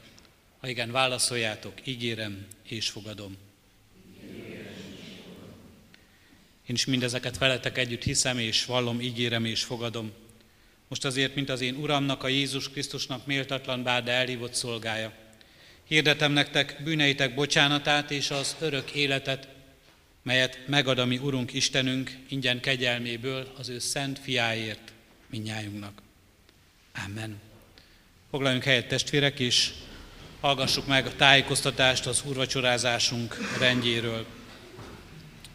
Ha 0.61 0.69
igen, 0.69 0.91
válaszoljátok, 0.91 1.73
ígérem 1.85 2.47
és 2.63 2.89
fogadom. 2.89 3.48
Én 6.69 6.75
is 6.75 6.85
mindezeket 6.85 7.39
veletek 7.39 7.79
együtt 7.79 8.03
hiszem 8.03 8.39
és 8.39 8.65
vallom, 8.65 9.01
ígérem 9.01 9.45
és 9.45 9.63
fogadom. 9.63 10.13
Most 10.89 11.05
azért, 11.05 11.35
mint 11.35 11.49
az 11.49 11.61
én 11.61 11.75
Uramnak, 11.75 12.23
a 12.23 12.29
Jézus 12.29 12.71
Krisztusnak 12.71 13.27
méltatlan 13.27 13.83
bár, 13.83 14.03
de 14.03 14.13
elhívott 14.13 14.55
szolgája. 14.55 15.13
Hirdetem 15.85 16.33
nektek 16.33 16.81
bűneitek 16.85 17.35
bocsánatát 17.35 18.11
és 18.11 18.31
az 18.31 18.57
örök 18.61 18.91
életet, 18.91 19.49
melyet 20.23 20.59
megad 20.67 20.99
a 20.99 21.05
mi 21.05 21.19
Urunk 21.19 21.53
Istenünk 21.53 22.19
ingyen 22.29 22.61
kegyelméből 22.61 23.53
az 23.59 23.69
ő 23.69 23.79
szent 23.79 24.19
fiáért 24.19 24.93
minnyájunknak. 25.27 26.03
Amen. 27.07 27.41
Foglaljunk 28.31 28.65
helyet 28.65 28.89
testvérek, 28.89 29.41
és 29.41 29.71
hallgassuk 30.41 30.87
meg 30.87 31.07
a 31.07 31.17
tájékoztatást 31.17 32.07
az 32.07 32.23
úrvacsorázásunk 32.27 33.37
rendjéről. 33.59 34.27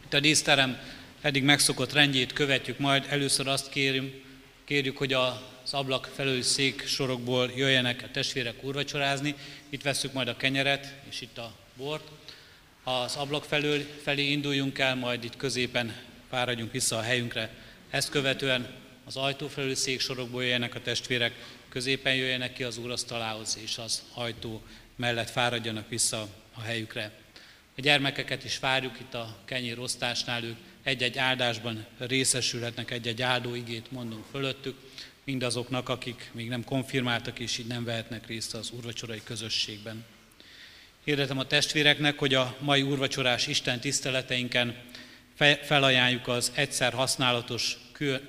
Itt 0.05 0.13
a 0.13 0.19
díszterem 0.19 1.01
eddig 1.23 1.43
megszokott 1.43 1.93
rendjét 1.93 2.33
követjük 2.33 2.79
majd. 2.79 3.05
Először 3.09 3.47
azt 3.47 3.69
kérjük, 3.69 4.23
kérjük, 4.65 4.97
hogy 4.97 5.13
az 5.13 5.73
ablak 5.73 6.09
felől 6.15 6.41
szék 6.41 6.87
sorokból 6.87 7.51
jöjjenek 7.55 8.03
a 8.03 8.11
testvérek 8.11 8.63
úrvacsorázni. 8.63 9.35
Itt 9.69 9.81
veszük 9.81 10.13
majd 10.13 10.27
a 10.27 10.37
kenyeret, 10.37 10.93
és 11.09 11.21
itt 11.21 11.37
a 11.37 11.53
bort. 11.77 12.07
Az 12.83 13.15
ablak 13.15 13.43
felől 13.43 13.85
felé 14.01 14.31
induljunk 14.31 14.79
el, 14.79 14.95
majd 14.95 15.23
itt 15.23 15.37
középen 15.37 15.95
fáradjunk 16.29 16.71
vissza 16.71 16.97
a 16.97 17.01
helyünkre. 17.01 17.49
Ezt 17.89 18.09
követően 18.09 18.73
az 19.05 19.15
ajtó 19.15 19.47
felül 19.47 19.75
szék 19.75 19.99
sorokból 19.99 20.43
jöjjenek 20.43 20.75
a 20.75 20.81
testvérek, 20.81 21.33
középen 21.69 22.15
jöjjenek 22.15 22.53
ki 22.53 22.63
az 22.63 22.77
úrasztalához, 22.77 23.57
és 23.63 23.77
az 23.77 24.03
ajtó 24.13 24.61
mellett 24.95 25.29
fáradjanak 25.29 25.89
vissza 25.89 26.27
a 26.53 26.61
helyükre. 26.61 27.11
A 27.77 27.81
gyermekeket 27.81 28.43
is 28.43 28.59
várjuk 28.59 28.99
itt 28.99 29.13
a 29.13 29.37
kenyér 29.45 29.79
osztásnál, 29.79 30.43
ők 30.43 30.55
egy-egy 30.83 31.17
áldásban 31.17 31.85
részesülhetnek, 31.97 32.91
egy-egy 32.91 33.21
áldóigét 33.21 33.91
mondunk 33.91 34.25
fölöttük, 34.31 34.75
mindazoknak, 35.23 35.89
akik 35.89 36.29
még 36.33 36.47
nem 36.47 36.63
konfirmáltak 36.63 37.39
és 37.39 37.57
így 37.57 37.67
nem 37.67 37.83
vehetnek 37.83 38.27
részt 38.27 38.53
az 38.53 38.71
úrvacsorai 38.71 39.21
közösségben. 39.23 40.05
Hirdetem 41.03 41.37
a 41.39 41.47
testvéreknek, 41.47 42.19
hogy 42.19 42.33
a 42.33 42.55
mai 42.59 42.81
úrvacsorás 42.81 43.47
Isten 43.47 43.79
tiszteleteinken 43.79 44.75
felajánljuk 45.61 46.27
az 46.27 46.51
egyszer 46.55 46.93
használatos 46.93 47.77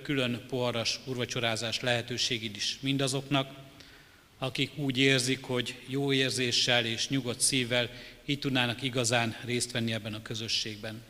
külön 0.03 0.45
poharas 0.49 1.01
úrvacsorázás 1.05 1.81
lehetőségét 1.81 2.57
is 2.57 2.79
mindazoknak, 2.81 3.51
akik 4.39 4.71
úgy 4.77 4.99
érzik, 4.99 5.43
hogy 5.43 5.79
jó 5.87 6.13
érzéssel 6.13 6.85
és 6.85 7.09
nyugodt 7.09 7.41
szívvel 7.41 7.91
így 8.25 8.39
tudnának 8.39 8.83
igazán 8.83 9.37
részt 9.45 9.73
venni 9.73 9.93
ebben 9.93 10.15
a 10.15 10.23
közösségben. 10.23 11.03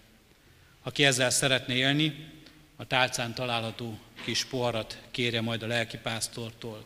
Aki 0.87 1.05
ezzel 1.05 1.30
szeretne 1.30 1.74
élni, 1.74 2.32
a 2.76 2.87
tálcán 2.87 3.35
található 3.35 3.99
kis 4.24 4.45
poharat 4.45 4.99
kérje 5.11 5.41
majd 5.41 5.62
a 5.62 5.66
lelkipásztortól. 5.66 6.85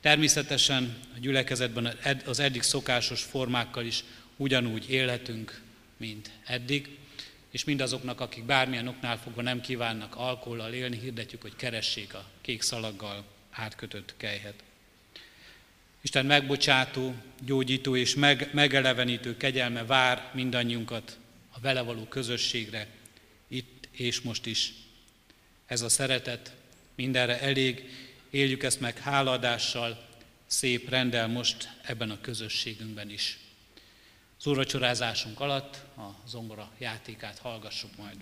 Természetesen 0.00 0.98
a 1.14 1.18
gyülekezetben 1.18 1.96
az 2.26 2.38
eddig 2.38 2.62
szokásos 2.62 3.22
formákkal 3.22 3.84
is 3.84 4.04
ugyanúgy 4.36 4.90
élhetünk, 4.90 5.60
mint 5.96 6.30
eddig, 6.44 6.98
és 7.50 7.64
mindazoknak, 7.64 8.20
akik 8.20 8.44
bármilyen 8.44 8.88
oknál 8.88 9.18
fogva 9.18 9.42
nem 9.42 9.60
kívánnak 9.60 10.16
alkohollal 10.16 10.72
élni, 10.72 10.98
hirdetjük, 10.98 11.42
hogy 11.42 11.56
keressék 11.56 12.14
a 12.14 12.24
kék 12.40 12.62
szalaggal 12.62 13.24
átkötött 13.50 14.14
kejhet. 14.16 14.62
Isten 16.00 16.26
megbocsátó, 16.26 17.14
gyógyító 17.44 17.96
és 17.96 18.14
meg, 18.14 18.48
megelevenítő 18.52 19.36
kegyelme 19.36 19.84
vár 19.84 20.30
mindannyiunkat 20.34 21.18
a 21.50 21.60
vele 21.60 21.80
való 21.80 22.04
közösségre, 22.04 22.86
és 23.92 24.20
most 24.20 24.46
is. 24.46 24.72
Ez 25.66 25.80
a 25.82 25.88
szeretet 25.88 26.52
mindenre 26.94 27.40
elég, 27.40 27.90
éljük 28.30 28.62
ezt 28.62 28.80
meg 28.80 28.98
háladással, 28.98 30.08
szép 30.46 30.88
rendel 30.88 31.28
most 31.28 31.68
ebben 31.82 32.10
a 32.10 32.20
közösségünkben 32.20 33.10
is. 33.10 33.38
Az 34.38 34.46
úrvacsorázásunk 34.46 35.40
alatt 35.40 35.76
a 35.96 36.16
zongora 36.26 36.72
játékát 36.78 37.38
hallgassuk 37.38 37.96
majd. 37.96 38.16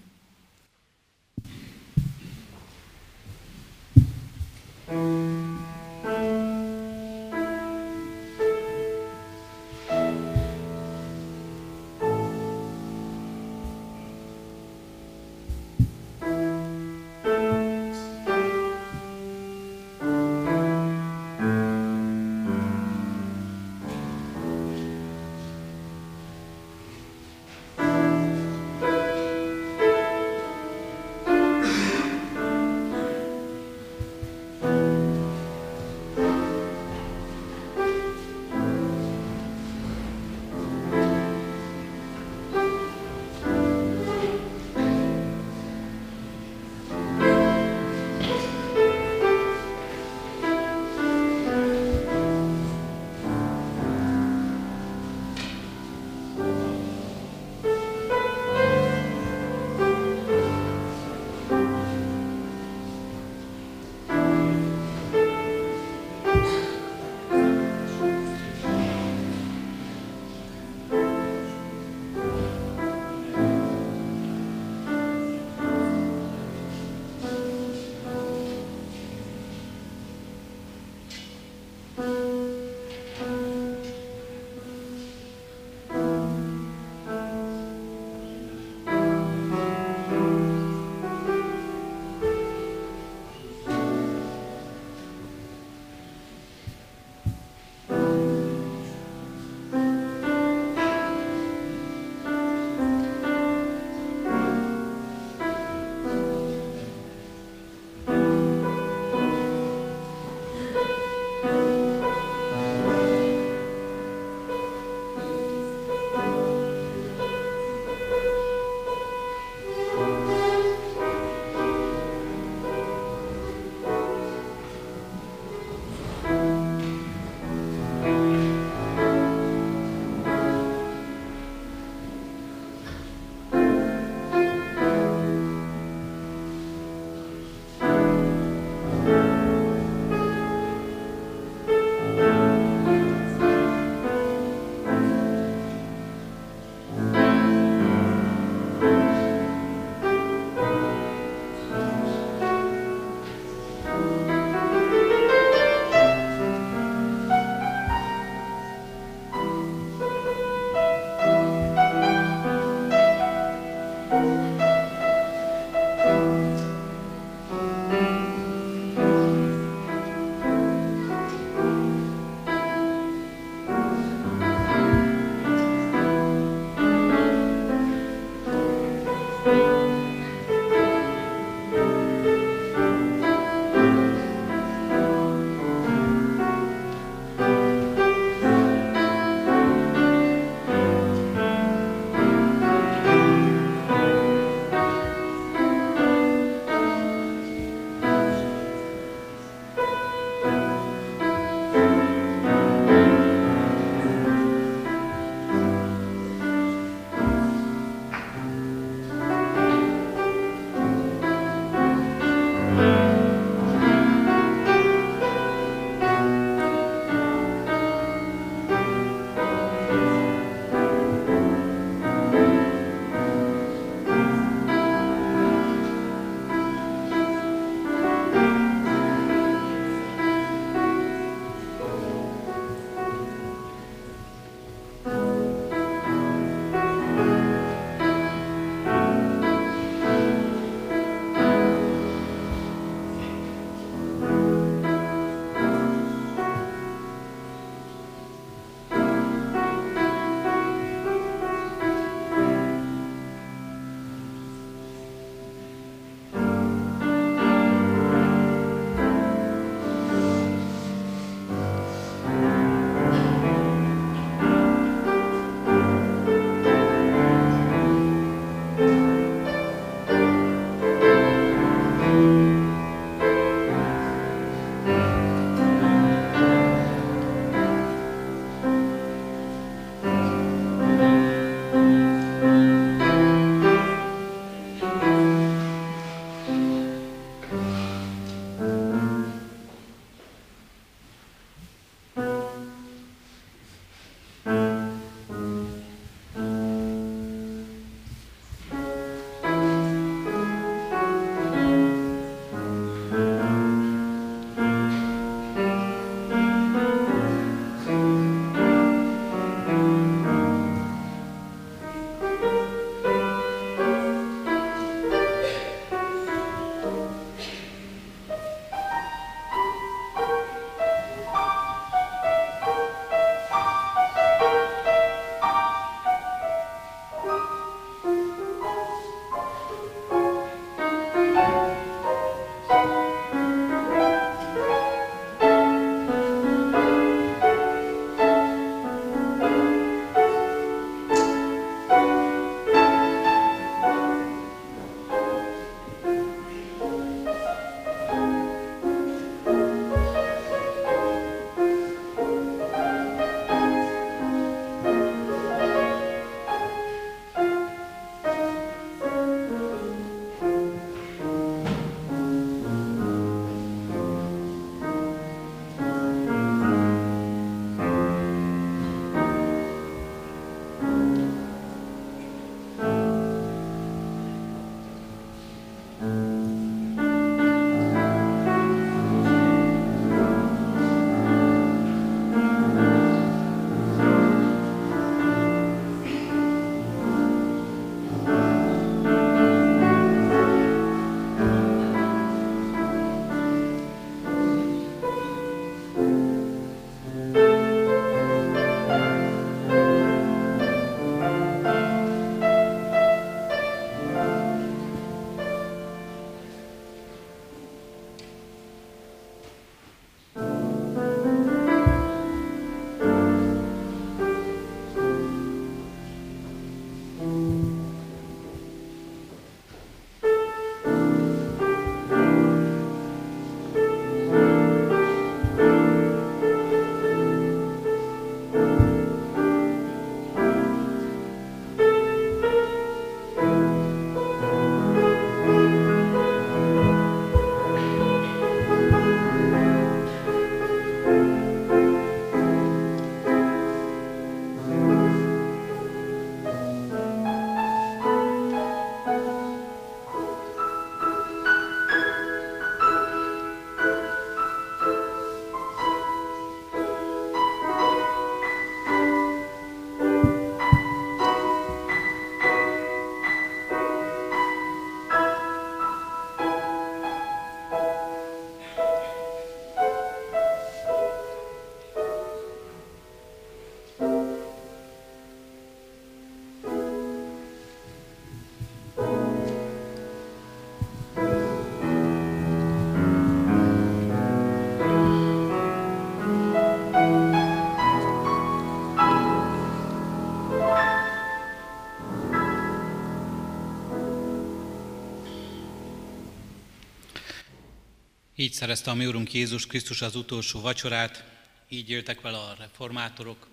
Így 498.41 498.53
szerezte 498.53 498.91
a 498.91 498.95
mi 498.95 499.07
Úrunk 499.07 499.33
Jézus 499.33 499.67
Krisztus 499.67 500.03
az 500.03 500.17
utolsó 500.17 500.61
vacsorát, 500.61 501.25
így 501.69 501.91
éltek 501.91 502.21
vele 502.21 502.37
a 502.37 502.55
reformátorok, 502.59 503.49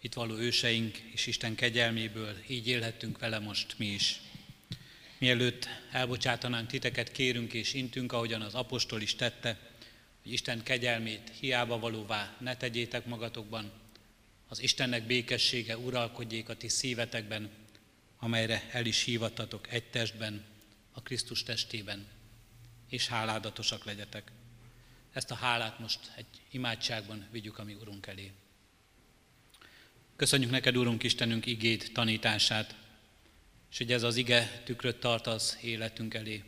itt 0.00 0.14
való 0.14 0.36
őseink 0.36 0.96
és 0.96 1.26
Isten 1.26 1.54
kegyelméből, 1.54 2.36
így 2.46 2.68
élhettünk 2.68 3.18
vele 3.18 3.38
most 3.38 3.78
mi 3.78 3.86
is. 3.86 4.20
Mielőtt 5.18 5.68
elbocsátanánk 5.92 6.68
titeket, 6.68 7.12
kérünk 7.12 7.52
és 7.52 7.74
intünk, 7.74 8.12
ahogyan 8.12 8.40
az 8.40 8.54
apostol 8.54 9.00
is 9.00 9.14
tette, 9.14 9.58
hogy 10.22 10.32
Isten 10.32 10.62
kegyelmét 10.62 11.32
hiába 11.40 11.78
valóvá 11.78 12.36
ne 12.40 12.56
tegyétek 12.56 13.06
magatokban, 13.06 13.72
az 14.48 14.62
Istennek 14.62 15.06
békessége 15.06 15.78
uralkodjék 15.78 16.48
a 16.48 16.56
ti 16.56 16.68
szívetekben, 16.68 17.50
amelyre 18.18 18.68
el 18.72 18.86
is 18.86 19.02
hívattatok 19.02 19.72
egy 19.72 19.84
testben, 19.84 20.44
a 20.92 21.02
Krisztus 21.02 21.42
testében, 21.42 22.06
és 22.88 23.08
háládatosak 23.08 23.84
legyetek. 23.84 24.30
Ezt 25.12 25.30
a 25.30 25.34
hálát 25.34 25.78
most 25.78 26.12
egy 26.14 26.26
imádságban 26.50 27.26
vigyük 27.30 27.58
a 27.58 27.64
mi 27.64 27.74
Urunk 27.74 28.06
elé. 28.06 28.32
Köszönjük 30.16 30.50
neked, 30.50 30.76
Urunk 30.76 31.02
Istenünk, 31.02 31.46
igét 31.46 31.92
tanítását, 31.92 32.74
és 33.70 33.78
hogy 33.78 33.92
ez 33.92 34.02
az 34.02 34.16
ige 34.16 34.62
tükröt 34.64 35.00
tart 35.00 35.26
az 35.26 35.58
életünk 35.62 36.14
elé. 36.14 36.44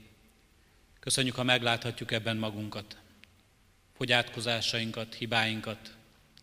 Köszönjük, 1.00 1.34
ha 1.34 1.42
megláthatjuk 1.42 2.10
ebben 2.10 2.36
magunkat, 2.36 2.96
fogyátkozásainkat, 3.96 5.14
hibáinkat, 5.14 5.96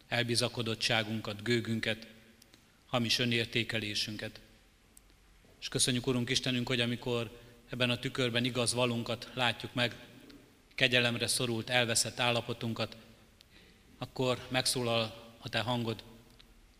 elbizakodottságunkat, 0.07 1.43
gőgünket, 1.43 2.07
hamis 2.85 3.19
önértékelésünket. 3.19 4.39
És 5.59 5.67
köszönjük, 5.67 6.07
Urunk 6.07 6.29
Istenünk, 6.29 6.67
hogy 6.67 6.81
amikor 6.81 7.41
ebben 7.69 7.89
a 7.89 7.99
tükörben 7.99 8.45
igaz 8.45 8.73
valunkat 8.73 9.29
látjuk 9.33 9.73
meg, 9.73 9.95
kegyelemre 10.75 11.27
szorult, 11.27 11.69
elveszett 11.69 12.19
állapotunkat, 12.19 12.97
akkor 13.97 14.47
megszólal 14.49 15.33
a 15.39 15.49
Te 15.49 15.59
hangod, 15.59 16.03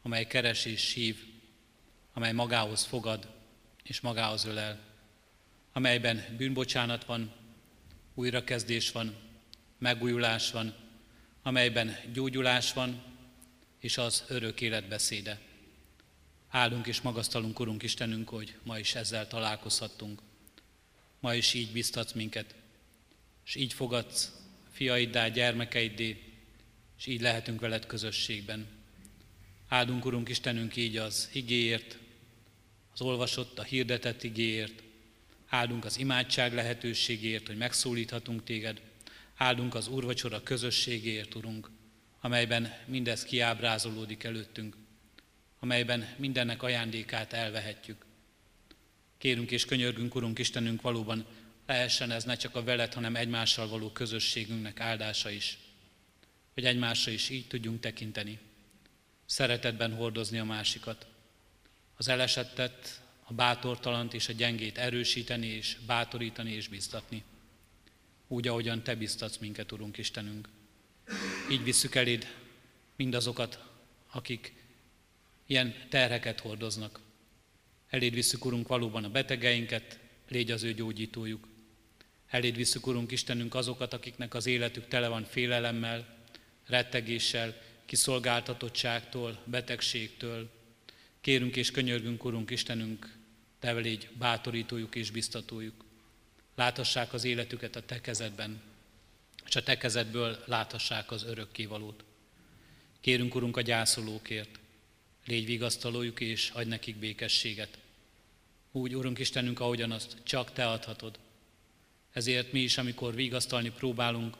amely 0.01 0.27
keres 0.27 0.65
és 0.65 0.93
hív, 0.93 1.25
amely 2.13 2.31
magához 2.31 2.83
fogad 2.83 3.27
és 3.83 4.01
magához 4.01 4.45
ölel, 4.45 4.79
amelyben 5.73 6.25
bűnbocsánat 6.37 7.05
van, 7.05 7.31
újrakezdés 8.13 8.91
van, 8.91 9.15
megújulás 9.77 10.51
van, 10.51 10.75
amelyben 11.41 11.95
gyógyulás 12.13 12.73
van, 12.73 13.03
és 13.79 13.97
az 13.97 14.23
örök 14.27 14.61
élet 14.61 14.87
beszéde. 14.87 15.39
Áldunk 16.49 16.87
és 16.87 17.01
magasztalunk, 17.01 17.59
Urunk 17.59 17.83
Istenünk, 17.83 18.29
hogy 18.29 18.57
ma 18.63 18.79
is 18.79 18.95
ezzel 18.95 19.27
találkozhattunk. 19.27 20.21
Ma 21.27 21.35
is 21.35 21.53
így 21.53 21.71
biztatsz 21.71 22.11
minket, 22.11 22.55
és 23.45 23.55
így 23.55 23.73
fogadsz 23.73 24.31
fiaiddá, 24.71 25.27
gyermekeiddé, 25.27 26.23
és 26.97 27.05
így 27.05 27.21
lehetünk 27.21 27.59
veled 27.59 27.85
közösségben. 27.85 28.67
Áldunk, 29.67 30.05
Urunk 30.05 30.29
Istenünk, 30.29 30.75
így 30.75 30.97
az 30.97 31.29
igéért, 31.33 31.97
az 32.93 33.01
olvasott, 33.01 33.59
a 33.59 33.63
hirdetett 33.63 34.23
igéért, 34.23 34.83
áldunk 35.47 35.85
az 35.85 35.99
imádság 35.99 36.53
lehetőségért, 36.53 37.47
hogy 37.47 37.57
megszólíthatunk 37.57 38.43
téged, 38.43 38.81
áldunk 39.35 39.75
az 39.75 39.87
úrvacsora 39.87 40.43
közösségért, 40.43 41.35
Urunk, 41.35 41.69
amelyben 42.21 42.77
mindez 42.85 43.23
kiábrázolódik 43.23 44.23
előttünk, 44.23 44.75
amelyben 45.59 46.13
mindennek 46.17 46.63
ajándékát 46.63 47.33
elvehetjük. 47.33 48.06
Kérünk 49.27 49.51
és 49.51 49.65
könyörgünk, 49.65 50.15
Urunk 50.15 50.39
Istenünk, 50.39 50.81
valóban 50.81 51.25
lehessen 51.65 52.11
ez 52.11 52.23
ne 52.23 52.35
csak 52.35 52.55
a 52.55 52.63
veled, 52.63 52.93
hanem 52.93 53.15
egymással 53.15 53.67
való 53.67 53.91
közösségünknek 53.91 54.79
áldása 54.79 55.29
is, 55.29 55.57
hogy 56.53 56.65
egymásra 56.65 57.11
is 57.11 57.29
így 57.29 57.47
tudjunk 57.47 57.79
tekinteni, 57.79 58.39
szeretetben 59.25 59.95
hordozni 59.95 60.39
a 60.39 60.43
másikat, 60.43 61.07
az 61.97 62.07
elesettet, 62.07 63.01
a 63.23 63.33
bátortalant 63.33 64.13
és 64.13 64.29
a 64.29 64.33
gyengét 64.33 64.77
erősíteni 64.77 65.47
és 65.47 65.77
bátorítani 65.85 66.51
és 66.51 66.67
biztatni. 66.67 67.23
Úgy, 68.27 68.47
ahogyan 68.47 68.83
Te 68.83 68.95
biztatsz 68.95 69.37
minket, 69.37 69.71
Urunk 69.71 69.97
Istenünk. 69.97 70.49
Így 71.51 71.63
visszük 71.63 71.95
eléd 71.95 72.35
mindazokat, 72.95 73.63
akik 74.11 74.53
ilyen 75.45 75.75
terheket 75.89 76.39
hordoznak. 76.39 77.05
Eléd 77.89 78.13
visszük, 78.13 78.45
Urunk, 78.45 78.67
valóban 78.67 79.03
a 79.03 79.09
betegeinket, 79.09 79.99
légy 80.27 80.51
az 80.51 80.63
ő 80.63 80.73
gyógyítójuk. 80.73 81.47
Eléd 82.27 82.55
visszük, 82.55 82.87
Urunk 82.87 83.11
Istenünk, 83.11 83.55
azokat, 83.55 83.93
akiknek 83.93 84.33
az 84.33 84.45
életük 84.45 84.87
tele 84.87 85.07
van 85.07 85.23
félelemmel, 85.23 86.17
rettegéssel, 86.65 87.61
kiszolgáltatottságtól, 87.85 89.39
betegségtől. 89.45 90.49
Kérünk 91.21 91.55
és 91.55 91.71
könyörgünk, 91.71 92.25
Urunk 92.25 92.49
Istenünk, 92.49 93.15
Te 93.59 93.73
légy 93.73 94.09
bátorítójuk 94.17 94.95
és 94.95 95.11
biztatójuk. 95.11 95.85
Láthassák 96.55 97.13
az 97.13 97.23
életüket 97.23 97.75
a 97.75 97.85
Te 97.85 98.01
kezedben, 98.01 98.61
és 99.45 99.55
a 99.55 99.63
Te 99.63 99.77
kezedből 99.77 100.43
láthassák 100.45 101.11
az 101.11 101.23
örökkévalót. 101.23 102.03
Kérünk, 103.01 103.35
Urunk, 103.35 103.57
a 103.57 103.61
gyászolókért, 103.61 104.59
légy 105.27 105.45
vigasztalójuk 105.45 106.19
és 106.19 106.49
adj 106.49 106.69
nekik 106.69 106.95
békességet. 106.95 107.77
Úgy, 108.71 108.95
Urunk 108.95 109.19
Istenünk, 109.19 109.59
ahogyan 109.59 109.91
azt 109.91 110.17
csak 110.23 110.53
Te 110.53 110.67
adhatod. 110.67 111.19
Ezért 112.11 112.51
mi 112.51 112.59
is, 112.59 112.77
amikor 112.77 113.15
vigasztalni 113.15 113.69
próbálunk, 113.69 114.37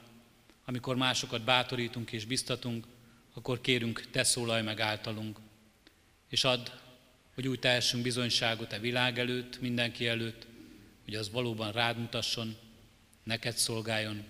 amikor 0.64 0.96
másokat 0.96 1.44
bátorítunk 1.44 2.12
és 2.12 2.24
biztatunk, 2.24 2.86
akkor 3.34 3.60
kérünk, 3.60 4.10
Te 4.10 4.22
szólalj 4.22 4.62
meg 4.62 4.80
általunk. 4.80 5.38
És 6.28 6.44
add, 6.44 6.68
hogy 7.34 7.48
úgy 7.48 7.58
tehessünk 7.58 8.02
bizonyságot 8.02 8.72
a 8.72 8.78
világ 8.78 9.18
előtt, 9.18 9.60
mindenki 9.60 10.06
előtt, 10.06 10.46
hogy 11.04 11.14
az 11.14 11.30
valóban 11.30 11.72
rád 11.72 11.98
mutasson, 11.98 12.56
neked 13.22 13.56
szolgáljon, 13.56 14.24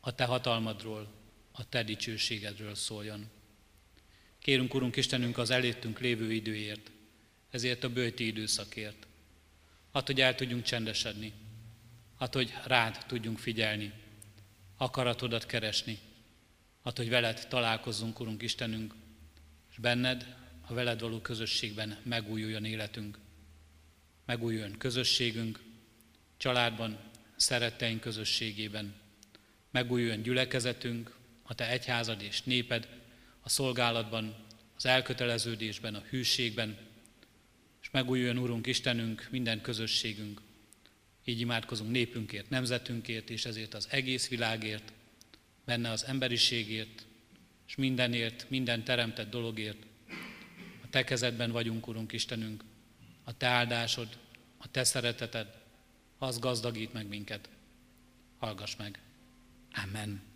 a 0.00 0.14
Te 0.14 0.24
hatalmadról, 0.24 1.08
a 1.52 1.68
Te 1.68 1.82
dicsőségedről 1.82 2.74
szóljon. 2.74 3.30
Kérünk, 4.46 4.74
Urunk 4.74 4.96
Istenünk, 4.96 5.38
az 5.38 5.50
elétünk 5.50 6.00
lévő 6.00 6.32
időért, 6.32 6.90
ezért 7.50 7.84
a 7.84 7.88
bőti 7.88 8.26
időszakért. 8.26 9.06
Hát, 9.92 10.06
hogy 10.06 10.20
el 10.20 10.34
tudjunk 10.34 10.64
csendesedni, 10.64 11.32
hát, 12.18 12.34
hogy 12.34 12.52
rád 12.64 13.04
tudjunk 13.06 13.38
figyelni, 13.38 13.92
akaratodat 14.76 15.46
keresni, 15.46 15.98
hát, 16.84 16.96
hogy 16.96 17.08
veled 17.08 17.46
találkozzunk, 17.48 18.20
Urunk 18.20 18.42
Istenünk, 18.42 18.94
és 19.70 19.76
benned, 19.76 20.36
a 20.66 20.74
veled 20.74 21.00
való 21.00 21.20
közösségben 21.20 21.98
megújuljon 22.02 22.64
életünk, 22.64 23.18
megújuljon 24.26 24.78
közösségünk, 24.78 25.62
családban, 26.36 26.98
szeretteink 27.36 28.00
közösségében, 28.00 28.94
megújuljon 29.70 30.22
gyülekezetünk, 30.22 31.16
a 31.42 31.54
Te 31.54 31.68
egyházad 31.68 32.22
és 32.22 32.42
néped, 32.42 33.04
a 33.46 33.48
szolgálatban, 33.48 34.34
az 34.76 34.86
elköteleződésben, 34.86 35.94
a 35.94 36.02
hűségben, 36.10 36.78
és 37.82 37.90
megújuljon, 37.90 38.38
Urunk 38.38 38.66
Istenünk, 38.66 39.28
minden 39.30 39.60
közösségünk. 39.60 40.40
Így 41.24 41.40
imádkozunk 41.40 41.90
népünkért, 41.90 42.50
nemzetünkért, 42.50 43.30
és 43.30 43.44
ezért 43.44 43.74
az 43.74 43.88
egész 43.90 44.28
világért, 44.28 44.92
benne 45.64 45.90
az 45.90 46.04
emberiségért, 46.04 47.06
és 47.66 47.76
mindenért, 47.76 48.50
minden 48.50 48.84
teremtett 48.84 49.30
dologért. 49.30 49.78
A 50.82 50.88
Te 50.90 51.04
kezedben 51.04 51.50
vagyunk, 51.50 51.86
Urunk 51.86 52.12
Istenünk, 52.12 52.64
a 53.24 53.36
Te 53.36 53.46
áldásod, 53.46 54.08
a 54.58 54.70
Te 54.70 54.84
szereteted, 54.84 55.46
az 56.18 56.38
gazdagít 56.38 56.92
meg 56.92 57.08
minket. 57.08 57.48
Hallgass 58.38 58.76
meg. 58.76 59.00
Amen. 59.84 60.35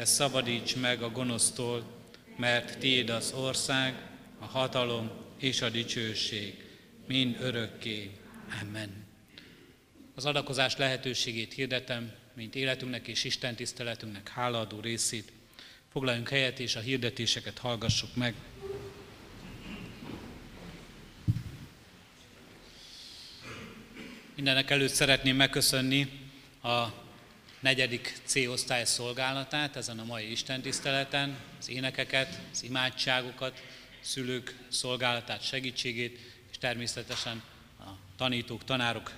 de 0.00 0.06
szabadíts 0.06 0.76
meg 0.76 1.02
a 1.02 1.10
gonosztól, 1.10 1.84
mert 2.36 2.78
Tiéd 2.78 3.08
az 3.08 3.32
ország, 3.32 4.08
a 4.38 4.44
hatalom 4.44 5.10
és 5.38 5.62
a 5.62 5.68
dicsőség, 5.68 6.64
mind 7.06 7.36
örökké. 7.40 8.10
Amen. 8.60 9.06
Az 10.14 10.26
adakozás 10.26 10.76
lehetőségét 10.76 11.52
hirdetem, 11.52 12.12
mint 12.34 12.54
életünknek 12.54 13.08
és 13.08 13.24
Isten 13.24 13.54
tiszteletünknek 13.54 14.28
hálaadó 14.28 14.80
részét. 14.80 15.32
Foglaljunk 15.92 16.28
helyet 16.28 16.58
és 16.58 16.76
a 16.76 16.80
hirdetéseket 16.80 17.58
hallgassuk 17.58 18.16
meg. 18.16 18.34
Mindenek 24.34 24.70
előtt 24.70 24.92
szeretném 24.92 25.36
megköszönni 25.36 26.08
a 26.62 26.86
negyedik 27.60 28.18
C-osztály 28.24 28.84
szolgálatát 28.84 29.76
ezen 29.76 29.98
a 29.98 30.04
mai 30.04 30.30
Isten 30.30 30.60
tiszteleten, 30.62 31.38
az 31.58 31.68
énekeket, 31.68 32.40
az 32.52 32.62
imádságokat, 32.62 33.62
szülők 34.00 34.56
szolgálatát, 34.68 35.42
segítségét, 35.42 36.18
és 36.50 36.58
természetesen 36.58 37.42
a 37.78 37.88
tanítók, 38.16 38.64
tanárok 38.64 39.12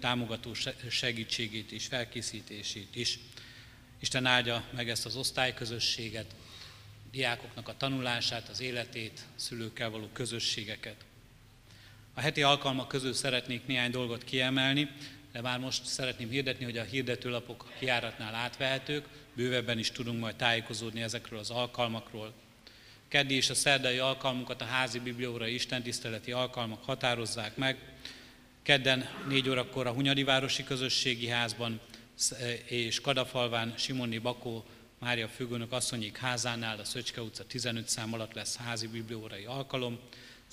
támogató 0.00 0.54
segítségét 0.90 1.72
és 1.72 1.86
felkészítését 1.86 2.96
is. 2.96 3.18
Isten 4.00 4.26
áldja 4.26 4.64
meg 4.74 4.88
ezt 4.88 5.06
az 5.06 5.16
osztályközösséget, 5.16 6.34
diákoknak 7.10 7.68
a 7.68 7.76
tanulását, 7.76 8.48
az 8.48 8.60
életét, 8.60 9.20
a 9.36 9.40
szülőkkel 9.40 9.90
való 9.90 10.08
közösségeket. 10.12 10.96
A 12.14 12.20
heti 12.20 12.42
alkalmak 12.42 12.88
közül 12.88 13.12
szeretnék 13.12 13.66
néhány 13.66 13.90
dolgot 13.90 14.24
kiemelni, 14.24 14.90
de 15.36 15.42
már 15.42 15.58
most 15.58 15.84
szeretném 15.84 16.28
hirdetni, 16.28 16.64
hogy 16.64 16.78
a 16.78 16.82
hirdetőlapok 16.82 17.72
kiáratnál 17.78 18.34
átvehetők, 18.34 19.04
bővebben 19.34 19.78
is 19.78 19.90
tudunk 19.90 20.20
majd 20.20 20.36
tájékozódni 20.36 21.02
ezekről 21.02 21.38
az 21.38 21.50
alkalmakról. 21.50 22.32
Keddi 23.08 23.34
és 23.34 23.50
a 23.50 23.54
szerdai 23.54 23.98
alkalmunkat 23.98 24.60
a 24.60 24.64
házi 24.64 24.98
biblióra 24.98 25.46
istentiszteleti 25.46 26.32
alkalmak 26.32 26.84
határozzák 26.84 27.56
meg. 27.56 27.78
Kedden 28.62 29.08
4 29.28 29.48
órakor 29.48 29.86
a 29.86 29.92
Hunyadi 29.92 30.24
Városi 30.24 30.64
Közösségi 30.64 31.28
Házban 31.28 31.80
és 32.64 33.00
Kadafalván 33.00 33.74
Simonni 33.76 34.18
Bakó 34.18 34.64
Mária 34.98 35.28
Függőnök 35.28 35.72
asszonyik 35.72 36.16
házánál 36.16 36.78
a 36.78 36.84
Szöcske 36.84 37.20
utca 37.20 37.44
15 37.46 37.88
szám 37.88 38.12
alatt 38.12 38.32
lesz 38.32 38.56
házi 38.56 38.86
bibliórai 38.86 39.44
alkalom. 39.44 39.98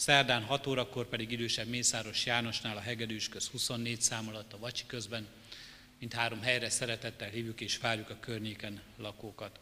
Szerdán 0.03 0.43
6 0.43 0.67
órakor 0.67 1.05
pedig 1.05 1.31
idősebb 1.31 1.67
Mészáros 1.67 2.25
Jánosnál 2.25 2.77
a 2.77 2.79
Hegedűs 2.79 3.29
köz 3.29 3.47
24 3.47 4.01
szám 4.01 4.27
alatt 4.27 4.53
a 4.53 4.59
Vacsi 4.59 4.83
közben. 4.87 5.27
Mint 5.99 6.13
három 6.13 6.41
helyre 6.41 6.69
szeretettel 6.69 7.29
hívjuk 7.29 7.61
és 7.61 7.77
várjuk 7.77 8.09
a 8.09 8.19
környéken 8.19 8.81
lakókat. 8.97 9.59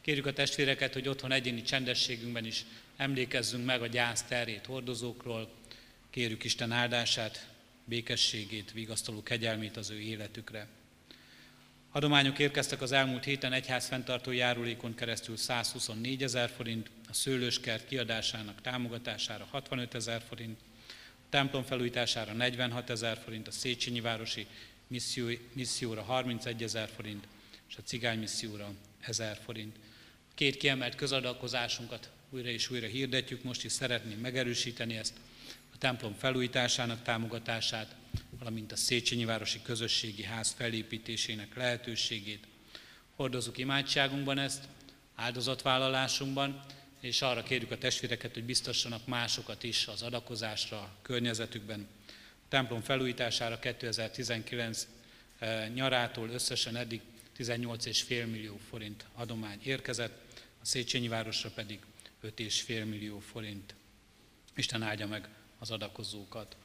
Kérjük 0.00 0.26
a 0.26 0.32
testvéreket, 0.32 0.92
hogy 0.92 1.08
otthon 1.08 1.32
egyéni 1.32 1.62
csendességünkben 1.62 2.44
is 2.44 2.64
emlékezzünk 2.96 3.64
meg 3.64 3.82
a 3.82 3.86
gyász 3.86 4.22
terét 4.22 4.66
hordozókról. 4.66 5.50
Kérjük 6.10 6.44
Isten 6.44 6.72
áldását, 6.72 7.48
békességét, 7.84 8.72
vigasztaló 8.72 9.22
kegyelmét 9.22 9.76
az 9.76 9.90
ő 9.90 10.00
életükre. 10.00 10.66
Adományok 11.92 12.38
érkeztek 12.38 12.82
az 12.82 12.92
elmúlt 12.92 13.24
héten 13.24 13.52
egyház 13.52 13.86
fenntartó 13.86 14.30
járulékon 14.30 14.94
keresztül 14.94 15.36
124 15.36 16.22
ezer 16.22 16.50
forint, 16.50 16.90
a 17.10 17.14
szőlőskert 17.14 17.86
kiadásának 17.86 18.60
támogatására 18.60 19.46
65 19.50 19.94
ezer 19.94 20.22
forint, 20.28 20.58
a 20.88 21.28
templom 21.28 21.64
felújítására 21.64 22.32
46 22.32 22.90
ezer 22.90 23.18
forint, 23.24 23.48
a 23.48 23.50
Széchenyi 23.50 24.00
Városi 24.00 24.46
misszió, 24.86 25.28
misszióra 25.52 26.02
31 26.02 26.62
ezer 26.62 26.88
forint, 26.88 27.26
és 27.68 27.76
a 27.76 27.82
cigány 27.82 28.18
misszióra 28.18 28.72
1000 29.00 29.38
forint. 29.44 29.76
Két 30.34 30.56
kiemelt 30.56 30.94
közadakozásunkat 30.94 32.10
újra 32.30 32.48
és 32.48 32.70
újra 32.70 32.86
hirdetjük, 32.86 33.42
most 33.42 33.64
is 33.64 33.72
szeretném 33.72 34.18
megerősíteni 34.18 34.96
ezt, 34.96 35.14
a 35.74 35.78
templom 35.78 36.14
felújításának 36.14 37.02
támogatását, 37.02 37.94
valamint 38.38 38.72
a 38.72 38.76
Széchenyi 38.76 39.24
Városi 39.24 39.62
Közösségi 39.62 40.22
Ház 40.22 40.54
felépítésének 40.56 41.56
lehetőségét. 41.56 42.46
Hordozunk 43.16 43.58
imádságunkban 43.58 44.38
ezt, 44.38 44.68
áldozatvállalásunkban, 45.14 46.64
és 47.00 47.22
arra 47.22 47.42
kérjük 47.42 47.70
a 47.70 47.78
testvéreket, 47.78 48.34
hogy 48.34 48.44
biztossanak 48.44 49.06
másokat 49.06 49.62
is 49.62 49.86
az 49.86 50.02
adakozásra 50.02 50.76
a 50.76 50.96
környezetükben. 51.02 51.88
A 52.08 52.48
templom 52.48 52.80
felújítására 52.80 53.58
2019 53.58 54.86
eh, 55.38 55.68
nyarától 55.74 56.28
összesen 56.28 56.76
eddig 56.76 57.00
18,5 57.38 58.30
millió 58.30 58.60
forint 58.68 59.04
adomány 59.14 59.60
érkezett, 59.62 60.18
a 60.62 60.64
Széchenyi 60.64 61.08
városra 61.08 61.50
pedig 61.50 61.78
5,5 62.24 62.66
millió 62.66 63.18
forint. 63.18 63.74
Isten 64.56 64.82
áldja 64.82 65.06
meg 65.06 65.28
az 65.58 65.70
adakozókat. 65.70 66.56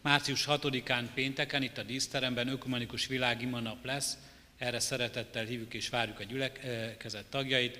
Március 0.00 0.44
6-án 0.48 1.08
pénteken 1.14 1.62
itt 1.62 1.78
a 1.78 1.82
díszteremben 1.82 2.48
ökumenikus 2.48 3.06
világimanap 3.06 3.84
lesz, 3.84 4.18
erre 4.56 4.80
szeretettel 4.80 5.44
hívjuk 5.44 5.74
és 5.74 5.88
várjuk 5.88 6.20
a 6.20 6.24
gyülekezet 6.24 7.26
tagjait. 7.26 7.78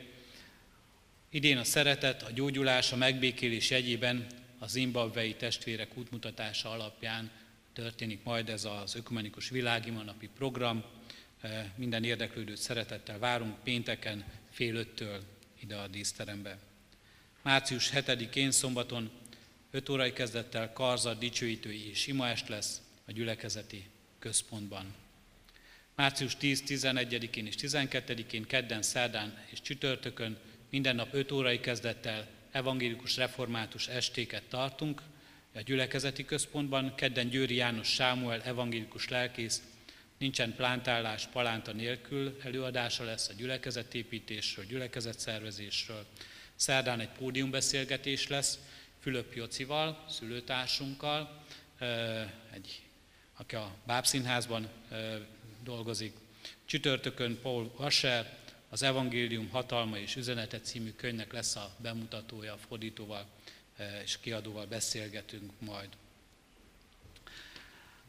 Idén 1.34 1.58
a 1.58 1.64
szeretet, 1.64 2.22
a 2.22 2.30
gyógyulás, 2.30 2.92
a 2.92 2.96
megbékélés 2.96 3.70
jegyében 3.70 4.26
a 4.58 4.66
zimbabvei 4.66 5.34
testvérek 5.34 5.96
útmutatása 5.96 6.70
alapján 6.70 7.30
történik 7.72 8.22
majd 8.22 8.48
ez 8.48 8.64
az 8.64 8.94
ökumenikus 8.94 9.48
világimanapi 9.48 10.28
program. 10.36 10.84
Minden 11.76 12.04
érdeklődőt 12.04 12.56
szeretettel 12.56 13.18
várunk 13.18 13.62
pénteken 13.62 14.24
fél 14.50 14.74
öttől 14.74 15.22
ide 15.60 15.76
a 15.76 15.86
díszterembe. 15.86 16.58
Március 17.42 17.90
7-én 17.94 18.50
szombaton 18.50 19.10
5 19.70 19.88
órai 19.88 20.12
kezdettel 20.12 20.72
karzat, 20.72 21.18
dicsőítői 21.18 21.90
és 21.90 22.06
imaest 22.06 22.48
lesz 22.48 22.80
a 23.06 23.12
gyülekezeti 23.12 23.84
központban. 24.18 24.94
Március 25.94 26.36
10, 26.36 26.62
11-én 26.66 27.46
és 27.46 27.54
12-én, 27.58 28.44
kedden, 28.44 28.82
szerdán 28.82 29.44
és 29.50 29.60
csütörtökön 29.60 30.38
minden 30.74 30.96
nap 30.96 31.14
5 31.14 31.32
órai 31.32 31.60
kezdettel 31.60 32.26
evangélikus 32.50 33.16
református 33.16 33.88
estéket 33.88 34.42
tartunk 34.42 35.02
a 35.54 35.60
gyülekezeti 35.60 36.24
központban. 36.24 36.94
Kedden 36.94 37.28
Győri 37.28 37.54
János 37.54 37.88
Sámuel 37.88 38.42
evangélikus 38.42 39.08
lelkész 39.08 39.62
nincsen 40.18 40.54
plántálás 40.54 41.26
palánta 41.26 41.72
nélkül, 41.72 42.38
előadása 42.44 43.04
lesz 43.04 43.28
a 43.28 43.32
gyülekezetépítésről, 43.32 44.64
gyülekezetszervezésről. 44.64 46.06
Szerdán 46.54 47.00
egy 47.00 47.10
pódiumbeszélgetés 47.18 48.28
lesz, 48.28 48.58
Fülöp 49.00 49.34
Jocival, 49.34 50.04
szülőtársunkkal, 50.08 51.44
egy, 52.52 52.82
aki 53.36 53.54
a 53.54 53.74
Bábszínházban 53.86 54.68
dolgozik. 55.62 56.12
Csütörtökön 56.64 57.38
Paul 57.42 57.74
Washer, 57.78 58.43
az 58.74 58.82
Evangélium 58.82 59.48
hatalma 59.48 59.98
és 59.98 60.16
üzenete 60.16 60.60
című 60.60 60.90
könyvnek 60.90 61.32
lesz 61.32 61.56
a 61.56 61.74
bemutatója, 61.78 62.56
fordítóval 62.68 63.26
és 64.04 64.18
kiadóval 64.20 64.66
beszélgetünk 64.66 65.52
majd. 65.58 65.88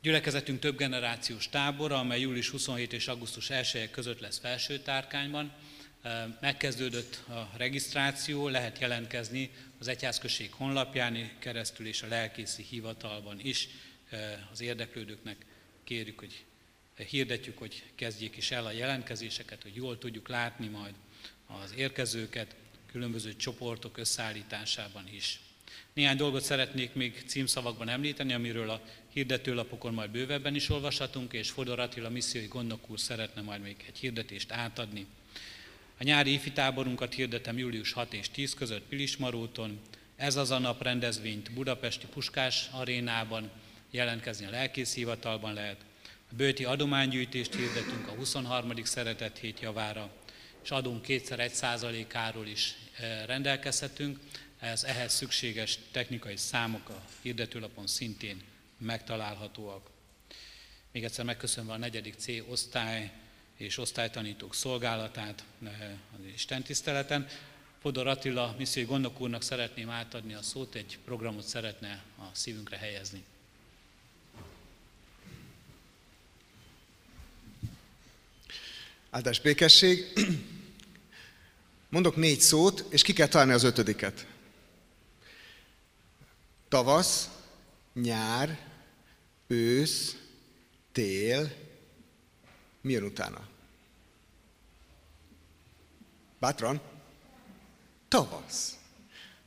Gyülekezetünk 0.01 0.59
több 0.59 0.78
generációs 0.78 1.49
tábora, 1.49 1.97
amely 1.97 2.20
július 2.20 2.49
27 2.49 2.93
és 2.93 3.07
augusztus 3.07 3.49
1 3.49 3.89
között 3.91 4.20
lesz 4.20 4.39
felső 4.39 4.80
tárkányban. 4.80 5.53
Megkezdődött 6.41 7.24
a 7.28 7.49
regisztráció, 7.57 8.47
lehet 8.47 8.80
jelentkezni 8.80 9.51
az 9.80 9.88
Egyházközség 9.88 10.51
honlapján 10.53 11.39
keresztül 11.39 11.88
és 11.88 12.01
a 12.01 12.07
lelkészi 12.07 12.63
hivatalban 12.63 13.39
is. 13.39 13.68
Az 14.51 14.61
érdeklődőknek 14.61 15.45
kérjük, 15.84 16.20
hogy 16.20 16.45
hirdetjük, 17.04 17.58
hogy 17.58 17.84
kezdjék 17.96 18.38
is 18.38 18.52
el 18.52 18.66
a 18.66 18.72
jelentkezéseket, 18.72 19.64
hogy 19.64 19.76
jól 19.76 19.98
tudjuk 19.98 20.28
látni 20.28 20.68
majd 20.68 20.93
az 21.48 21.74
érkezőket, 21.78 22.56
különböző 22.91 23.36
csoportok 23.36 23.98
összeállításában 23.98 25.10
is. 25.12 25.39
Néhány 25.93 26.18
dolgot 26.18 26.43
szeretnék 26.43 26.93
még 26.93 27.24
címszavakban 27.26 27.89
említeni, 27.89 28.34
amiről 28.34 28.70
a 28.70 28.82
hirdetőlapokon 29.14 29.93
majd 29.93 30.10
bővebben 30.10 30.56
is 30.56 30.70
olvashatunk, 30.70 31.34
és 31.34 31.50
Fodor 31.50 31.80
Attila 31.80 32.10
missziói 32.10 32.48
gondnok 32.48 32.89
úr 32.89 33.00
szeretne 33.00 33.41
majd 33.41 33.62
még 33.62 33.76
egy 33.88 33.98
hirdetést 33.98 34.52
átadni. 34.52 35.06
A 35.98 36.04
nyári 36.04 36.34
ifitáborunkat 36.34 37.14
hirdetem 37.14 37.58
július 37.58 37.91
6 37.91 38.14
és 38.14 38.30
10 38.30 38.54
között 38.54 38.84
Pilismaróton. 38.84 39.80
Ez 40.16 40.36
az 40.36 40.52
a 40.52 40.60
nap 40.60 40.84
rendezvényt 40.84 41.54
Budapesti 41.54 42.06
Puskás 42.06 42.70
arénában 42.72 43.52
jelentkezni 43.91 44.46
a 44.46 44.50
lelkész 44.50 44.93
hivatalban 44.93 45.54
lehet. 45.54 45.86
Bőti 46.38 46.66
adománygyűjtést 46.66 47.56
hirdetünk 47.56 48.08
a 48.08 48.12
23. 48.12 48.84
szeretett 48.84 49.38
hét 49.38 49.60
javára, 49.60 50.12
és 50.64 50.72
adunk 50.72 51.02
kétszer 51.02 51.40
egy 51.40 51.54
százalékáról 51.54 52.48
is 52.48 52.76
eh, 53.00 53.24
rendelkezhetünk. 53.26 54.20
Ez 54.60 54.84
ehhez 54.84 55.14
szükséges 55.14 55.80
technikai 55.92 56.38
számok 56.38 56.90
a 56.90 57.02
hirdetőlapon 57.22 57.88
szintén 57.88 58.42
megtalálhatóak. 58.78 59.90
Még 60.92 61.04
egyszer 61.04 61.26
megköszönve 61.26 61.74
a 61.74 61.78
negyedik 61.78 62.14
C 62.18 62.28
osztály 62.48 63.12
és 63.58 63.78
osztálytanítók 63.78 64.56
szolgálatát 64.56 65.44
eh, 65.64 65.72
az 66.18 66.26
Isten 66.34 66.64
tiszteleten. 66.64 67.28
Fodor 67.82 68.08
Attila, 68.08 68.56
missziói 68.58 68.86
gondok 68.86 69.22
úrnak 69.22 69.42
szeretném 69.42 69.90
átadni 69.90 70.34
a 70.34 70.42
szót, 70.42 70.76
egy 70.76 70.98
programot 71.06 71.48
szeretne 71.48 72.04
a 72.18 72.26
szívünkre 72.32 72.78
helyezni. 72.78 73.24
Áldás 79.16 79.39
békesség. 79.39 80.13
Mondok 81.89 82.16
négy 82.16 82.39
szót, 82.39 82.86
és 82.89 83.01
ki 83.01 83.13
kell 83.13 83.28
találni 83.28 83.53
az 83.53 83.63
ötödiket. 83.63 84.28
Tavasz, 86.68 87.30
nyár, 87.93 88.59
ősz, 89.47 90.16
tél, 90.91 91.53
mi 92.82 92.91
jön 92.91 93.03
utána? 93.03 93.47
Bátran? 96.39 96.82
Tavasz. 98.07 98.78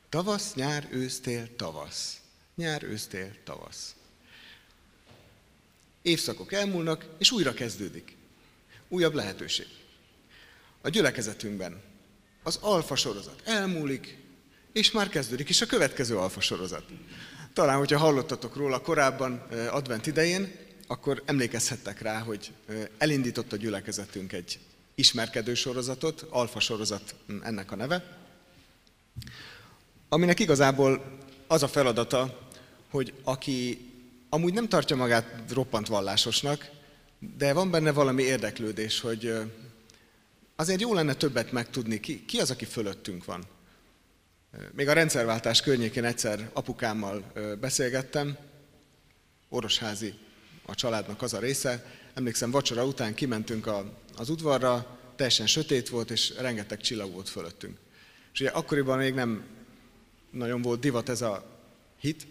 Tavasz, 0.09 0.53
nyár, 0.53 0.87
ősz, 0.91 1.19
tél, 1.19 1.55
tavasz. 1.55 2.21
Nyár, 2.55 2.83
ősz, 2.83 3.07
tél, 3.07 3.35
tavasz. 3.43 3.95
Évszakok 6.01 6.53
elmúlnak, 6.53 7.05
és 7.17 7.31
újra 7.31 7.53
kezdődik. 7.53 8.17
Újabb 8.89 9.13
lehetőség. 9.13 9.67
A 10.81 10.89
gyülekezetünkben 10.89 11.81
az 12.43 12.59
alfa 12.61 12.95
sorozat 12.95 13.41
elmúlik, 13.45 14.17
és 14.73 14.91
már 14.91 15.09
kezdődik 15.09 15.49
is 15.49 15.61
a 15.61 15.65
következő 15.65 16.17
alfa 16.17 16.39
sorozat. 16.41 16.83
Talán, 17.53 17.77
hogyha 17.77 17.97
hallottatok 17.97 18.55
róla 18.55 18.81
korábban, 18.81 19.37
advent 19.69 20.07
idején, 20.07 20.55
akkor 20.87 21.23
emlékezhettek 21.25 22.01
rá, 22.01 22.19
hogy 22.19 22.51
elindított 22.97 23.53
a 23.53 23.55
gyülekezetünk 23.55 24.33
egy 24.33 24.59
ismerkedő 24.95 25.53
sorozatot, 25.53 26.25
alfa 26.29 26.59
sorozat 26.59 27.15
ennek 27.41 27.71
a 27.71 27.75
neve, 27.75 28.17
aminek 30.09 30.39
igazából 30.39 31.17
az 31.47 31.63
a 31.63 31.67
feladata, 31.67 32.47
hogy 32.89 33.13
aki 33.23 33.87
amúgy 34.29 34.53
nem 34.53 34.67
tartja 34.67 34.95
magát 34.95 35.43
roppant 35.53 35.87
vallásosnak, 35.87 36.69
de 37.19 37.53
van 37.53 37.71
benne 37.71 37.91
valami 37.91 38.23
érdeklődés, 38.23 38.99
hogy 38.99 39.33
azért 40.55 40.81
jó 40.81 40.93
lenne 40.93 41.13
többet 41.13 41.51
megtudni, 41.51 41.99
ki, 41.99 42.25
ki 42.25 42.39
az, 42.39 42.51
aki 42.51 42.65
fölöttünk 42.65 43.25
van. 43.25 43.43
Még 44.71 44.87
a 44.87 44.93
rendszerváltás 44.93 45.61
környékén 45.61 46.03
egyszer 46.03 46.49
apukámmal 46.53 47.31
beszélgettem, 47.59 48.37
Orosházi 49.49 50.13
a 50.65 50.75
családnak 50.75 51.21
az 51.21 51.33
a 51.33 51.39
része. 51.39 51.85
Emlékszem, 52.13 52.51
vacsora 52.51 52.85
után 52.85 53.13
kimentünk 53.13 53.67
a, 53.67 53.93
az 54.17 54.29
udvarra, 54.29 54.97
teljesen 55.15 55.47
sötét 55.47 55.89
volt, 55.89 56.11
és 56.11 56.33
rengeteg 56.37 56.81
csillag 56.81 57.11
volt 57.11 57.29
fölöttünk. 57.29 57.77
És 58.33 58.39
ugye 58.39 58.49
akkoriban 58.49 58.97
még 58.97 59.13
nem 59.13 59.43
nagyon 60.31 60.61
volt 60.61 60.79
divat 60.79 61.09
ez 61.09 61.21
a 61.21 61.59
hit. 61.99 62.27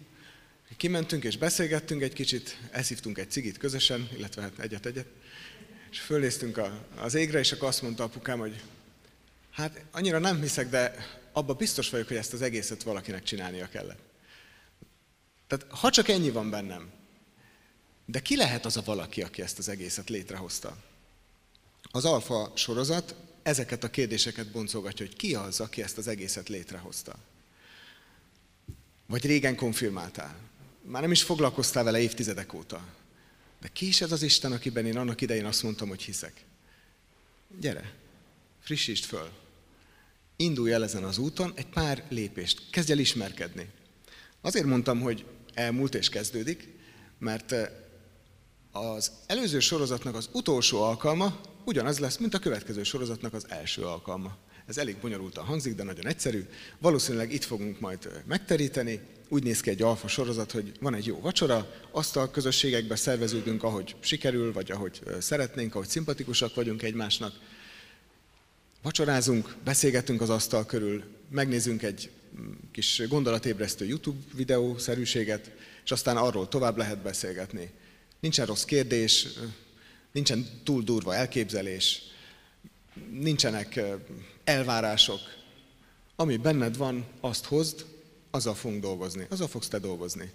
Kimentünk 0.77 1.23
és 1.23 1.37
beszélgettünk 1.37 2.01
egy 2.01 2.13
kicsit, 2.13 2.57
elszívtunk 2.71 3.17
egy 3.17 3.31
cigit 3.31 3.57
közösen, 3.57 4.09
illetve 4.17 4.41
hát 4.41 4.59
egyet-egyet, 4.59 5.07
és 5.91 5.99
fölnéztünk 5.99 6.61
az 6.95 7.13
égre, 7.13 7.39
és 7.39 7.51
akkor 7.51 7.67
azt 7.67 7.81
mondta 7.81 8.03
apukám, 8.03 8.39
hogy 8.39 8.63
hát 9.51 9.85
annyira 9.91 10.19
nem 10.19 10.41
hiszek, 10.41 10.69
de 10.69 10.95
abban 11.31 11.57
biztos 11.57 11.89
vagyok, 11.89 12.07
hogy 12.07 12.17
ezt 12.17 12.33
az 12.33 12.41
egészet 12.41 12.83
valakinek 12.83 13.23
csinálnia 13.23 13.69
kellett. 13.69 13.99
Tehát 15.47 15.65
ha 15.69 15.89
csak 15.89 16.07
ennyi 16.07 16.29
van 16.29 16.49
bennem, 16.49 16.91
de 18.05 18.19
ki 18.19 18.35
lehet 18.35 18.65
az 18.65 18.77
a 18.77 18.81
valaki, 18.85 19.21
aki 19.21 19.41
ezt 19.41 19.57
az 19.57 19.69
egészet 19.69 20.09
létrehozta? 20.09 20.77
Az 21.91 22.05
alfa 22.05 22.51
sorozat 22.55 23.15
ezeket 23.43 23.83
a 23.83 23.89
kérdéseket 23.89 24.51
boncolgatja, 24.51 25.05
hogy 25.05 25.15
ki 25.15 25.35
az, 25.35 25.59
aki 25.59 25.81
ezt 25.81 25.97
az 25.97 26.07
egészet 26.07 26.49
létrehozta. 26.49 27.15
Vagy 29.05 29.25
régen 29.25 29.55
konfirmáltál. 29.55 30.48
Már 30.89 31.01
nem 31.01 31.11
is 31.11 31.23
foglalkoztál 31.23 31.83
vele 31.83 31.99
évtizedek 31.99 32.53
óta. 32.53 32.85
De 33.61 33.67
ki 33.67 33.87
is 33.87 34.01
ez 34.01 34.11
az 34.11 34.21
Isten, 34.21 34.51
akiben 34.51 34.85
én 34.85 34.97
annak 34.97 35.21
idején 35.21 35.45
azt 35.45 35.63
mondtam, 35.63 35.87
hogy 35.87 36.01
hiszek? 36.01 36.45
Gyere, 37.59 37.93
frissítsd 38.59 39.03
föl. 39.03 39.29
Indulj 40.35 40.71
el 40.71 40.83
ezen 40.83 41.03
az 41.03 41.17
úton 41.17 41.53
egy 41.55 41.67
pár 41.67 42.03
lépést. 42.09 42.69
Kezdj 42.69 42.91
el 42.91 42.97
ismerkedni. 42.97 43.69
Azért 44.41 44.65
mondtam, 44.65 44.99
hogy 44.99 45.25
elmúlt 45.53 45.95
és 45.95 46.09
kezdődik, 46.09 46.67
mert 47.19 47.51
eh, 47.51 47.69
az 48.71 49.11
előző 49.25 49.59
sorozatnak 49.59 50.15
az 50.15 50.29
utolsó 50.31 50.81
alkalma 50.81 51.39
ugyanaz 51.65 51.99
lesz, 51.99 52.17
mint 52.17 52.33
a 52.33 52.39
következő 52.39 52.83
sorozatnak 52.83 53.33
az 53.33 53.45
első 53.49 53.81
alkalma. 53.81 54.37
Ez 54.65 54.77
elég 54.77 54.97
bonyolultan 54.97 55.45
hangzik, 55.45 55.75
de 55.75 55.83
nagyon 55.83 56.07
egyszerű. 56.07 56.45
Valószínűleg 56.79 57.33
itt 57.33 57.43
fogunk 57.43 57.79
majd 57.79 58.23
megteríteni. 58.25 59.17
Úgy 59.31 59.43
néz 59.43 59.61
ki 59.61 59.69
egy 59.69 59.81
alfa 59.81 60.07
sorozat, 60.07 60.51
hogy 60.51 60.71
van 60.79 60.93
egy 60.93 61.05
jó 61.05 61.19
vacsora, 61.19 61.73
asztal 61.91 62.31
közösségekbe 62.31 62.95
szerveződünk, 62.95 63.63
ahogy 63.63 63.95
sikerül, 63.99 64.53
vagy 64.53 64.71
ahogy 64.71 65.01
szeretnénk, 65.19 65.75
ahogy 65.75 65.87
szimpatikusak 65.87 66.55
vagyunk 66.55 66.83
egymásnak. 66.83 67.33
Vacsorázunk, 68.81 69.55
beszélgetünk 69.63 70.21
az 70.21 70.29
asztal 70.29 70.65
körül, 70.65 71.03
megnézünk 71.29 71.83
egy 71.83 72.09
mm, 72.39 72.51
kis 72.71 73.01
gondolatébresztő 73.07 73.85
YouTube 73.85 74.19
videószerűséget, 74.35 75.51
és 75.83 75.91
aztán 75.91 76.17
arról 76.17 76.47
tovább 76.47 76.77
lehet 76.77 77.01
beszélgetni. 77.01 77.71
Nincsen 78.19 78.45
rossz 78.45 78.63
kérdés, 78.63 79.27
nincsen 80.11 80.47
túl 80.63 80.83
durva 80.83 81.15
elképzelés, 81.15 82.01
nincsenek 83.11 83.79
elvárások. 84.43 85.19
Ami 86.15 86.37
benned 86.37 86.77
van, 86.77 87.05
azt 87.19 87.45
hozd, 87.45 87.85
azzal 88.31 88.55
fogunk 88.55 88.81
dolgozni, 88.81 89.25
azzal 89.29 89.47
fogsz 89.47 89.67
te 89.67 89.79
dolgozni. 89.79 90.31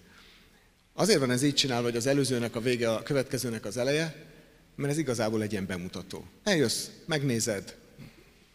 Azért 0.93 1.19
van 1.19 1.31
ez 1.31 1.43
így 1.43 1.55
csinálva, 1.55 1.85
hogy 1.85 1.97
az 1.97 2.07
előzőnek 2.07 2.57
a 2.57 2.61
vége, 2.61 2.93
a 2.93 3.03
következőnek 3.03 3.65
az 3.65 3.77
eleje, 3.77 4.33
mert 4.75 4.93
ez 4.93 4.99
igazából 4.99 5.43
egy 5.43 5.53
ilyen 5.53 5.67
bemutató. 5.67 6.25
Eljössz, 6.43 6.87
megnézed, 7.07 7.77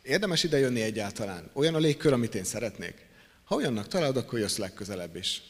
érdemes 0.01 0.43
ide 0.43 0.57
jönni 0.57 0.81
egyáltalán, 0.81 1.49
olyan 1.53 1.75
a 1.75 1.79
légkör, 1.79 2.13
amit 2.13 2.35
én 2.35 2.43
szeretnék. 2.43 3.05
Ha 3.43 3.55
olyannak 3.55 3.87
találod, 3.87 4.17
akkor 4.17 4.39
jössz 4.39 4.57
legközelebb 4.57 5.15
is. 5.15 5.41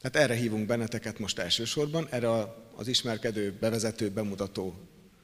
Tehát 0.00 0.28
erre 0.28 0.40
hívunk 0.40 0.66
benneteket 0.66 1.18
most 1.18 1.38
elsősorban, 1.38 2.06
erre 2.10 2.28
az 2.76 2.88
ismerkedő, 2.88 3.56
bevezető, 3.60 4.10
bemutató 4.10 4.74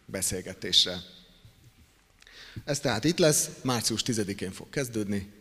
beszélgetésre. 0.07 0.97
Ez 2.65 2.81
tehát 2.81 3.05
itt 3.05 3.19
lesz, 3.19 3.49
március 3.63 4.03
10-én 4.07 4.53
fog 4.53 4.71
kezdődni, 4.71 5.33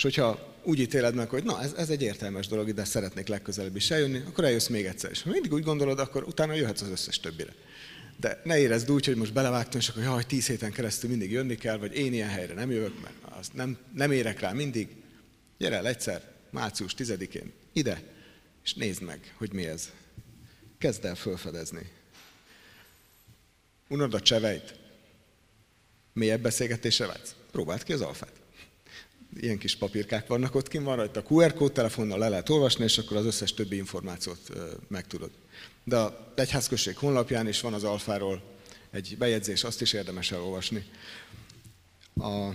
és 0.00 0.06
hogyha 0.06 0.54
úgy 0.62 0.78
ítéled 0.78 1.14
meg, 1.14 1.28
hogy 1.28 1.44
na, 1.44 1.62
ez, 1.62 1.72
ez 1.72 1.90
egy 1.90 2.02
értelmes 2.02 2.46
dolog, 2.46 2.72
de 2.72 2.84
szeretnék 2.84 3.28
legközelebb 3.28 3.76
is 3.76 3.90
eljönni, 3.90 4.22
akkor 4.26 4.44
eljössz 4.44 4.66
még 4.66 4.84
egyszer. 4.84 5.10
És 5.10 5.22
ha 5.22 5.30
mindig 5.30 5.52
úgy 5.52 5.62
gondolod, 5.62 5.98
akkor 5.98 6.22
utána 6.22 6.54
jöhetsz 6.54 6.80
az 6.80 6.88
összes 6.88 7.20
többire. 7.20 7.54
De 8.16 8.40
ne 8.44 8.58
érezd 8.58 8.90
úgy, 8.90 9.06
hogy 9.06 9.16
most 9.16 9.32
belevágtam, 9.32 9.80
és 9.80 9.88
akkor 9.88 10.02
jaj, 10.02 10.24
tíz 10.24 10.46
héten 10.46 10.72
keresztül 10.72 11.10
mindig 11.10 11.30
jönni 11.30 11.54
kell, 11.54 11.76
vagy 11.76 11.94
én 11.94 12.12
ilyen 12.12 12.28
helyre 12.28 12.54
nem 12.54 12.70
jövök, 12.70 13.00
mert 13.02 13.14
azt 13.38 13.54
nem, 13.54 13.78
nem 13.94 14.12
érek 14.12 14.40
rá 14.40 14.52
mindig. 14.52 14.88
Gyere 15.58 15.76
el 15.76 15.86
egyszer, 15.86 16.32
március 16.50 16.94
10-én, 16.98 17.52
ide, 17.72 18.02
és 18.64 18.74
nézd 18.74 19.02
meg, 19.02 19.34
hogy 19.36 19.52
mi 19.52 19.66
ez. 19.66 19.90
Kezd 20.78 21.04
el 21.04 21.14
felfedezni. 21.14 21.90
Unod 23.88 24.14
a 24.14 24.20
cseveit? 24.20 24.74
Mélyebb 26.12 26.40
beszélgetésre 26.40 27.06
vágysz? 27.06 27.34
Próbáld 27.50 27.82
ki 27.82 27.92
az 27.92 28.00
alfát. 28.00 28.39
Ilyen 29.36 29.58
kis 29.58 29.76
papírkák 29.76 30.26
vannak 30.26 30.54
ott 30.54 30.68
kint, 30.68 30.84
van 30.84 30.96
rajta 30.96 31.22
QR 31.28 31.54
kód, 31.54 31.72
telefonnal 31.72 32.18
le 32.18 32.28
lehet 32.28 32.48
olvasni, 32.48 32.84
és 32.84 32.98
akkor 32.98 33.16
az 33.16 33.24
összes 33.24 33.54
többi 33.54 33.76
információt 33.76 34.38
megtudod. 34.88 35.30
De 35.84 35.96
a 35.96 36.32
egyházközség 36.34 36.96
honlapján 36.96 37.48
is 37.48 37.60
van 37.60 37.74
az 37.74 37.84
alfáról 37.84 38.42
egy 38.90 39.16
bejegyzés, 39.18 39.64
azt 39.64 39.80
is 39.80 39.92
érdemes 39.92 40.32
elolvasni. 40.32 40.84
A 42.16 42.48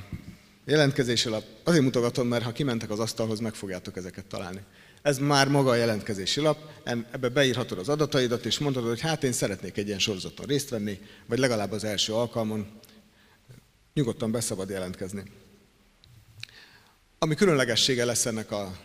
jelentkezéssel 0.65 1.43
azért 1.63 1.83
mutogatom, 1.83 2.27
mert 2.27 2.43
ha 2.43 2.51
kimentek 2.51 2.89
az 2.89 2.99
asztalhoz, 2.99 3.39
meg 3.39 3.53
fogjátok 3.53 3.97
ezeket 3.97 4.25
találni. 4.25 4.61
Ez 5.01 5.17
már 5.17 5.47
maga 5.47 5.69
a 5.69 5.75
jelentkezési 5.75 6.39
lap, 6.39 6.57
ebbe 6.83 7.29
beírhatod 7.29 7.77
az 7.77 7.89
adataidat, 7.89 8.45
és 8.45 8.59
mondhatod, 8.59 8.89
hogy 8.89 9.01
hát 9.01 9.23
én 9.23 9.31
szeretnék 9.31 9.77
egy 9.77 9.87
ilyen 9.87 9.99
sorozaton 9.99 10.45
részt 10.45 10.69
venni, 10.69 10.99
vagy 11.25 11.37
legalább 11.37 11.71
az 11.71 11.83
első 11.83 12.13
alkalmon. 12.13 12.67
Nyugodtan 13.93 14.31
beszabad 14.31 14.69
jelentkezni. 14.69 15.23
Ami 17.25 17.35
különlegessége 17.35 18.05
lesz 18.05 18.25
ennek 18.25 18.51
a 18.51 18.77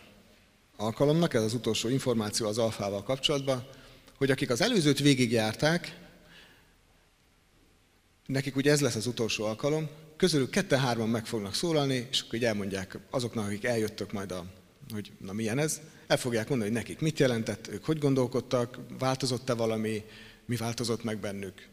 alkalomnak, 0.77 1.33
ez 1.33 1.43
az 1.43 1.53
utolsó 1.53 1.89
információ 1.89 2.47
az 2.47 2.57
alfával 2.57 3.03
kapcsolatban, 3.03 3.67
hogy 4.17 4.31
akik 4.31 4.49
az 4.49 4.61
előzőt 4.61 4.99
végigjárták, 4.99 5.97
nekik 8.25 8.55
ugye 8.55 8.71
ez 8.71 8.81
lesz 8.81 8.95
az 8.95 9.05
utolsó 9.07 9.43
alkalom, 9.43 9.89
közülük 10.17 10.49
kette-hárman 10.49 11.09
meg 11.09 11.25
fognak 11.25 11.53
szólalni, 11.53 12.07
és 12.11 12.21
akkor 12.21 12.35
így 12.35 12.45
elmondják 12.45 12.97
azoknak, 13.09 13.45
akik 13.45 13.63
eljöttök 13.63 14.11
majd, 14.11 14.31
a, 14.31 14.45
hogy 14.93 15.11
na 15.17 15.33
milyen 15.33 15.59
ez, 15.59 15.81
el 16.07 16.17
fogják 16.17 16.49
mondani, 16.49 16.71
hogy 16.71 16.79
nekik 16.79 16.99
mit 16.99 17.19
jelentett, 17.19 17.67
ők 17.67 17.85
hogy 17.85 17.99
gondolkodtak, 17.99 18.77
változott-e 18.99 19.53
valami, 19.53 20.03
mi 20.45 20.55
változott 20.55 21.03
meg 21.03 21.19
bennük. 21.19 21.67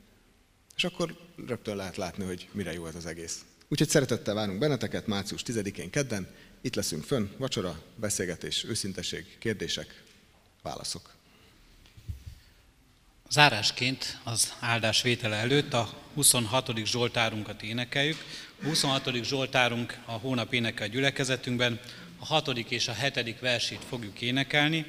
És 0.76 0.84
akkor 0.84 1.16
rögtön 1.46 1.76
lehet 1.76 1.96
látni, 1.96 2.24
hogy 2.24 2.48
mire 2.52 2.72
jó 2.72 2.86
ez 2.86 2.94
az 2.94 3.06
egész. 3.06 3.44
Úgyhogy 3.68 3.88
szeretettel 3.88 4.34
várunk 4.34 4.58
benneteket 4.58 5.06
március 5.06 5.42
10-én 5.46 5.90
kedden, 5.90 6.28
itt 6.60 6.74
leszünk 6.74 7.04
fönn, 7.04 7.28
vacsora, 7.36 7.82
beszélgetés, 7.96 8.64
őszinteség, 8.64 9.38
kérdések, 9.38 10.02
válaszok. 10.62 11.16
Zárásként 13.30 14.18
az 14.24 14.54
áldás 14.60 15.02
vétele 15.02 15.36
előtt 15.36 15.72
a 15.72 15.94
26. 16.14 16.84
Zsoltárunkat 16.84 17.62
énekeljük. 17.62 18.16
A 18.62 18.64
26. 18.64 19.24
Zsoltárunk 19.24 19.98
a 20.04 20.12
hónap 20.12 20.52
éneke 20.52 20.84
a 20.84 20.86
gyülekezetünkben, 20.86 21.80
a 22.18 22.26
6. 22.26 22.48
és 22.48 22.88
a 22.88 22.92
7. 22.92 23.40
versét 23.40 23.84
fogjuk 23.88 24.20
énekelni. 24.20 24.86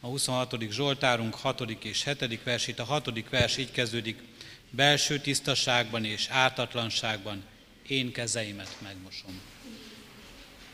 A 0.00 0.06
26. 0.06 0.56
Zsoltárunk 0.70 1.34
6. 1.34 1.60
és 1.60 2.04
7. 2.04 2.42
versét, 2.42 2.78
a 2.78 2.84
6. 2.84 3.28
vers 3.30 3.56
így 3.56 3.70
kezdődik, 3.70 4.22
belső 4.70 5.18
tisztaságban 5.18 6.04
és 6.04 6.28
ártatlanságban 6.30 7.44
én 7.86 8.12
kezeimet 8.12 8.76
megmosom. 8.82 9.40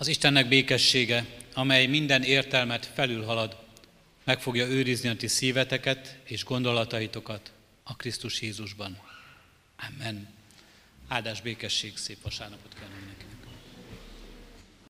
Az 0.00 0.08
Istennek 0.08 0.48
békessége, 0.48 1.26
amely 1.54 1.86
minden 1.86 2.22
értelmet 2.22 2.90
felülhalad, 2.94 3.56
meg 4.24 4.40
fogja 4.40 4.66
őrizni 4.66 5.08
a 5.08 5.16
ti 5.16 5.26
szíveteket 5.26 6.18
és 6.24 6.44
gondolataitokat 6.44 7.52
a 7.82 7.96
Krisztus 7.96 8.42
Jézusban. 8.42 8.98
Amen. 9.88 10.28
Áldás 11.08 11.40
békesség, 11.40 11.96
szép 11.96 12.22
vasárnapot 12.22 12.74
kívánok 12.74 12.99